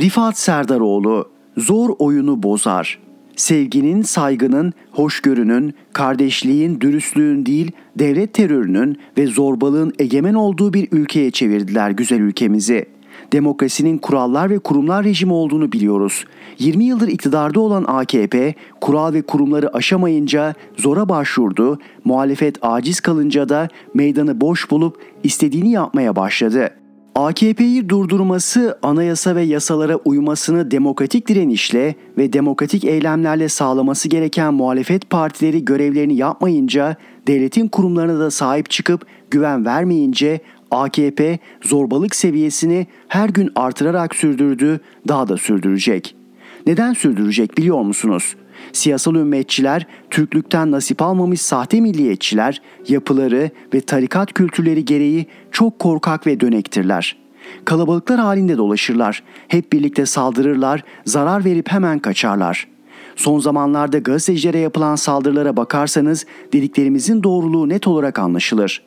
Rifat 0.00 0.38
Serdaroğlu 0.38 1.28
zor 1.56 1.90
oyunu 1.98 2.42
bozar. 2.42 2.98
Sevginin, 3.36 4.02
saygının, 4.02 4.72
hoşgörünün, 4.90 5.74
kardeşliğin, 5.92 6.80
dürüstlüğün 6.80 7.46
değil, 7.46 7.72
devlet 7.98 8.34
terörünün 8.34 8.98
ve 9.18 9.26
zorbalığın 9.26 9.92
egemen 9.98 10.34
olduğu 10.34 10.72
bir 10.72 10.88
ülkeye 10.92 11.30
çevirdiler 11.30 11.90
güzel 11.90 12.20
ülkemizi. 12.20 12.86
Demokrasinin 13.32 13.98
kurallar 13.98 14.50
ve 14.50 14.58
kurumlar 14.58 15.04
rejimi 15.04 15.32
olduğunu 15.32 15.72
biliyoruz. 15.72 16.24
20 16.58 16.84
yıldır 16.84 17.08
iktidarda 17.08 17.60
olan 17.60 17.84
AKP 17.88 18.54
kural 18.80 19.12
ve 19.12 19.22
kurumları 19.22 19.76
aşamayınca 19.76 20.54
zora 20.76 21.08
başvurdu, 21.08 21.78
muhalefet 22.04 22.58
aciz 22.62 23.00
kalınca 23.00 23.48
da 23.48 23.68
meydanı 23.94 24.40
boş 24.40 24.70
bulup 24.70 24.96
istediğini 25.24 25.70
yapmaya 25.70 26.16
başladı. 26.16 26.70
AKP'yi 27.14 27.88
durdurması, 27.88 28.78
anayasa 28.82 29.36
ve 29.36 29.42
yasalara 29.42 29.96
uymasını 29.96 30.70
demokratik 30.70 31.28
direnişle 31.28 31.94
ve 32.18 32.32
demokratik 32.32 32.84
eylemlerle 32.84 33.48
sağlaması 33.48 34.08
gereken 34.08 34.54
muhalefet 34.54 35.10
partileri 35.10 35.64
görevlerini 35.64 36.16
yapmayınca, 36.16 36.96
devletin 37.26 37.68
kurumlarına 37.68 38.20
da 38.20 38.30
sahip 38.30 38.70
çıkıp 38.70 39.06
güven 39.30 39.64
vermeyince 39.64 40.40
AKP 40.70 41.38
zorbalık 41.62 42.14
seviyesini 42.14 42.86
her 43.08 43.28
gün 43.28 43.50
artırarak 43.54 44.14
sürdürdü, 44.14 44.80
daha 45.08 45.28
da 45.28 45.36
sürdürecek. 45.36 46.16
Neden 46.66 46.92
sürdürecek 46.92 47.58
biliyor 47.58 47.82
musunuz? 47.82 48.36
Siyasal 48.72 49.14
ümmetçiler, 49.14 49.86
Türklükten 50.10 50.70
nasip 50.70 51.02
almamış 51.02 51.40
sahte 51.40 51.80
milliyetçiler, 51.80 52.62
yapıları 52.88 53.50
ve 53.74 53.80
tarikat 53.80 54.32
kültürleri 54.32 54.84
gereği 54.84 55.26
çok 55.50 55.78
korkak 55.78 56.26
ve 56.26 56.40
dönektirler. 56.40 57.16
Kalabalıklar 57.64 58.20
halinde 58.20 58.56
dolaşırlar, 58.56 59.22
hep 59.48 59.72
birlikte 59.72 60.06
saldırırlar, 60.06 60.84
zarar 61.04 61.44
verip 61.44 61.68
hemen 61.72 61.98
kaçarlar. 61.98 62.68
Son 63.16 63.40
zamanlarda 63.40 63.98
gazetecilere 63.98 64.58
yapılan 64.58 64.96
saldırılara 64.96 65.56
bakarsanız 65.56 66.26
dediklerimizin 66.52 67.22
doğruluğu 67.22 67.68
net 67.68 67.86
olarak 67.86 68.18
anlaşılır. 68.18 68.82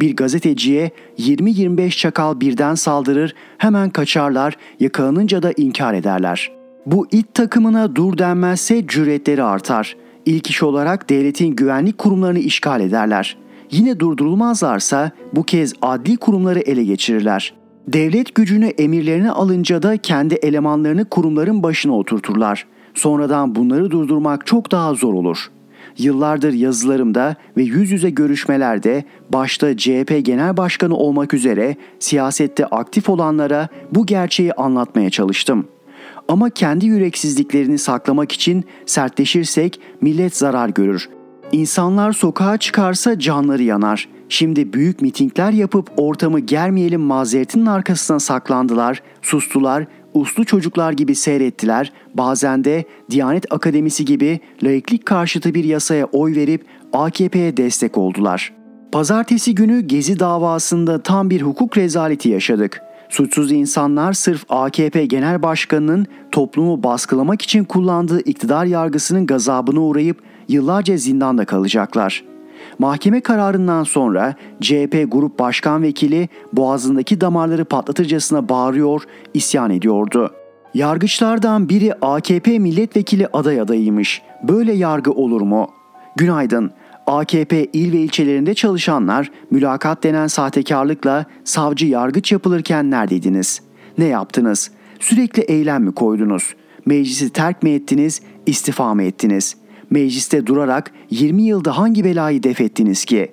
Bir 0.00 0.16
gazeteciye 0.16 0.90
20-25 1.18 1.90
çakal 1.90 2.40
birden 2.40 2.74
saldırır, 2.74 3.34
hemen 3.58 3.90
kaçarlar, 3.90 4.56
yakalanınca 4.80 5.42
da 5.42 5.52
inkar 5.56 5.94
ederler.'' 5.94 6.58
Bu 6.90 7.06
it 7.12 7.34
takımına 7.34 7.96
dur 7.96 8.18
denmezse 8.18 8.86
cüretleri 8.86 9.42
artar. 9.42 9.96
İlk 10.26 10.50
iş 10.50 10.62
olarak 10.62 11.10
devletin 11.10 11.56
güvenlik 11.56 11.98
kurumlarını 11.98 12.38
işgal 12.38 12.80
ederler. 12.80 13.36
Yine 13.70 14.00
durdurulmazlarsa 14.00 15.10
bu 15.32 15.42
kez 15.42 15.74
adli 15.82 16.16
kurumları 16.16 16.58
ele 16.58 16.84
geçirirler. 16.84 17.54
Devlet 17.88 18.34
gücünü 18.34 18.66
emirlerine 18.66 19.30
alınca 19.30 19.82
da 19.82 19.96
kendi 19.96 20.34
elemanlarını 20.34 21.04
kurumların 21.04 21.62
başına 21.62 21.98
oturturlar. 21.98 22.66
Sonradan 22.94 23.54
bunları 23.54 23.90
durdurmak 23.90 24.46
çok 24.46 24.72
daha 24.72 24.94
zor 24.94 25.14
olur. 25.14 25.50
Yıllardır 25.98 26.52
yazılarımda 26.52 27.36
ve 27.56 27.62
yüz 27.62 27.90
yüze 27.90 28.10
görüşmelerde 28.10 29.04
başta 29.30 29.76
CHP 29.76 30.20
Genel 30.22 30.56
Başkanı 30.56 30.96
olmak 30.96 31.34
üzere 31.34 31.76
siyasette 31.98 32.66
aktif 32.66 33.08
olanlara 33.08 33.68
bu 33.92 34.06
gerçeği 34.06 34.52
anlatmaya 34.52 35.10
çalıştım.'' 35.10 35.78
Ama 36.28 36.50
kendi 36.50 36.86
yüreksizliklerini 36.86 37.78
saklamak 37.78 38.32
için 38.32 38.64
sertleşirsek 38.86 39.80
millet 40.00 40.36
zarar 40.36 40.68
görür. 40.68 41.08
İnsanlar 41.52 42.12
sokağa 42.12 42.58
çıkarsa 42.58 43.18
canları 43.18 43.62
yanar. 43.62 44.08
Şimdi 44.28 44.72
büyük 44.72 45.02
mitingler 45.02 45.52
yapıp 45.52 45.90
ortamı 45.96 46.40
germeyelim 46.40 47.00
mazeretinin 47.00 47.66
arkasına 47.66 48.20
saklandılar, 48.20 49.02
sustular, 49.22 49.86
uslu 50.14 50.44
çocuklar 50.44 50.92
gibi 50.92 51.14
seyrettiler, 51.14 51.92
bazen 52.14 52.64
de 52.64 52.84
Diyanet 53.10 53.52
Akademisi 53.52 54.04
gibi 54.04 54.40
laiklik 54.62 55.06
karşıtı 55.06 55.54
bir 55.54 55.64
yasaya 55.64 56.06
oy 56.06 56.36
verip 56.36 56.66
AKP'ye 56.92 57.56
destek 57.56 57.98
oldular. 57.98 58.52
Pazartesi 58.92 59.54
günü 59.54 59.80
Gezi 59.80 60.20
davasında 60.20 61.02
tam 61.02 61.30
bir 61.30 61.42
hukuk 61.42 61.76
rezaleti 61.76 62.28
yaşadık. 62.28 62.82
Suçsuz 63.08 63.52
insanlar 63.52 64.12
sırf 64.12 64.44
AKP 64.48 65.06
Genel 65.06 65.42
Başkanı'nın 65.42 66.06
toplumu 66.32 66.82
baskılamak 66.82 67.42
için 67.42 67.64
kullandığı 67.64 68.20
iktidar 68.20 68.64
yargısının 68.64 69.26
gazabına 69.26 69.80
uğrayıp 69.80 70.22
yıllarca 70.48 70.96
zindanda 70.96 71.44
kalacaklar. 71.44 72.27
Mahkeme 72.78 73.20
kararından 73.20 73.84
sonra 73.84 74.34
CHP 74.60 75.06
Grup 75.08 75.38
Başkan 75.38 75.82
Vekili 75.82 76.28
boğazındaki 76.52 77.20
damarları 77.20 77.64
patlatırcasına 77.64 78.48
bağırıyor, 78.48 79.02
isyan 79.34 79.70
ediyordu. 79.70 80.34
Yargıçlardan 80.74 81.68
biri 81.68 81.94
AKP 81.94 82.58
milletvekili 82.58 83.26
aday 83.32 83.60
adayıymış. 83.60 84.22
Böyle 84.42 84.72
yargı 84.72 85.12
olur 85.12 85.40
mu? 85.40 85.70
Günaydın. 86.16 86.70
AKP 87.06 87.64
il 87.64 87.92
ve 87.92 87.96
ilçelerinde 87.96 88.54
çalışanlar 88.54 89.30
mülakat 89.50 90.02
denen 90.02 90.26
sahtekarlıkla 90.26 91.26
savcı 91.44 91.86
yargıç 91.86 92.32
yapılırken 92.32 92.90
neredeydiniz? 92.90 93.62
Ne 93.98 94.04
yaptınız? 94.04 94.70
Sürekli 95.00 95.42
eylem 95.42 95.84
mi 95.84 95.92
koydunuz? 95.94 96.54
Meclisi 96.86 97.30
terk 97.30 97.62
mi 97.62 97.70
ettiniz, 97.70 98.22
istifa 98.46 98.94
mı 98.94 99.02
ettiniz? 99.02 99.56
Mecliste 99.90 100.46
durarak 100.46 100.92
20 101.10 101.42
yılda 101.42 101.78
hangi 101.78 102.04
belayı 102.04 102.42
def 102.42 102.60
ettiniz 102.60 103.04
ki? 103.04 103.32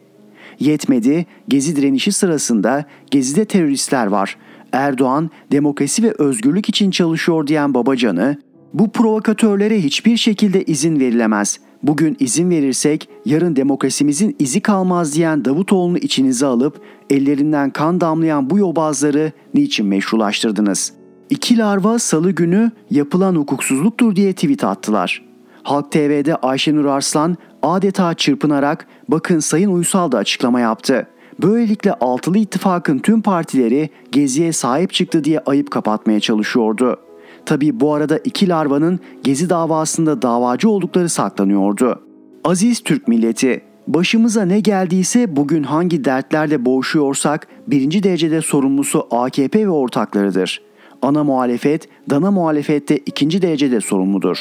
Yetmedi, 0.59 1.25
gezi 1.47 1.75
direnişi 1.75 2.11
sırasında 2.11 2.85
gezide 3.11 3.45
teröristler 3.45 4.07
var. 4.07 4.37
Erdoğan 4.71 5.29
demokrasi 5.51 6.03
ve 6.03 6.13
özgürlük 6.17 6.69
için 6.69 6.91
çalışıyor 6.91 7.47
diyen 7.47 7.73
Babacan'ı, 7.73 8.37
bu 8.73 8.91
provokatörlere 8.91 9.79
hiçbir 9.79 10.17
şekilde 10.17 10.63
izin 10.63 10.99
verilemez. 10.99 11.59
Bugün 11.83 12.17
izin 12.19 12.49
verirsek 12.49 13.09
yarın 13.25 13.55
demokrasimizin 13.55 14.35
izi 14.39 14.61
kalmaz 14.61 15.15
diyen 15.15 15.45
Davutoğlu'nu 15.45 15.97
içinize 15.97 16.45
alıp 16.45 16.81
ellerinden 17.09 17.69
kan 17.69 18.01
damlayan 18.01 18.49
bu 18.49 18.57
yobazları 18.57 19.31
niçin 19.53 19.85
meşrulaştırdınız? 19.85 20.93
İki 21.29 21.57
larva 21.57 21.99
salı 21.99 22.31
günü 22.31 22.71
yapılan 22.91 23.35
hukuksuzluktur 23.35 24.15
diye 24.15 24.33
tweet 24.33 24.63
attılar. 24.63 25.34
Halk 25.65 25.91
TV'de 25.91 26.35
Ayşenur 26.35 26.85
Arslan 26.85 27.37
adeta 27.63 28.13
çırpınarak 28.13 28.87
bakın 29.07 29.39
Sayın 29.39 29.69
Uysal 29.69 30.11
da 30.11 30.17
açıklama 30.17 30.59
yaptı. 30.59 31.07
Böylelikle 31.41 31.93
altılı 31.93 32.37
ittifakın 32.37 32.99
tüm 32.99 33.21
partileri 33.21 33.89
Gezi'ye 34.11 34.51
sahip 34.53 34.93
çıktı 34.93 35.23
diye 35.23 35.39
ayıp 35.39 35.71
kapatmaya 35.71 36.19
çalışıyordu. 36.19 36.99
Tabi 37.45 37.79
bu 37.79 37.93
arada 37.93 38.17
iki 38.17 38.49
larvanın 38.49 38.99
Gezi 39.23 39.49
davasında 39.49 40.21
davacı 40.21 40.69
oldukları 40.69 41.09
saklanıyordu. 41.09 42.01
Aziz 42.43 42.83
Türk 42.83 43.07
milleti, 43.07 43.61
başımıza 43.87 44.45
ne 44.45 44.59
geldiyse 44.59 45.35
bugün 45.35 45.63
hangi 45.63 46.05
dertlerle 46.05 46.65
boğuşuyorsak 46.65 47.47
birinci 47.67 48.03
derecede 48.03 48.41
sorumlusu 48.41 49.07
AKP 49.11 49.65
ve 49.65 49.69
ortaklarıdır. 49.69 50.61
Ana 51.01 51.23
muhalefet, 51.23 51.89
dana 52.09 52.31
muhalefette 52.31 52.97
ikinci 52.97 53.41
derecede 53.41 53.81
sorumludur. 53.81 54.37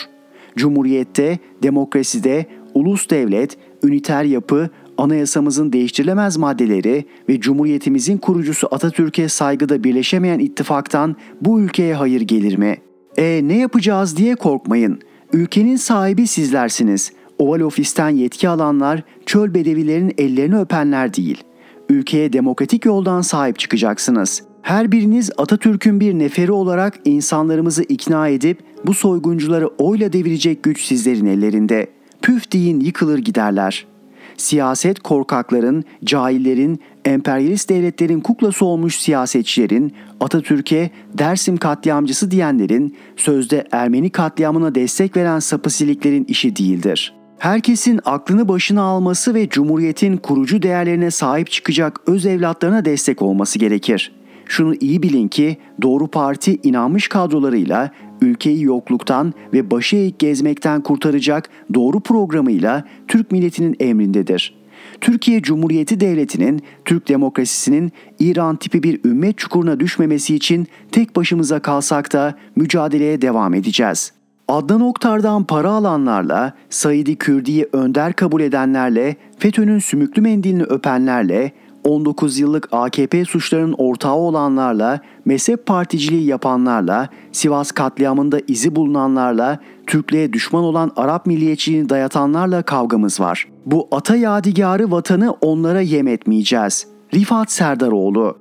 Cumhuriyette, 0.57 1.39
demokraside, 1.63 2.47
ulus 2.75 3.11
devlet, 3.11 3.59
üniter 3.85 4.25
yapı, 4.25 4.69
anayasamızın 4.99 5.73
değiştirilemez 5.73 6.37
maddeleri 6.37 7.05
ve 7.29 7.41
Cumhuriyetimizin 7.41 8.19
kurucusu 8.19 8.69
Atatürk'e 8.71 9.29
saygıda 9.29 9.85
birleşemeyen 9.85 10.39
ittifaktan 10.39 11.17
bu 11.41 11.61
ülkeye 11.61 11.95
hayır 11.95 12.21
gelir 12.21 12.57
mi?'' 12.57 12.95
E 13.17 13.41
ne 13.45 13.59
yapacağız 13.59 14.17
diye 14.17 14.35
korkmayın. 14.35 15.01
Ülkenin 15.33 15.77
sahibi 15.77 16.27
sizlersiniz. 16.27 17.13
Oval 17.39 17.61
ofisten 17.61 18.09
yetki 18.09 18.49
alanlar 18.49 19.03
çöl 19.27 19.55
bedevilerin 19.55 20.15
ellerini 20.19 20.59
öpenler 20.59 21.15
değil. 21.15 21.45
Ülkeye 21.89 22.33
demokratik 22.33 22.85
yoldan 22.85 23.21
sahip 23.21 23.59
çıkacaksınız. 23.59 24.43
Her 24.65 24.93
biriniz 24.93 25.31
Atatürk'ün 25.37 26.01
bir 26.01 26.15
neferi 26.15 26.53
olarak 26.53 27.01
insanlarımızı 27.05 27.83
ikna 27.83 28.29
edip 28.29 28.59
bu 28.87 28.95
soyguncuları 28.95 29.67
oyla 29.67 30.13
devirecek 30.13 30.63
güç 30.63 30.85
sizlerin 30.85 31.27
ellerinde. 31.27 31.87
Püf 32.23 32.53
deyin 32.53 32.81
yıkılır 32.81 33.19
giderler.'' 33.19 33.95
siyaset 34.37 35.01
korkakların, 35.01 35.85
cahillerin, 36.05 36.81
emperyalist 37.05 37.69
devletlerin 37.69 38.21
kuklası 38.21 38.65
olmuş 38.65 38.97
siyasetçilerin, 38.97 39.93
Atatürk'e 40.21 40.91
Dersim 41.19 41.57
katliamcısı 41.57 42.31
diyenlerin, 42.31 42.97
sözde 43.17 43.69
Ermeni 43.73 44.11
katliamına 44.11 44.75
destek 44.75 45.17
veren 45.17 45.39
sapısiliklerin 45.39 46.25
işi 46.25 46.57
değildir. 46.57 47.15
Herkesin 47.39 48.01
aklını 48.05 48.49
başına 48.49 48.83
alması 48.83 49.35
ve 49.35 49.49
Cumhuriyet'in 49.49 50.17
kurucu 50.17 50.63
değerlerine 50.63 51.11
sahip 51.11 51.51
çıkacak 51.51 52.01
öz 52.07 52.27
evlatlarına 52.27 52.85
destek 52.85 53.23
olması 53.23 53.59
gerekir. 53.59 54.13
Şunu 54.55 54.75
iyi 54.81 55.03
bilin 55.03 55.29
ki 55.29 55.57
Doğru 55.83 56.07
Parti 56.07 56.59
inanmış 56.63 57.09
kadrolarıyla 57.09 57.91
ülkeyi 58.21 58.63
yokluktan 58.63 59.33
ve 59.53 59.71
başı 59.71 59.97
eğik 59.97 60.19
gezmekten 60.19 60.81
kurtaracak 60.81 61.51
doğru 61.75 62.01
programıyla 62.01 62.85
Türk 63.09 63.33
milletinin 63.33 63.77
emrindedir. 63.81 64.55
Türkiye 65.01 65.43
Cumhuriyeti 65.43 66.01
Devleti'nin, 66.01 66.63
Türk 66.85 67.09
demokrasisinin 67.09 67.93
İran 68.19 68.57
tipi 68.57 68.83
bir 68.83 69.01
ümmet 69.05 69.39
çukuruna 69.39 69.81
düşmemesi 69.81 70.35
için 70.35 70.67
tek 70.93 71.17
başımıza 71.17 71.59
kalsak 71.59 72.13
da 72.13 72.35
mücadeleye 72.57 73.23
devam 73.23 73.55
edeceğiz. 73.55 74.13
Adnan 74.49 74.81
Oktar'dan 74.81 75.45
para 75.45 75.71
alanlarla, 75.71 76.53
Said'i 76.71 77.17
Kürdi'yi 77.17 77.69
önder 77.73 78.13
kabul 78.13 78.41
edenlerle, 78.41 79.17
FETÖ'nün 79.39 79.79
sümüklü 79.79 80.23
mendilini 80.23 80.63
öpenlerle, 80.63 81.53
19 81.85 82.39
yıllık 82.39 82.69
AKP 82.73 83.25
suçlarının 83.25 83.75
ortağı 83.79 84.15
olanlarla, 84.15 85.01
mezhep 85.25 85.67
particiliği 85.67 86.27
yapanlarla, 86.27 87.09
Sivas 87.33 87.73
katliamında 87.73 88.41
izi 88.49 88.77
bulunanlarla, 88.77 89.59
Türklüğe 89.87 90.33
düşman 90.33 90.65
olan 90.65 90.93
Arap 90.97 91.27
milliyetçiliğini 91.27 91.89
dayatanlarla 91.89 92.63
kavgamız 92.63 93.21
var. 93.21 93.49
Bu 93.67 93.89
ata 93.91 94.17
yadigarı 94.17 94.91
vatanı 94.91 95.33
onlara 95.33 95.81
yem 95.81 96.09
etmeyeceğiz. 96.09 96.87
Rifat 97.15 97.53
Serdaroğlu 97.53 98.39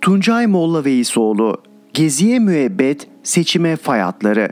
Tuncay 0.00 0.46
Molla 0.46 0.84
Veysoğlu 0.84 1.62
Geziye 1.94 2.38
müebbet, 2.38 3.08
seçime 3.22 3.76
fay 3.76 4.00
hatları. 4.00 4.48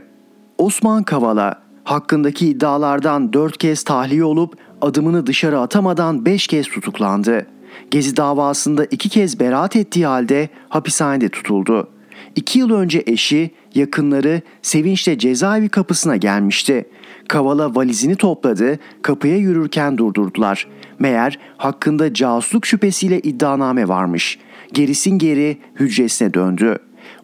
Osman 0.57 1.03
Kavala 1.03 1.61
hakkındaki 1.83 2.47
iddialardan 2.47 3.33
dört 3.33 3.57
kez 3.57 3.83
tahliye 3.83 4.23
olup 4.23 4.57
adımını 4.81 5.27
dışarı 5.27 5.59
atamadan 5.59 6.25
beş 6.25 6.47
kez 6.47 6.67
tutuklandı. 6.67 7.45
Gezi 7.91 8.17
davasında 8.17 8.85
iki 8.85 9.09
kez 9.09 9.39
beraat 9.39 9.75
ettiği 9.75 10.05
halde 10.05 10.49
hapishanede 10.69 11.29
tutuldu. 11.29 11.89
İki 12.35 12.59
yıl 12.59 12.71
önce 12.71 13.03
eşi, 13.07 13.51
yakınları 13.75 14.41
sevinçle 14.61 15.17
cezaevi 15.17 15.69
kapısına 15.69 16.17
gelmişti. 16.17 16.89
Kavala 17.27 17.75
valizini 17.75 18.15
topladı, 18.15 18.79
kapıya 19.01 19.37
yürürken 19.37 19.97
durdurdular. 19.97 20.67
Meğer 20.99 21.39
hakkında 21.57 22.13
casusluk 22.13 22.65
şüphesiyle 22.65 23.19
iddianame 23.19 23.87
varmış. 23.87 24.39
Gerisin 24.73 25.17
geri 25.17 25.57
hücresine 25.79 26.33
döndü. 26.33 26.79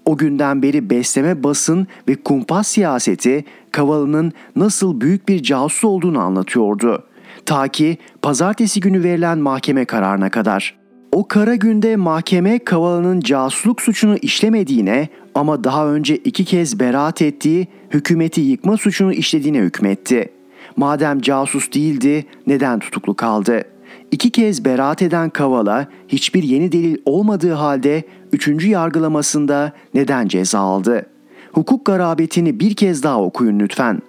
O 0.09 0.17
günden 0.17 0.61
beri 0.61 0.89
besleme 0.89 1.43
basın 1.43 1.87
ve 2.07 2.15
kumpas 2.15 2.67
siyaseti 2.67 3.45
Kavala'nın 3.71 4.33
nasıl 4.55 5.01
büyük 5.01 5.29
bir 5.29 5.43
casus 5.43 5.83
olduğunu 5.83 6.19
anlatıyordu. 6.19 7.03
Ta 7.45 7.67
ki 7.67 7.97
pazartesi 8.21 8.79
günü 8.79 9.03
verilen 9.03 9.37
mahkeme 9.37 9.85
kararına 9.85 10.29
kadar. 10.29 10.77
O 11.11 11.27
kara 11.27 11.55
günde 11.55 11.95
mahkeme 11.95 12.59
Kavala'nın 12.59 13.19
casusluk 13.19 13.81
suçunu 13.81 14.17
işlemediğine 14.17 15.07
ama 15.35 15.63
daha 15.63 15.87
önce 15.87 16.17
iki 16.17 16.45
kez 16.45 16.79
beraat 16.79 17.21
ettiği 17.21 17.67
hükümeti 17.93 18.41
yıkma 18.41 18.77
suçunu 18.77 19.13
işlediğine 19.13 19.59
hükmetti. 19.59 20.29
Madem 20.75 21.21
casus 21.21 21.73
değildi 21.73 22.25
neden 22.47 22.79
tutuklu 22.79 23.13
kaldı? 23.13 23.63
İki 24.11 24.29
kez 24.29 24.65
beraat 24.65 25.01
eden 25.01 25.29
Kavala 25.29 25.87
hiçbir 26.07 26.43
yeni 26.43 26.71
delil 26.71 26.97
olmadığı 27.05 27.53
halde 27.53 28.03
üçüncü 28.31 28.69
yargılamasında 28.69 29.71
neden 29.93 30.27
ceza 30.27 30.59
aldı? 30.59 31.05
Hukuk 31.51 31.85
garabetini 31.85 32.59
bir 32.59 32.73
kez 32.73 33.03
daha 33.03 33.21
okuyun 33.21 33.59
lütfen. 33.59 34.01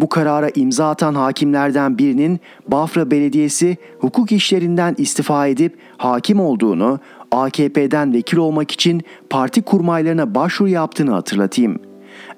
Bu 0.00 0.08
karara 0.08 0.50
imza 0.54 0.90
atan 0.90 1.14
hakimlerden 1.14 1.98
birinin 1.98 2.40
Bafra 2.68 3.10
Belediyesi 3.10 3.76
hukuk 3.98 4.32
işlerinden 4.32 4.94
istifa 4.98 5.46
edip 5.46 5.78
hakim 5.96 6.40
olduğunu, 6.40 7.00
AKP'den 7.30 8.12
vekil 8.12 8.36
olmak 8.36 8.70
için 8.70 9.02
parti 9.30 9.62
kurmaylarına 9.62 10.34
başvuru 10.34 10.68
yaptığını 10.68 11.10
hatırlatayım. 11.10 11.78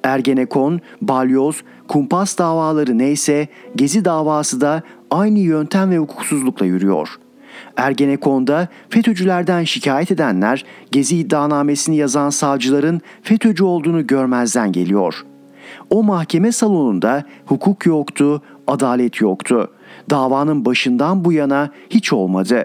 Ergenekon, 0.02 0.80
balyoz, 1.02 1.62
kumpas 1.88 2.38
davaları 2.38 2.98
neyse 2.98 3.48
Gezi 3.76 4.04
davası 4.04 4.60
da 4.60 4.82
aynı 5.10 5.38
yöntem 5.38 5.90
ve 5.90 5.98
hukuksuzlukla 5.98 6.66
yürüyor. 6.66 7.08
Ergenekon'da 7.76 8.68
FETÖ'cülerden 8.88 9.64
şikayet 9.64 10.10
edenler 10.10 10.64
Gezi 10.92 11.16
iddianamesini 11.16 11.96
yazan 11.96 12.30
savcıların 12.30 13.00
FETÖ'cü 13.22 13.64
olduğunu 13.64 14.06
görmezden 14.06 14.72
geliyor. 14.72 15.24
O 15.90 16.02
mahkeme 16.02 16.52
salonunda 16.52 17.24
hukuk 17.46 17.86
yoktu, 17.86 18.42
adalet 18.66 19.20
yoktu. 19.20 19.70
Davanın 20.10 20.64
başından 20.64 21.24
bu 21.24 21.32
yana 21.32 21.70
hiç 21.90 22.12
olmadı. 22.12 22.64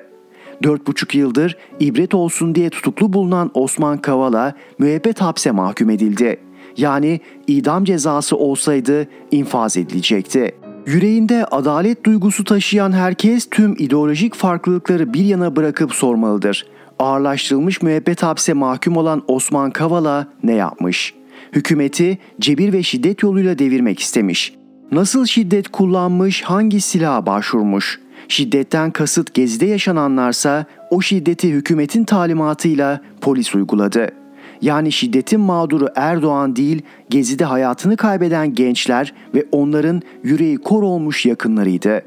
Dört 0.64 0.88
buçuk 0.88 1.16
yıldır 1.16 1.58
ibret 1.80 2.14
olsun 2.14 2.56
diye 2.56 2.70
tutuklu 2.70 3.14
bulunan 3.14 3.52
Osman 3.54 3.98
Kavala 3.98 4.54
müebbet 4.80 5.22
hapse 5.22 5.52
mahkum 5.52 5.90
edildi. 5.90 6.40
Yani 6.78 7.20
idam 7.48 7.84
cezası 7.84 8.38
olsaydı 8.38 9.08
infaz 9.32 9.78
edilecekti. 9.78 10.56
Yüreğinde 10.86 11.46
adalet 11.46 12.06
duygusu 12.06 12.44
taşıyan 12.44 12.92
herkes 12.92 13.48
tüm 13.52 13.76
ideolojik 13.78 14.36
farklılıkları 14.36 15.14
bir 15.14 15.26
yana 15.26 15.56
bırakıp 15.56 15.94
sormalıdır. 15.94 16.66
Ağırlaştırılmış 17.00 17.82
müebbet 17.82 18.24
hapse 18.24 18.54
mahkum 18.54 18.98
olan 18.98 19.24
Osman 19.28 19.72
Kavala 19.72 20.28
ne 20.44 20.54
yapmış? 20.54 21.14
Hükümeti 21.54 22.18
cebir 22.40 22.74
ve 22.74 22.84
şiddet 22.84 23.24
yoluyla 23.24 23.60
devirmek 23.60 24.00
istemiş. 24.00 24.54
Nasıl 24.92 25.26
şiddet 25.26 25.68
kullanmış, 25.68 26.42
hangi 26.42 26.82
silaha 26.82 27.26
başvurmuş? 27.26 28.00
Şiddetten 28.28 28.92
kasıt 28.92 29.34
gezide 29.34 29.66
yaşananlarsa 29.66 30.66
o 30.90 31.02
şiddeti 31.02 31.50
hükümetin 31.52 32.04
talimatıyla 32.04 33.02
polis 33.22 33.56
uyguladı. 33.56 34.23
Yani 34.64 34.92
şiddetin 34.92 35.40
mağduru 35.40 35.88
Erdoğan 35.96 36.56
değil, 36.56 36.82
gezide 37.10 37.46
hayatını 37.46 37.98
kaybeden 37.98 38.54
gençler 38.54 39.14
ve 39.36 39.46
onların 39.52 40.02
yüreği 40.24 40.58
kor 40.58 40.84
olmuş 40.84 41.26
yakınlarıydı. 41.26 42.02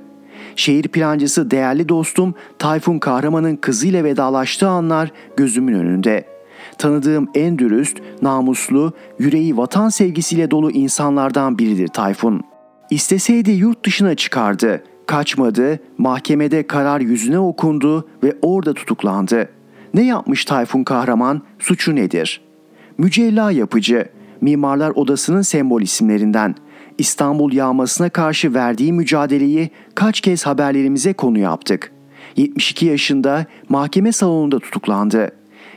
Şehir 0.57 0.89
plancısı 0.89 1.51
değerli 1.51 1.89
dostum 1.89 2.35
Tayfun 2.59 2.99
Kahraman'ın 2.99 3.57
kızıyla 3.57 4.05
vedalaştığı 4.05 4.69
anlar 4.69 5.13
gözümün 5.37 5.75
önünde. 5.75 6.25
Tanıdığım 6.79 7.29
en 7.35 7.59
dürüst, 7.59 7.99
namuslu, 8.23 8.93
yüreği 9.19 9.57
vatan 9.57 9.89
sevgisiyle 9.89 10.51
dolu 10.51 10.71
insanlardan 10.71 11.59
biridir 11.59 11.89
Tayfun. 11.89 12.43
İsteseydi 12.91 13.51
yurt 13.51 13.87
dışına 13.87 14.15
çıkardı. 14.15 14.83
Kaçmadı, 15.07 15.81
mahkemede 15.99 16.67
karar 16.67 17.01
yüzüne 17.01 17.39
okundu 17.39 18.09
ve 18.23 18.37
orada 18.43 18.75
tutuklandı. 18.75 19.49
Ne 19.95 20.07
yapmış 20.07 20.45
Tayfun 20.45 20.85
Kahraman? 20.85 21.43
Suçu 21.59 21.95
nedir? 21.97 22.46
Mücella 22.99 23.51
yapıcı, 23.51 24.09
Mimarlar 24.41 24.93
Odası'nın 24.95 25.43
sembol 25.43 25.83
isimlerinden. 25.83 26.55
İstanbul 26.99 27.53
yağmasına 27.53 28.09
karşı 28.09 28.55
verdiği 28.55 28.93
mücadeleyi 28.93 29.71
kaç 29.95 30.21
kez 30.21 30.47
haberlerimize 30.47 31.13
konu 31.13 31.39
yaptık. 31.39 31.93
72 32.37 32.87
yaşında 32.87 33.47
mahkeme 33.69 34.13
salonunda 34.13 34.59
tutuklandı. 34.59 35.33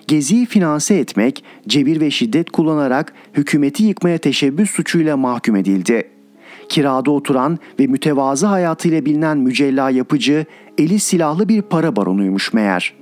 Geziyi 0.07 0.45
finanse 0.45 0.95
etmek, 0.95 1.43
cebir 1.67 1.99
ve 1.99 2.11
şiddet 2.11 2.49
kullanarak 2.49 3.13
hükümeti 3.33 3.83
yıkmaya 3.83 4.17
teşebbüs 4.17 4.71
suçuyla 4.71 5.17
mahkum 5.17 5.55
edildi. 5.55 6.03
Kirada 6.69 7.11
oturan 7.11 7.57
ve 7.79 7.87
mütevazı 7.87 8.47
hayatıyla 8.47 9.05
bilinen 9.05 9.37
mücella 9.37 9.89
yapıcı, 9.89 10.45
eli 10.77 10.99
silahlı 10.99 11.49
bir 11.49 11.61
para 11.61 11.95
baronuymuş 11.95 12.53
meğer. 12.53 12.93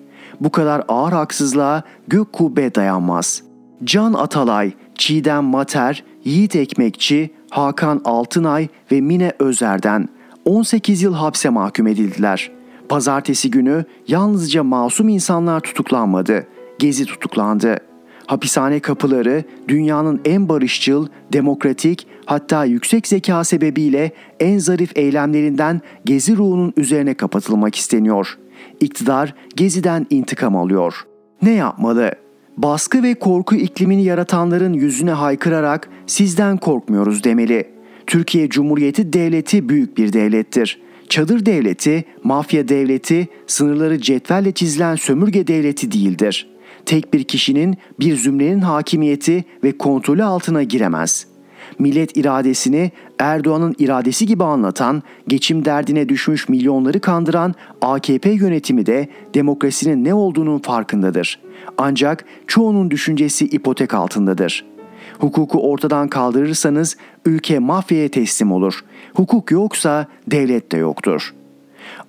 Bu 0.41 0.51
kadar 0.51 0.83
ağır 0.87 1.13
haksızlığa 1.13 1.83
gök 2.07 2.33
kubbe 2.33 2.75
dayanmaz. 2.75 3.46
Can 3.83 4.13
Atalay, 4.13 4.71
Çiğdem 4.95 5.43
Mater, 5.43 6.03
Yiğit 6.23 6.55
Ekmekçi, 6.55 7.29
Hakan 7.49 8.01
Altınay 8.05 8.67
ve 8.91 9.01
Mine 9.01 9.33
Özer'den 9.39 10.09
18 10.45 11.01
yıl 11.01 11.13
hapse 11.13 11.49
mahkum 11.49 11.87
edildiler. 11.87 12.51
Pazartesi 12.89 13.51
günü 13.51 13.85
yalnızca 14.07 14.63
masum 14.63 15.09
insanlar 15.09 15.59
tutuklanmadı. 15.59 16.47
Gezi 16.79 17.05
tutuklandı. 17.05 17.77
Hapishane 18.25 18.79
kapıları 18.79 19.43
dünyanın 19.67 20.21
en 20.25 20.49
barışçıl, 20.49 21.07
demokratik 21.33 22.07
hatta 22.25 22.65
yüksek 22.65 23.07
zeka 23.07 23.43
sebebiyle 23.43 24.11
en 24.39 24.57
zarif 24.57 24.97
eylemlerinden 24.97 25.81
Gezi 26.05 26.37
ruhunun 26.37 26.73
üzerine 26.77 27.13
kapatılmak 27.13 27.75
isteniyor. 27.75 28.37
İktidar 28.79 29.33
Gezi'den 29.55 30.07
intikam 30.09 30.55
alıyor. 30.55 31.07
Ne 31.41 31.51
yapmalı? 31.51 32.26
Baskı 32.57 33.03
ve 33.03 33.13
korku 33.13 33.55
iklimini 33.55 34.03
yaratanların 34.03 34.73
yüzüne 34.73 35.11
haykırarak 35.11 35.89
sizden 36.07 36.57
korkmuyoruz 36.57 37.23
demeli. 37.23 37.67
Türkiye 38.07 38.49
Cumhuriyeti 38.49 39.13
devleti 39.13 39.69
büyük 39.69 39.97
bir 39.97 40.13
devlettir. 40.13 40.81
Çadır 41.09 41.45
devleti, 41.45 42.05
mafya 42.23 42.67
devleti, 42.67 43.27
sınırları 43.47 44.01
cetvelle 44.01 44.51
çizilen 44.51 44.95
sömürge 44.95 45.47
devleti 45.47 45.91
değildir.'' 45.91 46.57
tek 46.87 47.13
bir 47.13 47.23
kişinin 47.23 47.77
bir 47.99 48.15
zümrenin 48.15 48.59
hakimiyeti 48.59 49.45
ve 49.63 49.77
kontrolü 49.77 50.23
altına 50.23 50.63
giremez. 50.63 51.27
Millet 51.79 52.17
iradesini 52.17 52.91
Erdoğan'ın 53.19 53.75
iradesi 53.79 54.25
gibi 54.25 54.43
anlatan, 54.43 55.03
geçim 55.27 55.65
derdine 55.65 56.09
düşmüş 56.09 56.49
milyonları 56.49 56.99
kandıran 56.99 57.55
AKP 57.81 58.29
yönetimi 58.29 58.85
de 58.85 59.07
demokrasinin 59.33 60.03
ne 60.03 60.13
olduğunun 60.13 60.59
farkındadır. 60.59 61.39
Ancak 61.77 62.25
çoğunun 62.47 62.91
düşüncesi 62.91 63.45
ipotek 63.45 63.93
altındadır. 63.93 64.65
Hukuku 65.19 65.71
ortadan 65.71 66.07
kaldırırsanız 66.07 66.97
ülke 67.25 67.59
mafyaya 67.59 68.09
teslim 68.09 68.51
olur. 68.51 68.83
Hukuk 69.13 69.51
yoksa 69.51 70.07
devlet 70.27 70.71
de 70.71 70.77
yoktur. 70.77 71.33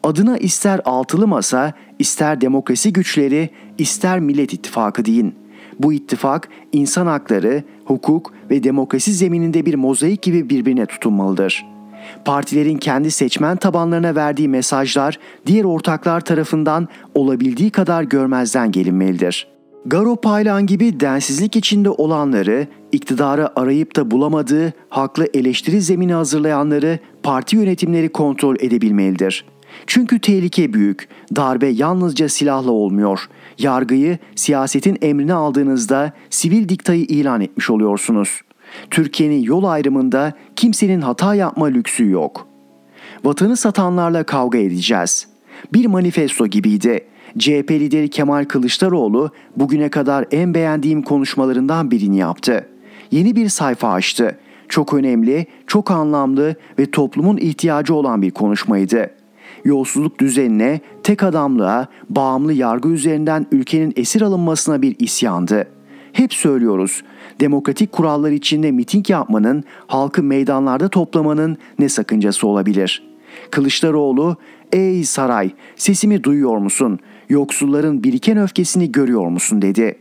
Adına 0.03 0.39
ister 0.39 0.81
altılı 0.85 1.27
masa, 1.27 1.73
ister 1.99 2.41
demokrasi 2.41 2.93
güçleri, 2.93 3.51
ister 3.79 4.21
Millet 4.21 4.53
İttifakı 4.53 5.05
deyin. 5.05 5.35
Bu 5.79 5.93
ittifak 5.93 6.49
insan 6.73 7.07
hakları, 7.07 7.63
hukuk 7.85 8.33
ve 8.51 8.63
demokrasi 8.63 9.13
zemininde 9.13 9.67
bir 9.67 9.75
mozaik 9.75 10.23
gibi 10.23 10.51
birbirine 10.51 10.87
tutunmalıdır. 10.87 11.67
Partilerin 12.25 12.79
kendi 12.79 13.11
seçmen 13.11 13.57
tabanlarına 13.57 14.15
verdiği 14.15 14.49
mesajlar 14.49 15.19
diğer 15.47 15.65
ortaklar 15.65 16.21
tarafından 16.21 16.89
olabildiği 17.15 17.71
kadar 17.71 18.03
görmezden 18.03 18.73
gelinmelidir. 18.73 19.47
Garo 19.87 20.17
Paylan 20.17 20.67
gibi 20.67 21.01
densizlik 21.01 21.57
içinde 21.57 21.91
olanları, 21.91 22.67
iktidarı 22.93 23.61
arayıp 23.61 23.97
da 23.97 24.11
bulamadığı 24.11 24.73
haklı 24.89 25.29
eleştiri 25.35 25.81
zemini 25.81 26.15
hazırlayanları 26.15 26.99
parti 27.23 27.57
yönetimleri 27.57 28.09
kontrol 28.09 28.57
edebilmelidir. 28.61 29.45
Çünkü 29.87 30.21
tehlike 30.21 30.73
büyük. 30.73 31.09
Darbe 31.37 31.67
yalnızca 31.67 32.29
silahla 32.29 32.71
olmuyor. 32.71 33.29
Yargıyı 33.59 34.19
siyasetin 34.35 34.99
emrine 35.03 35.35
aldığınızda 35.35 36.13
sivil 36.31 36.69
diktayı 36.69 37.05
ilan 37.05 37.41
etmiş 37.41 37.71
oluyorsunuz. 37.71 38.41
Türkiye'nin 38.91 39.43
yol 39.43 39.65
ayrımında 39.65 40.33
kimsenin 40.57 41.01
hata 41.01 41.35
yapma 41.35 41.67
lüksü 41.67 42.11
yok. 42.11 42.49
Vatanı 43.25 43.57
satanlarla 43.57 44.23
kavga 44.23 44.59
edeceğiz. 44.59 45.29
Bir 45.73 45.87
manifesto 45.87 46.47
gibiydi. 46.47 47.01
CHP 47.39 47.71
lideri 47.71 48.09
Kemal 48.09 48.45
Kılıçdaroğlu 48.45 49.31
bugüne 49.57 49.89
kadar 49.89 50.25
en 50.31 50.55
beğendiğim 50.55 51.03
konuşmalarından 51.03 51.91
birini 51.91 52.17
yaptı. 52.17 52.67
Yeni 53.11 53.37
bir 53.37 53.49
sayfa 53.49 53.93
açtı. 53.93 54.39
Çok 54.69 54.95
önemli, 54.95 55.47
çok 55.67 55.91
anlamlı 55.91 56.57
ve 56.79 56.91
toplumun 56.91 57.37
ihtiyacı 57.37 57.95
olan 57.95 58.23
bir 58.23 58.31
konuşmaydı. 58.31 59.11
Yolsuzluk 59.65 60.19
düzenine, 60.19 60.81
tek 61.03 61.23
adamlığa, 61.23 61.87
bağımlı 62.11 62.53
yargı 62.53 62.89
üzerinden 62.89 63.47
ülkenin 63.53 63.93
esir 63.97 64.23
alınmasına 64.23 64.83
bir 64.83 64.97
isyandı. 64.99 65.67
Hep 66.19 66.35
söylüyoruz. 66.35 67.03
Demokratik 67.41 67.93
kurallar 67.93 68.31
içinde 68.31 68.71
miting 68.71 69.11
yapmanın, 69.11 69.65
halkı 69.87 70.23
meydanlarda 70.23 70.89
toplamanın 70.89 71.57
ne 71.79 71.89
sakıncası 71.89 72.47
olabilir? 72.47 73.03
Kılıçdaroğlu, 73.51 74.37
"Ey 74.73 75.05
saray, 75.05 75.51
sesimi 75.77 76.25
duyuyor 76.25 76.57
musun? 76.59 76.99
Yoksulların 77.29 78.05
biriken 78.05 78.39
öfkesini 78.39 78.93
görüyor 78.93 79.27
musun?" 79.29 79.63
dedi. 79.63 79.99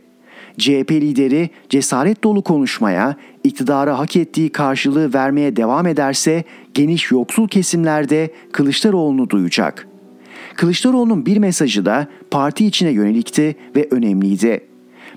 CHP 0.58 1.00
lideri 1.00 1.50
cesaret 1.68 2.24
dolu 2.24 2.42
konuşmaya, 2.42 3.16
iktidara 3.44 3.98
hak 3.98 4.16
ettiği 4.16 4.52
karşılığı 4.52 5.14
vermeye 5.14 5.56
devam 5.56 5.86
ederse 5.86 6.44
geniş 6.74 7.10
yoksul 7.10 7.48
kesimlerde 7.48 8.32
Kılıçdaroğlu'nu 8.52 9.30
duyacak. 9.30 9.88
Kılıçdaroğlu'nun 10.56 11.26
bir 11.26 11.36
mesajı 11.36 11.84
da 11.84 12.06
parti 12.30 12.66
içine 12.66 12.90
yönelikti 12.90 13.56
ve 13.76 13.88
önemliydi. 13.90 14.68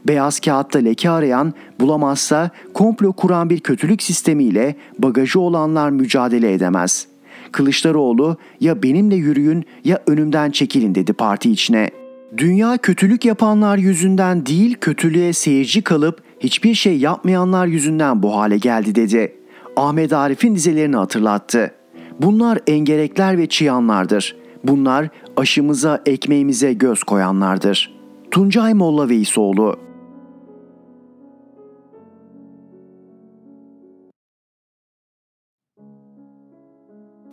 Beyaz 0.07 0.39
kağıtta 0.39 0.79
leke 0.79 1.09
arayan, 1.09 1.53
bulamazsa 1.79 2.49
komplo 2.73 3.13
kuran 3.13 3.49
bir 3.49 3.59
kötülük 3.59 4.03
sistemiyle 4.03 4.75
bagajı 4.99 5.39
olanlar 5.39 5.89
mücadele 5.89 6.53
edemez. 6.53 7.07
Kılıçdaroğlu 7.51 8.37
ya 8.59 8.83
benimle 8.83 9.15
yürüyün 9.15 9.65
ya 9.83 9.99
önümden 10.07 10.51
çekilin 10.51 10.95
dedi 10.95 11.13
parti 11.13 11.51
içine. 11.51 11.89
Dünya 12.37 12.77
kötülük 12.77 13.25
yapanlar 13.25 13.77
yüzünden 13.77 14.45
değil 14.45 14.77
kötülüğe 14.81 15.33
seyirci 15.33 15.81
kalıp 15.81 16.23
hiçbir 16.39 16.73
şey 16.73 16.97
yapmayanlar 16.97 17.67
yüzünden 17.67 18.23
bu 18.23 18.35
hale 18.35 18.57
geldi 18.57 18.95
dedi. 18.95 19.35
Ahmet 19.75 20.13
Arif'in 20.13 20.55
dizelerini 20.55 20.95
hatırlattı. 20.95 21.71
Bunlar 22.19 22.59
engerekler 22.67 23.37
ve 23.37 23.49
çıyanlardır. 23.49 24.35
Bunlar 24.63 25.09
aşımıza, 25.37 26.01
ekmeğimize 26.05 26.73
göz 26.73 27.03
koyanlardır. 27.03 27.95
Tuncay 28.31 28.73
Molla 28.73 29.09
Veysoğlu 29.09 29.79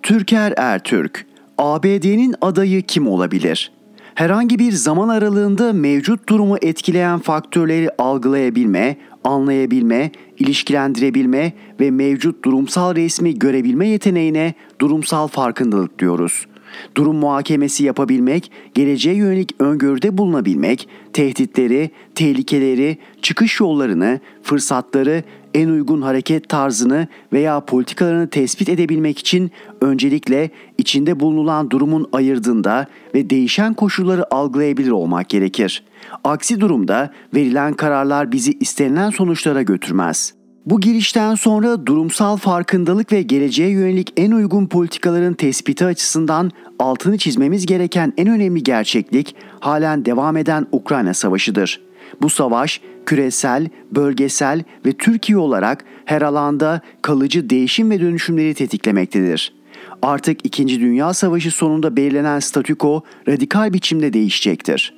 Türker 0.09 0.55
Ertürk 0.57 1.27
ABD'nin 1.59 2.35
adayı 2.41 2.83
kim 2.83 3.09
olabilir? 3.09 3.73
Herhangi 4.15 4.59
bir 4.59 4.73
zaman 4.73 5.09
aralığında 5.09 5.73
mevcut 5.73 6.29
durumu 6.29 6.57
etkileyen 6.63 7.19
faktörleri 7.19 7.91
algılayabilme, 7.99 8.97
anlayabilme, 9.25 10.11
ilişkilendirebilme 10.39 11.53
ve 11.81 11.91
mevcut 11.91 12.45
durumsal 12.45 12.97
resmi 12.97 13.39
görebilme 13.39 13.89
yeteneğine 13.89 14.55
durumsal 14.81 15.29
farkındalık 15.29 15.99
diyoruz. 15.99 16.47
Durum 16.95 17.17
muhakemesi 17.17 17.85
yapabilmek, 17.85 18.51
geleceğe 18.75 19.17
yönelik 19.17 19.55
öngörüde 19.59 20.19
bulunabilmek, 20.19 20.89
tehditleri, 21.13 21.91
tehlikeleri, 22.15 22.99
çıkış 23.23 23.61
yollarını, 23.61 24.21
fırsatları, 24.43 25.23
en 25.55 25.69
uygun 25.69 26.03
hareket 26.03 26.49
tarzını 26.49 27.09
veya 27.33 27.61
politikalarını 27.61 28.31
tespit 28.31 28.69
edebilmek 28.69 29.19
için 29.19 29.51
öncelikle 29.81 30.51
içinde 30.79 31.21
bulunulan 31.21 31.71
durumun 31.71 32.09
ayırdığında 32.13 32.87
ve 33.15 33.31
değişen 33.31 33.75
koşulları 33.75 34.35
algılayabilir 34.35 34.91
olmak 34.91 35.29
gerekir. 35.29 35.85
Aksi 36.25 36.61
durumda 36.61 37.13
verilen 37.35 37.75
kararlar 37.75 38.33
bizi 38.33 38.53
istenilen 38.53 39.11
sonuçlara 39.11 39.63
götürmez. 39.63 40.38
Bu 40.71 40.81
girişten 40.81 41.35
sonra 41.35 41.87
durumsal 41.87 42.37
farkındalık 42.37 43.13
ve 43.13 43.23
geleceğe 43.23 43.71
yönelik 43.71 44.13
en 44.17 44.31
uygun 44.31 44.67
politikaların 44.67 45.35
tespiti 45.35 45.85
açısından 45.85 46.51
altını 46.79 47.19
çizmemiz 47.19 47.67
gereken 47.67 48.13
en 48.17 48.29
önemli 48.29 48.63
gerçeklik 48.63 49.37
halen 49.61 50.05
devam 50.05 50.37
eden 50.37 50.67
Ukrayna 50.73 51.15
Savaşı'dır. 51.15 51.81
Bu 52.23 52.31
savaş 52.31 52.81
küresel, 53.07 53.69
bölgesel 53.91 54.63
ve 54.87 54.93
Türkiye 54.93 55.39
olarak 55.39 55.85
her 56.05 56.23
alanda 56.23 56.81
kalıcı 57.03 57.51
değişim 57.51 57.91
ve 57.91 58.01
dönüşümleri 58.01 58.55
tetiklemektedir. 58.55 59.55
Artık 60.03 60.47
2. 60.47 60.81
Dünya 60.81 61.15
Savaşı 61.15 61.51
sonunda 61.51 61.97
belirlenen 61.97 62.39
statüko 62.39 63.03
radikal 63.29 63.73
biçimde 63.73 64.13
değişecektir. 64.13 64.98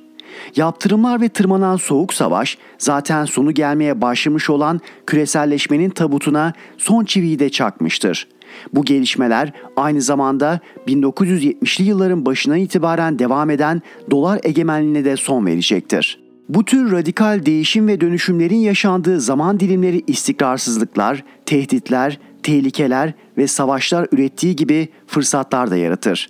Yaptırımlar 0.55 1.21
ve 1.21 1.29
tırmanan 1.29 1.75
soğuk 1.75 2.13
savaş 2.13 2.57
zaten 2.77 3.25
sonu 3.25 3.51
gelmeye 3.51 4.01
başlamış 4.01 4.49
olan 4.49 4.79
küreselleşmenin 5.07 5.89
tabutuna 5.89 6.53
son 6.77 7.05
çiviyi 7.05 7.39
de 7.39 7.49
çakmıştır. 7.49 8.27
Bu 8.73 8.85
gelişmeler 8.85 9.53
aynı 9.75 10.01
zamanda 10.01 10.59
1970'li 10.87 11.83
yılların 11.83 12.25
başından 12.25 12.57
itibaren 12.57 13.19
devam 13.19 13.49
eden 13.49 13.81
dolar 14.11 14.39
egemenliğine 14.43 15.05
de 15.05 15.17
son 15.17 15.45
verecektir. 15.45 16.19
Bu 16.49 16.65
tür 16.65 16.91
radikal 16.91 17.45
değişim 17.45 17.87
ve 17.87 18.01
dönüşümlerin 18.01 18.57
yaşandığı 18.57 19.21
zaman 19.21 19.59
dilimleri 19.59 20.03
istikrarsızlıklar, 20.07 21.23
tehditler, 21.45 22.19
tehlikeler 22.43 23.13
ve 23.37 23.47
savaşlar 23.47 24.07
ürettiği 24.11 24.55
gibi 24.55 24.89
fırsatlar 25.07 25.71
da 25.71 25.77
yaratır. 25.77 26.29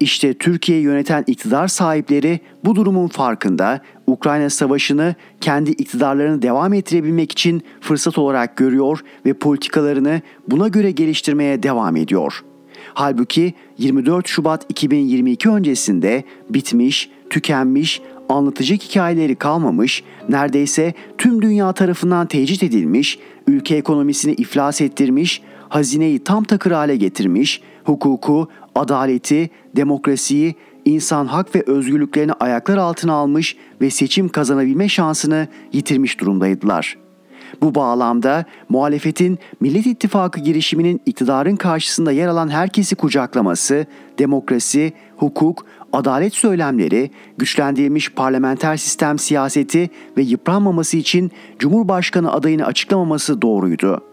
İşte 0.00 0.34
Türkiye'yi 0.34 0.84
yöneten 0.84 1.24
iktidar 1.26 1.68
sahipleri 1.68 2.40
bu 2.64 2.76
durumun 2.76 3.08
farkında 3.08 3.80
Ukrayna 4.06 4.50
Savaşı'nı 4.50 5.14
kendi 5.40 5.70
iktidarlarını 5.70 6.42
devam 6.42 6.72
ettirebilmek 6.72 7.32
için 7.32 7.62
fırsat 7.80 8.18
olarak 8.18 8.56
görüyor 8.56 9.00
ve 9.26 9.32
politikalarını 9.32 10.22
buna 10.48 10.68
göre 10.68 10.90
geliştirmeye 10.90 11.62
devam 11.62 11.96
ediyor. 11.96 12.44
Halbuki 12.94 13.54
24 13.78 14.28
Şubat 14.28 14.66
2022 14.68 15.48
öncesinde 15.48 16.24
bitmiş, 16.50 17.10
tükenmiş, 17.30 18.02
anlatacak 18.28 18.82
hikayeleri 18.82 19.34
kalmamış, 19.34 20.04
neredeyse 20.28 20.94
tüm 21.18 21.42
dünya 21.42 21.72
tarafından 21.72 22.26
tecrit 22.26 22.62
edilmiş, 22.62 23.18
ülke 23.48 23.76
ekonomisini 23.76 24.32
iflas 24.32 24.80
ettirmiş, 24.80 25.42
hazineyi 25.70 26.24
tam 26.24 26.44
takır 26.44 26.70
hale 26.70 26.96
getirmiş, 26.96 27.62
hukuku, 27.84 28.48
adaleti, 28.74 29.50
demokrasiyi, 29.76 30.54
insan 30.84 31.26
hak 31.26 31.54
ve 31.54 31.62
özgürlüklerini 31.66 32.32
ayaklar 32.32 32.76
altına 32.76 33.12
almış 33.12 33.56
ve 33.80 33.90
seçim 33.90 34.28
kazanabilme 34.28 34.88
şansını 34.88 35.48
yitirmiş 35.72 36.20
durumdaydılar. 36.20 36.96
Bu 37.62 37.74
bağlamda 37.74 38.44
muhalefetin 38.68 39.38
Millet 39.60 39.86
İttifakı 39.86 40.40
girişiminin 40.40 41.00
iktidarın 41.06 41.56
karşısında 41.56 42.12
yer 42.12 42.28
alan 42.28 42.48
herkesi 42.48 42.96
kucaklaması, 42.96 43.86
demokrasi, 44.18 44.92
hukuk, 45.16 45.66
adalet 45.92 46.34
söylemleri, 46.34 47.10
güçlendirilmiş 47.38 48.12
parlamenter 48.12 48.76
sistem 48.76 49.18
siyaseti 49.18 49.90
ve 50.16 50.22
yıpranmaması 50.22 50.96
için 50.96 51.30
Cumhurbaşkanı 51.58 52.32
adayını 52.32 52.66
açıklamaması 52.66 53.42
doğruydu. 53.42 54.09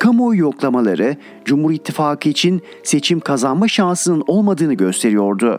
Kamuoyu 0.00 0.40
yoklamaları 0.40 1.16
Cumhur 1.44 1.72
İttifakı 1.72 2.28
için 2.28 2.62
seçim 2.82 3.20
kazanma 3.20 3.68
şansının 3.68 4.24
olmadığını 4.26 4.74
gösteriyordu. 4.74 5.58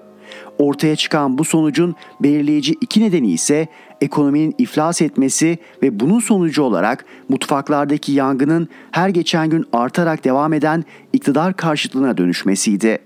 Ortaya 0.59 0.95
çıkan 0.95 1.37
bu 1.37 1.45
sonucun 1.45 1.95
belirleyici 2.19 2.75
iki 2.81 3.01
nedeni 3.01 3.31
ise 3.31 3.67
ekonominin 4.01 4.55
iflas 4.57 5.01
etmesi 5.01 5.57
ve 5.83 5.99
bunun 5.99 6.19
sonucu 6.19 6.63
olarak 6.63 7.05
mutfaklardaki 7.29 8.11
yangının 8.11 8.67
her 8.91 9.09
geçen 9.09 9.49
gün 9.49 9.65
artarak 9.73 10.23
devam 10.23 10.53
eden 10.53 10.83
iktidar 11.13 11.53
karşıtlığına 11.53 12.17
dönüşmesiydi. 12.17 12.99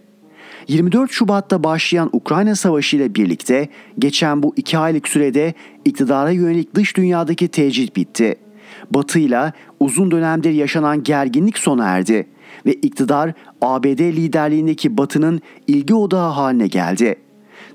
24 0.67 1.11
Şubat'ta 1.11 1.63
başlayan 1.63 2.09
Ukrayna 2.13 2.55
Savaşı 2.55 2.97
ile 2.97 3.15
birlikte 3.15 3.69
geçen 3.99 4.43
bu 4.43 4.53
iki 4.55 4.77
aylık 4.77 5.07
sürede 5.07 5.53
iktidara 5.85 6.31
yönelik 6.31 6.75
dış 6.75 6.97
dünyadaki 6.97 7.47
tecrit 7.47 7.95
bitti. 7.95 8.44
Batı 8.91 9.19
ile 9.19 9.53
uzun 9.79 10.11
dönemdir 10.11 10.51
yaşanan 10.51 11.03
gerginlik 11.03 11.57
sona 11.57 11.85
erdi 11.85 12.27
ve 12.65 12.73
iktidar 12.73 13.33
ABD 13.61 13.99
liderliğindeki 13.99 14.97
Batı'nın 14.97 15.41
ilgi 15.67 15.93
odağı 15.93 16.31
haline 16.31 16.67
geldi. 16.67 17.15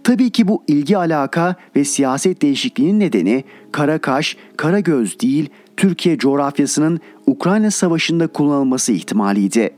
Tabii 0.05 0.31
ki 0.31 0.49
bu 0.49 0.65
ilgi 0.67 0.97
alaka 0.97 1.55
ve 1.77 1.85
siyaset 1.85 2.43
değişikliğinin 2.43 3.01
nedeni 3.01 3.45
kara 3.73 3.99
kaş, 3.99 4.37
kara 4.57 4.81
göz 4.81 5.21
değil, 5.21 5.49
Türkiye 5.77 6.19
coğrafyasının 6.19 7.01
Ukrayna 7.27 7.71
Savaşı'nda 7.71 8.27
kullanılması 8.27 8.93
ihtimaliydi. 8.93 9.71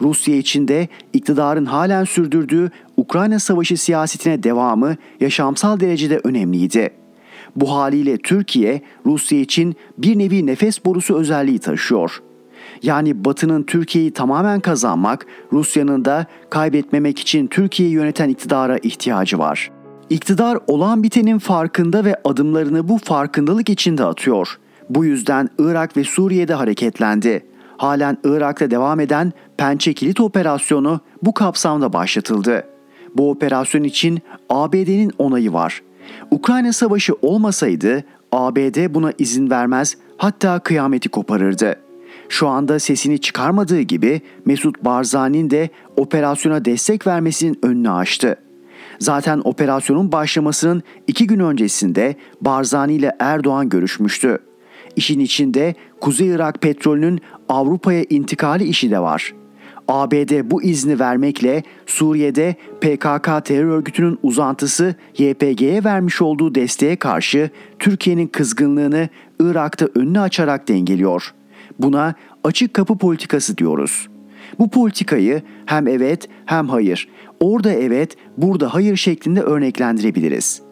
Rusya 0.00 0.36
için 0.36 0.68
de 0.68 0.88
iktidarın 1.12 1.66
halen 1.66 2.04
sürdürdüğü 2.04 2.70
Ukrayna 2.96 3.38
Savaşı 3.38 3.76
siyasetine 3.76 4.42
devamı 4.42 4.96
yaşamsal 5.20 5.80
derecede 5.80 6.20
önemliydi. 6.24 6.90
Bu 7.60 7.74
haliyle 7.74 8.18
Türkiye 8.18 8.82
Rusya 9.06 9.40
için 9.40 9.76
bir 9.98 10.18
nevi 10.18 10.46
nefes 10.46 10.84
borusu 10.84 11.16
özelliği 11.16 11.58
taşıyor. 11.58 12.22
Yani 12.82 13.24
Batı'nın 13.24 13.62
Türkiye'yi 13.62 14.10
tamamen 14.10 14.60
kazanmak, 14.60 15.26
Rusya'nın 15.52 16.04
da 16.04 16.26
kaybetmemek 16.50 17.18
için 17.18 17.46
Türkiye'yi 17.46 17.94
yöneten 17.94 18.28
iktidara 18.28 18.78
ihtiyacı 18.78 19.38
var. 19.38 19.70
İktidar 20.10 20.58
olan 20.66 21.02
bitenin 21.02 21.38
farkında 21.38 22.04
ve 22.04 22.16
adımlarını 22.24 22.88
bu 22.88 22.98
farkındalık 22.98 23.68
içinde 23.68 24.04
atıyor. 24.04 24.58
Bu 24.90 25.04
yüzden 25.04 25.48
Irak 25.58 25.96
ve 25.96 26.04
Suriye'de 26.04 26.54
hareketlendi. 26.54 27.46
Halen 27.76 28.18
Irak'ta 28.24 28.70
devam 28.70 29.00
eden 29.00 29.32
Pençe 29.56 29.94
Kilit 29.94 30.20
Operasyonu 30.20 31.00
bu 31.22 31.34
kapsamda 31.34 31.92
başlatıldı. 31.92 32.64
Bu 33.14 33.30
operasyon 33.30 33.82
için 33.82 34.22
ABD'nin 34.48 35.12
onayı 35.18 35.52
var. 35.52 35.82
Ukrayna 36.30 36.72
Savaşı 36.72 37.14
olmasaydı 37.22 38.04
ABD 38.32 38.94
buna 38.94 39.12
izin 39.18 39.50
vermez 39.50 39.96
hatta 40.16 40.58
kıyameti 40.58 41.08
koparırdı. 41.08 41.76
Şu 42.28 42.48
anda 42.48 42.78
sesini 42.78 43.18
çıkarmadığı 43.18 43.80
gibi 43.80 44.20
Mesut 44.44 44.84
Barzani'nin 44.84 45.50
de 45.50 45.68
operasyona 45.96 46.64
destek 46.64 47.06
vermesinin 47.06 47.58
önünü 47.62 47.90
açtı. 47.90 48.36
Zaten 48.98 49.40
operasyonun 49.44 50.12
başlamasının 50.12 50.82
iki 51.06 51.26
gün 51.26 51.40
öncesinde 51.40 52.16
Barzani 52.40 52.94
ile 52.94 53.16
Erdoğan 53.18 53.68
görüşmüştü. 53.68 54.38
İşin 54.96 55.20
içinde 55.20 55.74
Kuzey 56.00 56.28
Irak 56.28 56.60
petrolünün 56.60 57.20
Avrupa'ya 57.48 58.04
intikali 58.10 58.64
işi 58.64 58.90
de 58.90 58.98
var. 58.98 59.34
ABD 59.88 60.50
bu 60.50 60.62
izni 60.62 60.98
vermekle 60.98 61.62
Suriye'de 61.86 62.56
PKK 62.80 63.44
terör 63.44 63.68
örgütünün 63.68 64.18
uzantısı 64.22 64.94
YPG'ye 65.18 65.84
vermiş 65.84 66.22
olduğu 66.22 66.54
desteğe 66.54 66.96
karşı 66.96 67.50
Türkiye'nin 67.78 68.26
kızgınlığını 68.26 69.08
Irak'ta 69.40 69.88
önünü 69.94 70.20
açarak 70.20 70.68
dengeliyor. 70.68 71.34
Buna 71.78 72.14
açık 72.44 72.74
kapı 72.74 72.98
politikası 72.98 73.58
diyoruz. 73.58 74.08
Bu 74.58 74.70
politikayı 74.70 75.42
hem 75.66 75.88
evet 75.88 76.28
hem 76.46 76.68
hayır, 76.68 77.08
orada 77.40 77.72
evet, 77.72 78.16
burada 78.36 78.74
hayır 78.74 78.96
şeklinde 78.96 79.40
örneklendirebiliriz. 79.40 80.67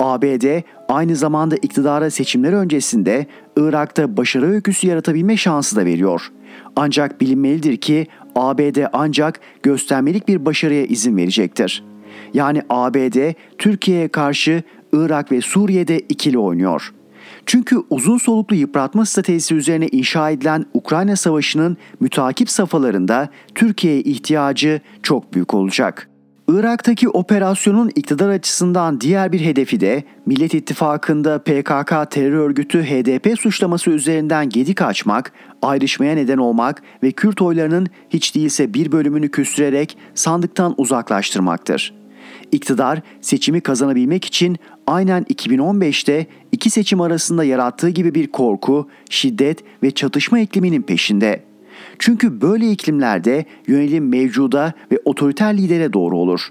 ABD 0.00 0.62
aynı 0.88 1.16
zamanda 1.16 1.56
iktidara 1.56 2.10
seçimler 2.10 2.52
öncesinde 2.52 3.26
Irak'ta 3.56 4.16
başarı 4.16 4.46
öyküsü 4.46 4.86
yaratabilme 4.86 5.36
şansı 5.36 5.76
da 5.76 5.84
veriyor. 5.84 6.32
Ancak 6.76 7.20
bilinmelidir 7.20 7.76
ki 7.76 8.06
ABD 8.36 8.86
ancak 8.92 9.40
göstermelik 9.62 10.28
bir 10.28 10.44
başarıya 10.44 10.84
izin 10.84 11.16
verecektir. 11.16 11.84
Yani 12.34 12.62
ABD 12.70 13.34
Türkiye'ye 13.58 14.08
karşı 14.08 14.62
Irak 14.92 15.32
ve 15.32 15.40
Suriye'de 15.40 15.98
ikili 15.98 16.38
oynuyor. 16.38 16.92
Çünkü 17.46 17.76
uzun 17.90 18.18
soluklu 18.18 18.56
yıpratma 18.56 19.06
stratejisi 19.06 19.54
üzerine 19.54 19.88
inşa 19.88 20.30
edilen 20.30 20.66
Ukrayna 20.74 21.16
Savaşı'nın 21.16 21.76
mütakip 22.00 22.50
safhalarında 22.50 23.28
Türkiye'ye 23.54 24.00
ihtiyacı 24.00 24.80
çok 25.02 25.34
büyük 25.34 25.54
olacak. 25.54 26.08
Irak'taki 26.48 27.08
operasyonun 27.08 27.90
iktidar 27.94 28.28
açısından 28.28 29.00
diğer 29.00 29.32
bir 29.32 29.40
hedefi 29.40 29.80
de 29.80 30.04
Millet 30.26 30.54
İttifakı'nda 30.54 31.38
PKK 31.38 32.10
terör 32.10 32.32
örgütü 32.32 32.82
HDP 32.82 33.40
suçlaması 33.40 33.90
üzerinden 33.90 34.48
gedik 34.48 34.82
açmak, 34.82 35.32
ayrışmaya 35.62 36.14
neden 36.14 36.38
olmak 36.38 36.82
ve 37.02 37.12
Kürt 37.12 37.42
oylarının 37.42 37.86
hiç 38.10 38.34
değilse 38.34 38.74
bir 38.74 38.92
bölümünü 38.92 39.30
küstürerek 39.30 39.96
sandıktan 40.14 40.74
uzaklaştırmaktır. 40.76 41.94
İktidar 42.52 43.00
seçimi 43.20 43.60
kazanabilmek 43.60 44.24
için 44.24 44.56
aynen 44.86 45.22
2015'te 45.22 46.26
iki 46.52 46.70
seçim 46.70 47.00
arasında 47.00 47.44
yarattığı 47.44 47.88
gibi 47.88 48.14
bir 48.14 48.26
korku, 48.26 48.88
şiddet 49.10 49.64
ve 49.82 49.90
çatışma 49.90 50.38
ikliminin 50.38 50.82
peşinde. 50.82 51.47
Çünkü 51.98 52.40
böyle 52.40 52.70
iklimlerde 52.70 53.44
yönelim 53.66 54.08
mevcuda 54.08 54.72
ve 54.92 54.98
otoriter 55.04 55.56
lidere 55.56 55.92
doğru 55.92 56.18
olur. 56.18 56.48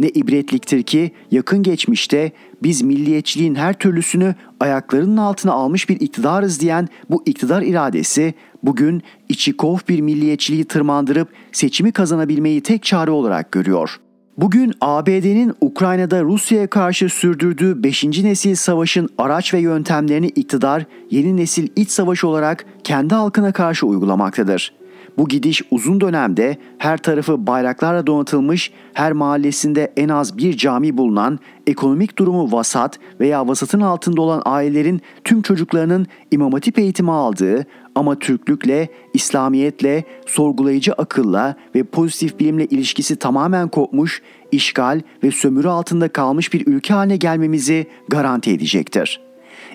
Ne 0.00 0.08
ibretliktir 0.08 0.82
ki 0.82 1.10
yakın 1.30 1.62
geçmişte 1.62 2.32
biz 2.62 2.82
milliyetçiliğin 2.82 3.54
her 3.54 3.72
türlüsünü 3.72 4.34
ayaklarının 4.60 5.16
altına 5.16 5.52
almış 5.52 5.88
bir 5.88 6.00
iktidarız 6.00 6.60
diyen 6.60 6.88
bu 7.10 7.22
iktidar 7.26 7.62
iradesi 7.62 8.34
bugün 8.62 9.02
içi 9.28 9.56
kof 9.56 9.88
bir 9.88 10.00
milliyetçiliği 10.00 10.64
tırmandırıp 10.64 11.28
seçimi 11.52 11.92
kazanabilmeyi 11.92 12.60
tek 12.60 12.82
çare 12.82 13.10
olarak 13.10 13.52
görüyor.'' 13.52 14.06
Bugün 14.38 14.72
ABD'nin 14.80 15.54
Ukrayna'da 15.60 16.22
Rusya'ya 16.22 16.66
karşı 16.66 17.08
sürdürdüğü 17.08 17.82
5. 17.82 18.04
nesil 18.04 18.54
savaşın 18.54 19.08
araç 19.18 19.54
ve 19.54 19.58
yöntemlerini 19.58 20.26
iktidar 20.26 20.84
yeni 21.10 21.36
nesil 21.36 21.68
iç 21.76 21.90
savaş 21.90 22.24
olarak 22.24 22.64
kendi 22.84 23.14
halkına 23.14 23.52
karşı 23.52 23.86
uygulamaktadır. 23.86 24.75
Bu 25.18 25.28
gidiş 25.28 25.62
uzun 25.70 26.00
dönemde 26.00 26.56
her 26.78 26.98
tarafı 26.98 27.46
bayraklarla 27.46 28.06
donatılmış, 28.06 28.70
her 28.94 29.12
mahallesinde 29.12 29.92
en 29.96 30.08
az 30.08 30.38
bir 30.38 30.56
cami 30.56 30.96
bulunan, 30.96 31.38
ekonomik 31.66 32.18
durumu 32.18 32.52
vasat 32.52 32.98
veya 33.20 33.48
vasatın 33.48 33.80
altında 33.80 34.22
olan 34.22 34.42
ailelerin 34.44 35.00
tüm 35.24 35.42
çocuklarının 35.42 36.06
imam 36.30 36.52
hatip 36.52 36.78
eğitimi 36.78 37.12
aldığı 37.12 37.66
ama 37.94 38.18
Türklükle, 38.18 38.88
İslamiyetle, 39.14 40.04
sorgulayıcı 40.26 40.92
akılla 40.92 41.56
ve 41.74 41.84
pozitif 41.84 42.40
bilimle 42.40 42.66
ilişkisi 42.66 43.16
tamamen 43.16 43.68
kopmuş, 43.68 44.22
işgal 44.52 45.00
ve 45.22 45.30
sömürü 45.30 45.68
altında 45.68 46.08
kalmış 46.08 46.52
bir 46.52 46.66
ülke 46.66 46.94
haline 46.94 47.16
gelmemizi 47.16 47.86
garanti 48.08 48.50
edecektir.'' 48.50 49.25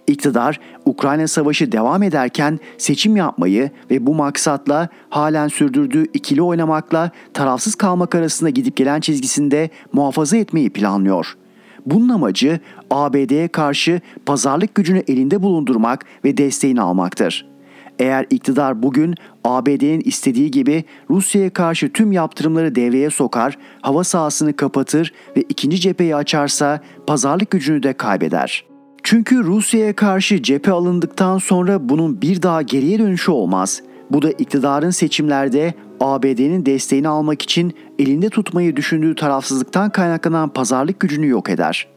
İktidar 0.07 0.59
Ukrayna 0.85 1.27
Savaşı 1.27 1.71
devam 1.71 2.03
ederken 2.03 2.59
seçim 2.77 3.15
yapmayı 3.15 3.71
ve 3.91 4.07
bu 4.07 4.15
maksatla 4.15 4.89
halen 5.09 5.47
sürdürdüğü 5.47 6.05
ikili 6.13 6.41
oynamakla 6.41 7.11
tarafsız 7.33 7.75
kalmak 7.75 8.15
arasında 8.15 8.49
gidip 8.49 8.77
gelen 8.77 8.99
çizgisinde 8.99 9.69
muhafaza 9.93 10.37
etmeyi 10.37 10.69
planlıyor. 10.69 11.37
Bunun 11.85 12.09
amacı 12.09 12.59
ABD'ye 12.89 13.47
karşı 13.47 14.01
pazarlık 14.25 14.75
gücünü 14.75 15.03
elinde 15.07 15.41
bulundurmak 15.41 16.05
ve 16.25 16.37
desteğini 16.37 16.81
almaktır. 16.81 17.47
Eğer 17.99 18.25
iktidar 18.29 18.83
bugün 18.83 19.15
ABD'nin 19.43 20.01
istediği 20.05 20.51
gibi 20.51 20.83
Rusya'ya 21.09 21.49
karşı 21.49 21.93
tüm 21.93 22.11
yaptırımları 22.11 22.75
devreye 22.75 23.09
sokar, 23.09 23.57
hava 23.81 24.03
sahasını 24.03 24.55
kapatır 24.55 25.13
ve 25.37 25.41
ikinci 25.41 25.79
cepheyi 25.79 26.15
açarsa 26.15 26.79
pazarlık 27.07 27.51
gücünü 27.51 27.83
de 27.83 27.93
kaybeder.'' 27.93 28.70
Çünkü 29.03 29.43
Rusya'ya 29.43 29.95
karşı 29.95 30.43
cephe 30.43 30.71
alındıktan 30.71 31.37
sonra 31.37 31.89
bunun 31.89 32.21
bir 32.21 32.41
daha 32.41 32.61
geriye 32.61 32.99
dönüşü 32.99 33.31
olmaz. 33.31 33.81
Bu 34.11 34.21
da 34.21 34.31
iktidarın 34.31 34.89
seçimlerde 34.89 35.73
ABD'nin 35.99 36.65
desteğini 36.65 37.07
almak 37.07 37.41
için 37.41 37.73
elinde 37.99 38.29
tutmayı 38.29 38.75
düşündüğü 38.75 39.15
tarafsızlıktan 39.15 39.89
kaynaklanan 39.89 40.49
pazarlık 40.49 40.99
gücünü 40.99 41.27
yok 41.27 41.49
eder. 41.49 41.87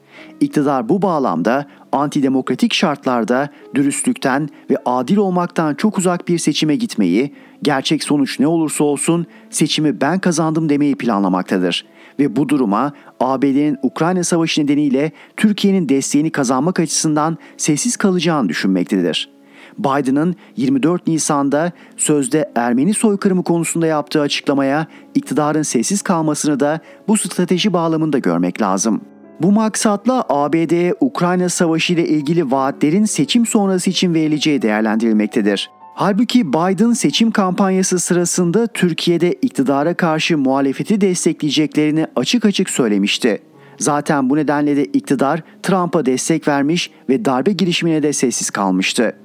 İktidar 0.41 0.89
bu 0.89 1.03
bağlamda 1.03 1.67
antidemokratik 1.93 2.75
şartlarda 2.75 3.49
dürüstlükten 3.75 4.49
ve 4.71 4.77
adil 4.87 5.17
olmaktan 5.17 5.75
çok 5.75 5.99
uzak 5.99 6.29
bir 6.29 6.39
seçime 6.39 6.77
gitmeyi, 6.77 7.35
gerçek 7.63 8.05
sonuç 8.05 8.41
ne 8.41 8.47
olursa 8.47 8.85
olsun 8.85 9.27
seçimi 9.51 10.01
ben 10.01 10.19
kazandım 10.19 10.69
demeyi 10.69 10.97
planlamaktadır 10.97 11.85
ve 12.19 12.37
bu 12.37 12.49
duruma 12.49 12.93
ABD'nin 13.21 13.79
Ukrayna 13.83 14.25
Savaşı 14.25 14.63
nedeniyle 14.63 15.13
Türkiye'nin 15.37 15.89
desteğini 15.89 16.31
kazanmak 16.31 16.81
açısından 16.81 17.39
sessiz 17.57 17.97
kalacağını 17.97 18.49
düşünmektedir. 18.49 19.35
Biden'ın 19.79 20.37
24 20.57 21.07
Nisan'da 21.07 21.73
sözde 21.97 22.51
Ermeni 22.55 22.95
soykırımı 22.95 23.43
konusunda 23.43 23.87
yaptığı 23.87 24.21
açıklamaya 24.21 24.87
iktidarın 25.15 25.63
sessiz 25.63 26.03
kalmasını 26.03 26.61
da 26.61 26.81
bu 27.09 27.17
strateji 27.17 27.73
bağlamında 27.73 28.19
görmek 28.19 28.63
lazım. 28.63 29.01
Bu 29.43 29.53
maksatla 29.53 30.25
ABD'ye 30.29 30.95
Ukrayna 31.01 31.49
Savaşı 31.49 31.93
ile 31.93 32.09
ilgili 32.09 32.51
vaatlerin 32.51 33.05
seçim 33.05 33.47
sonrası 33.47 33.91
için 33.91 34.15
verileceği 34.15 34.63
değerlendirilmektedir. 34.63 35.71
Halbuki 35.97 36.53
Biden 36.53 36.93
seçim 36.93 37.31
kampanyası 37.31 37.99
sırasında 37.99 38.67
Türkiye'de 38.67 39.33
iktidara 39.33 39.95
karşı 39.95 40.39
muhalefeti 40.39 41.01
destekleyeceklerini 41.01 42.07
açık 42.17 42.45
açık 42.45 42.71
söylemişti. 42.71 43.39
Zaten 43.79 44.31
bu 44.31 44.37
nedenle 44.37 44.77
de 44.77 44.85
iktidar 44.85 45.43
Trump'a 45.63 46.07
destek 46.07 46.49
vermiş 46.49 46.91
ve 47.09 47.25
darbe 47.25 47.53
girişimine 47.53 48.03
de 48.03 48.13
sessiz 48.13 48.51
kalmıştı. 48.51 49.17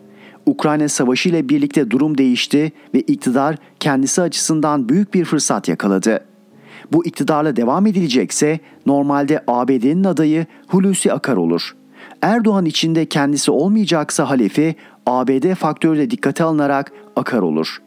Ukrayna 0.45 0.89
Savaşı 0.89 1.29
ile 1.29 1.49
birlikte 1.49 1.91
durum 1.91 2.17
değişti 2.17 2.71
ve 2.93 3.01
iktidar 3.01 3.55
kendisi 3.79 4.21
açısından 4.21 4.89
büyük 4.89 5.13
bir 5.13 5.25
fırsat 5.25 5.67
yakaladı. 5.67 6.25
Bu 6.91 7.05
iktidarla 7.05 7.55
devam 7.55 7.87
edilecekse 7.87 8.59
normalde 8.85 9.43
ABD'nin 9.47 10.03
adayı 10.03 10.45
Hulusi 10.67 11.13
Akar 11.13 11.37
olur. 11.37 11.75
Erdoğan 12.21 12.65
içinde 12.65 13.05
kendisi 13.05 13.51
olmayacaksa 13.51 14.29
halefi 14.29 14.75
ABD 15.05 15.53
faktörü 15.53 15.97
de 15.97 16.11
dikkate 16.11 16.43
alınarak 16.43 16.91
Akar 17.15 17.41
olur. 17.41 17.77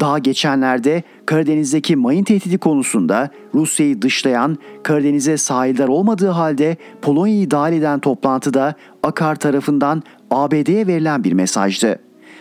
Daha 0.00 0.18
geçenlerde 0.18 1.02
Karadeniz'deki 1.26 1.96
mayın 1.96 2.24
tehdidi 2.24 2.58
konusunda 2.58 3.30
Rusya'yı 3.54 4.02
dışlayan, 4.02 4.58
Karadeniz'e 4.82 5.36
sahiller 5.36 5.88
olmadığı 5.88 6.28
halde 6.28 6.76
Polonya'yı 7.02 7.50
dahil 7.50 7.72
eden 7.72 7.98
toplantıda 7.98 8.74
Akar 9.02 9.34
tarafından 9.34 10.02
ABD'ye 10.30 10.86
verilen 10.86 11.24
bir 11.24 11.32
mesajdı. 11.32 11.98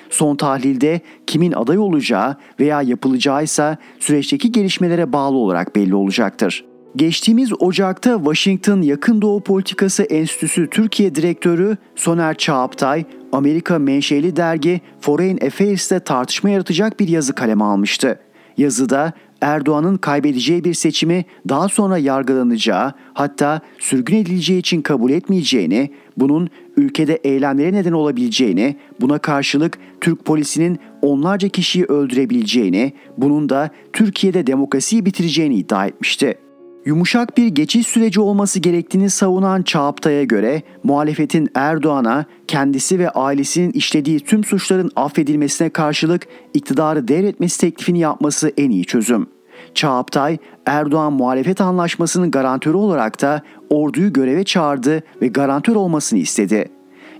Son 0.10 0.36
tahlilde 0.36 1.02
kimin 1.28 1.52
aday 1.52 1.78
olacağı 1.78 2.36
veya 2.60 2.82
yapılacağı 2.82 3.44
ise 3.44 3.78
süreçteki 4.00 4.52
gelişmelere 4.52 5.14
bağlı 5.14 5.38
olarak 5.38 5.76
belli 5.76 5.96
olacaktır. 5.96 6.66
Geçtiğimiz 6.96 7.52
Ocak'ta 7.60 8.18
Washington 8.18 8.82
Yakın 8.82 9.22
Doğu 9.22 9.44
Politikası 9.44 10.04
Enstitüsü 10.04 10.70
Türkiye 10.70 11.16
Direktörü 11.16 11.78
Soner 11.96 12.38
Çağaptay, 12.38 13.06
Amerika 13.32 13.80
menşeli 13.80 14.36
dergi 14.36 14.82
Foreign 15.02 15.46
Affairs'te 15.46 16.00
tartışma 16.00 16.50
yaratacak 16.50 17.00
bir 17.00 17.08
yazı 17.08 17.36
kaleme 17.36 17.64
almıştı. 17.64 18.20
Yazıda 18.58 19.14
Erdoğan'ın 19.42 19.98
kaybedeceği 19.98 20.64
bir 20.64 20.74
seçimi 20.74 21.26
daha 21.50 21.70
sonra 21.70 21.98
yargılanacağı, 21.98 22.94
hatta 23.14 23.62
sürgün 23.80 24.18
edileceği 24.18 24.60
için 24.60 24.82
kabul 24.82 25.12
etmeyeceğini, 25.12 25.90
bunun 26.18 26.50
ülkede 26.78 27.16
eylemlere 27.16 27.74
neden 27.74 27.92
olabileceğini, 27.92 28.76
buna 29.02 29.18
karşılık 29.18 29.78
Türk 30.02 30.26
polisinin 30.26 30.80
onlarca 31.02 31.50
kişiyi 31.50 31.86
öldürebileceğini, 31.86 32.94
bunun 33.18 33.50
da 33.50 33.70
Türkiye'de 33.94 34.48
demokrasiyi 34.48 35.06
bitireceğini 35.06 35.56
iddia 35.56 35.88
etmişti. 35.88 36.45
Yumuşak 36.86 37.38
bir 37.38 37.48
geçiş 37.48 37.88
süreci 37.88 38.22
olması 38.22 38.60
gerektiğini 38.60 39.10
savunan 39.10 39.64
Çağaptay'a 39.64 40.24
göre 40.24 40.64
muhalefetin 40.84 41.50
Erdoğan'a 41.56 42.26
kendisi 42.48 43.00
ve 43.00 43.10
ailesinin 43.10 43.72
işlediği 43.72 44.20
tüm 44.20 44.44
suçların 44.44 44.92
affedilmesine 44.96 45.70
karşılık 45.70 46.28
iktidarı 46.54 47.08
devretmesi 47.08 47.60
teklifini 47.60 48.00
yapması 48.00 48.52
en 48.58 48.70
iyi 48.70 48.86
çözüm. 48.86 49.28
Çağaptay, 49.74 50.38
Erdoğan 50.66 51.14
muhalefet 51.14 51.62
anlaşmasının 51.62 52.32
garantörü 52.32 52.78
olarak 52.78 53.22
da 53.22 53.42
orduyu 53.70 54.14
göreve 54.14 54.44
çağırdı 54.44 55.04
ve 55.22 55.28
garantör 55.28 55.76
olmasını 55.76 56.20
istedi. 56.20 56.70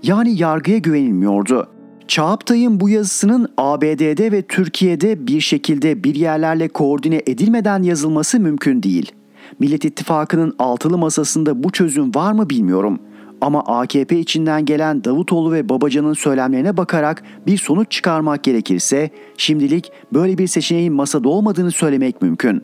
Yani 0.02 0.38
yargıya 0.38 0.78
güvenilmiyordu. 0.78 1.68
Çağaptay'ın 2.08 2.80
bu 2.80 2.88
yazısının 2.88 3.48
ABD'de 3.56 4.32
ve 4.32 4.42
Türkiye'de 4.42 5.26
bir 5.26 5.40
şekilde 5.40 6.04
bir 6.04 6.14
yerlerle 6.14 6.68
koordine 6.68 7.22
edilmeden 7.26 7.82
yazılması 7.82 8.40
mümkün 8.40 8.82
değil. 8.82 9.12
Millet 9.58 9.84
İttifakı'nın 9.84 10.54
altılı 10.58 10.98
masasında 10.98 11.62
bu 11.62 11.72
çözüm 11.72 12.14
var 12.14 12.32
mı 12.32 12.50
bilmiyorum. 12.50 12.98
Ama 13.40 13.60
AKP 13.60 14.18
içinden 14.18 14.64
gelen 14.64 15.04
Davutoğlu 15.04 15.52
ve 15.52 15.68
Babacan'ın 15.68 16.12
söylemlerine 16.12 16.76
bakarak 16.76 17.22
bir 17.46 17.58
sonuç 17.58 17.90
çıkarmak 17.90 18.44
gerekirse 18.44 19.10
şimdilik 19.36 19.92
böyle 20.12 20.38
bir 20.38 20.46
seçeneğin 20.46 20.92
masada 20.92 21.28
olmadığını 21.28 21.70
söylemek 21.70 22.22
mümkün. 22.22 22.62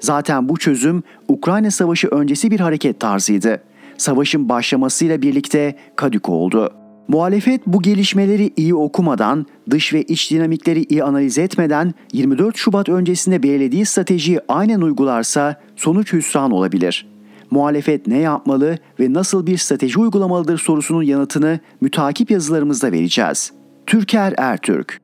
Zaten 0.00 0.48
bu 0.48 0.56
çözüm 0.56 1.02
Ukrayna 1.28 1.70
Savaşı 1.70 2.08
öncesi 2.08 2.50
bir 2.50 2.60
hareket 2.60 3.00
tarzıydı. 3.00 3.62
Savaşın 3.98 4.48
başlamasıyla 4.48 5.22
birlikte 5.22 5.76
kadük 5.96 6.28
oldu. 6.28 6.83
Muhalefet 7.08 7.66
bu 7.66 7.82
gelişmeleri 7.82 8.50
iyi 8.56 8.74
okumadan, 8.74 9.46
dış 9.70 9.94
ve 9.94 10.02
iç 10.02 10.30
dinamikleri 10.30 10.84
iyi 10.84 11.04
analiz 11.04 11.38
etmeden 11.38 11.94
24 12.12 12.56
Şubat 12.56 12.88
öncesinde 12.88 13.42
belirlediği 13.42 13.86
stratejiyi 13.86 14.40
aynen 14.48 14.80
uygularsa 14.80 15.60
sonuç 15.76 16.12
hüsran 16.12 16.50
olabilir. 16.50 17.06
Muhalefet 17.50 18.06
ne 18.06 18.18
yapmalı 18.18 18.78
ve 19.00 19.12
nasıl 19.12 19.46
bir 19.46 19.58
strateji 19.58 19.98
uygulamalıdır 19.98 20.58
sorusunun 20.58 21.02
yanıtını 21.02 21.60
mütakip 21.80 22.30
yazılarımızda 22.30 22.92
vereceğiz. 22.92 23.52
Türker 23.86 24.34
Ertürk 24.36 25.03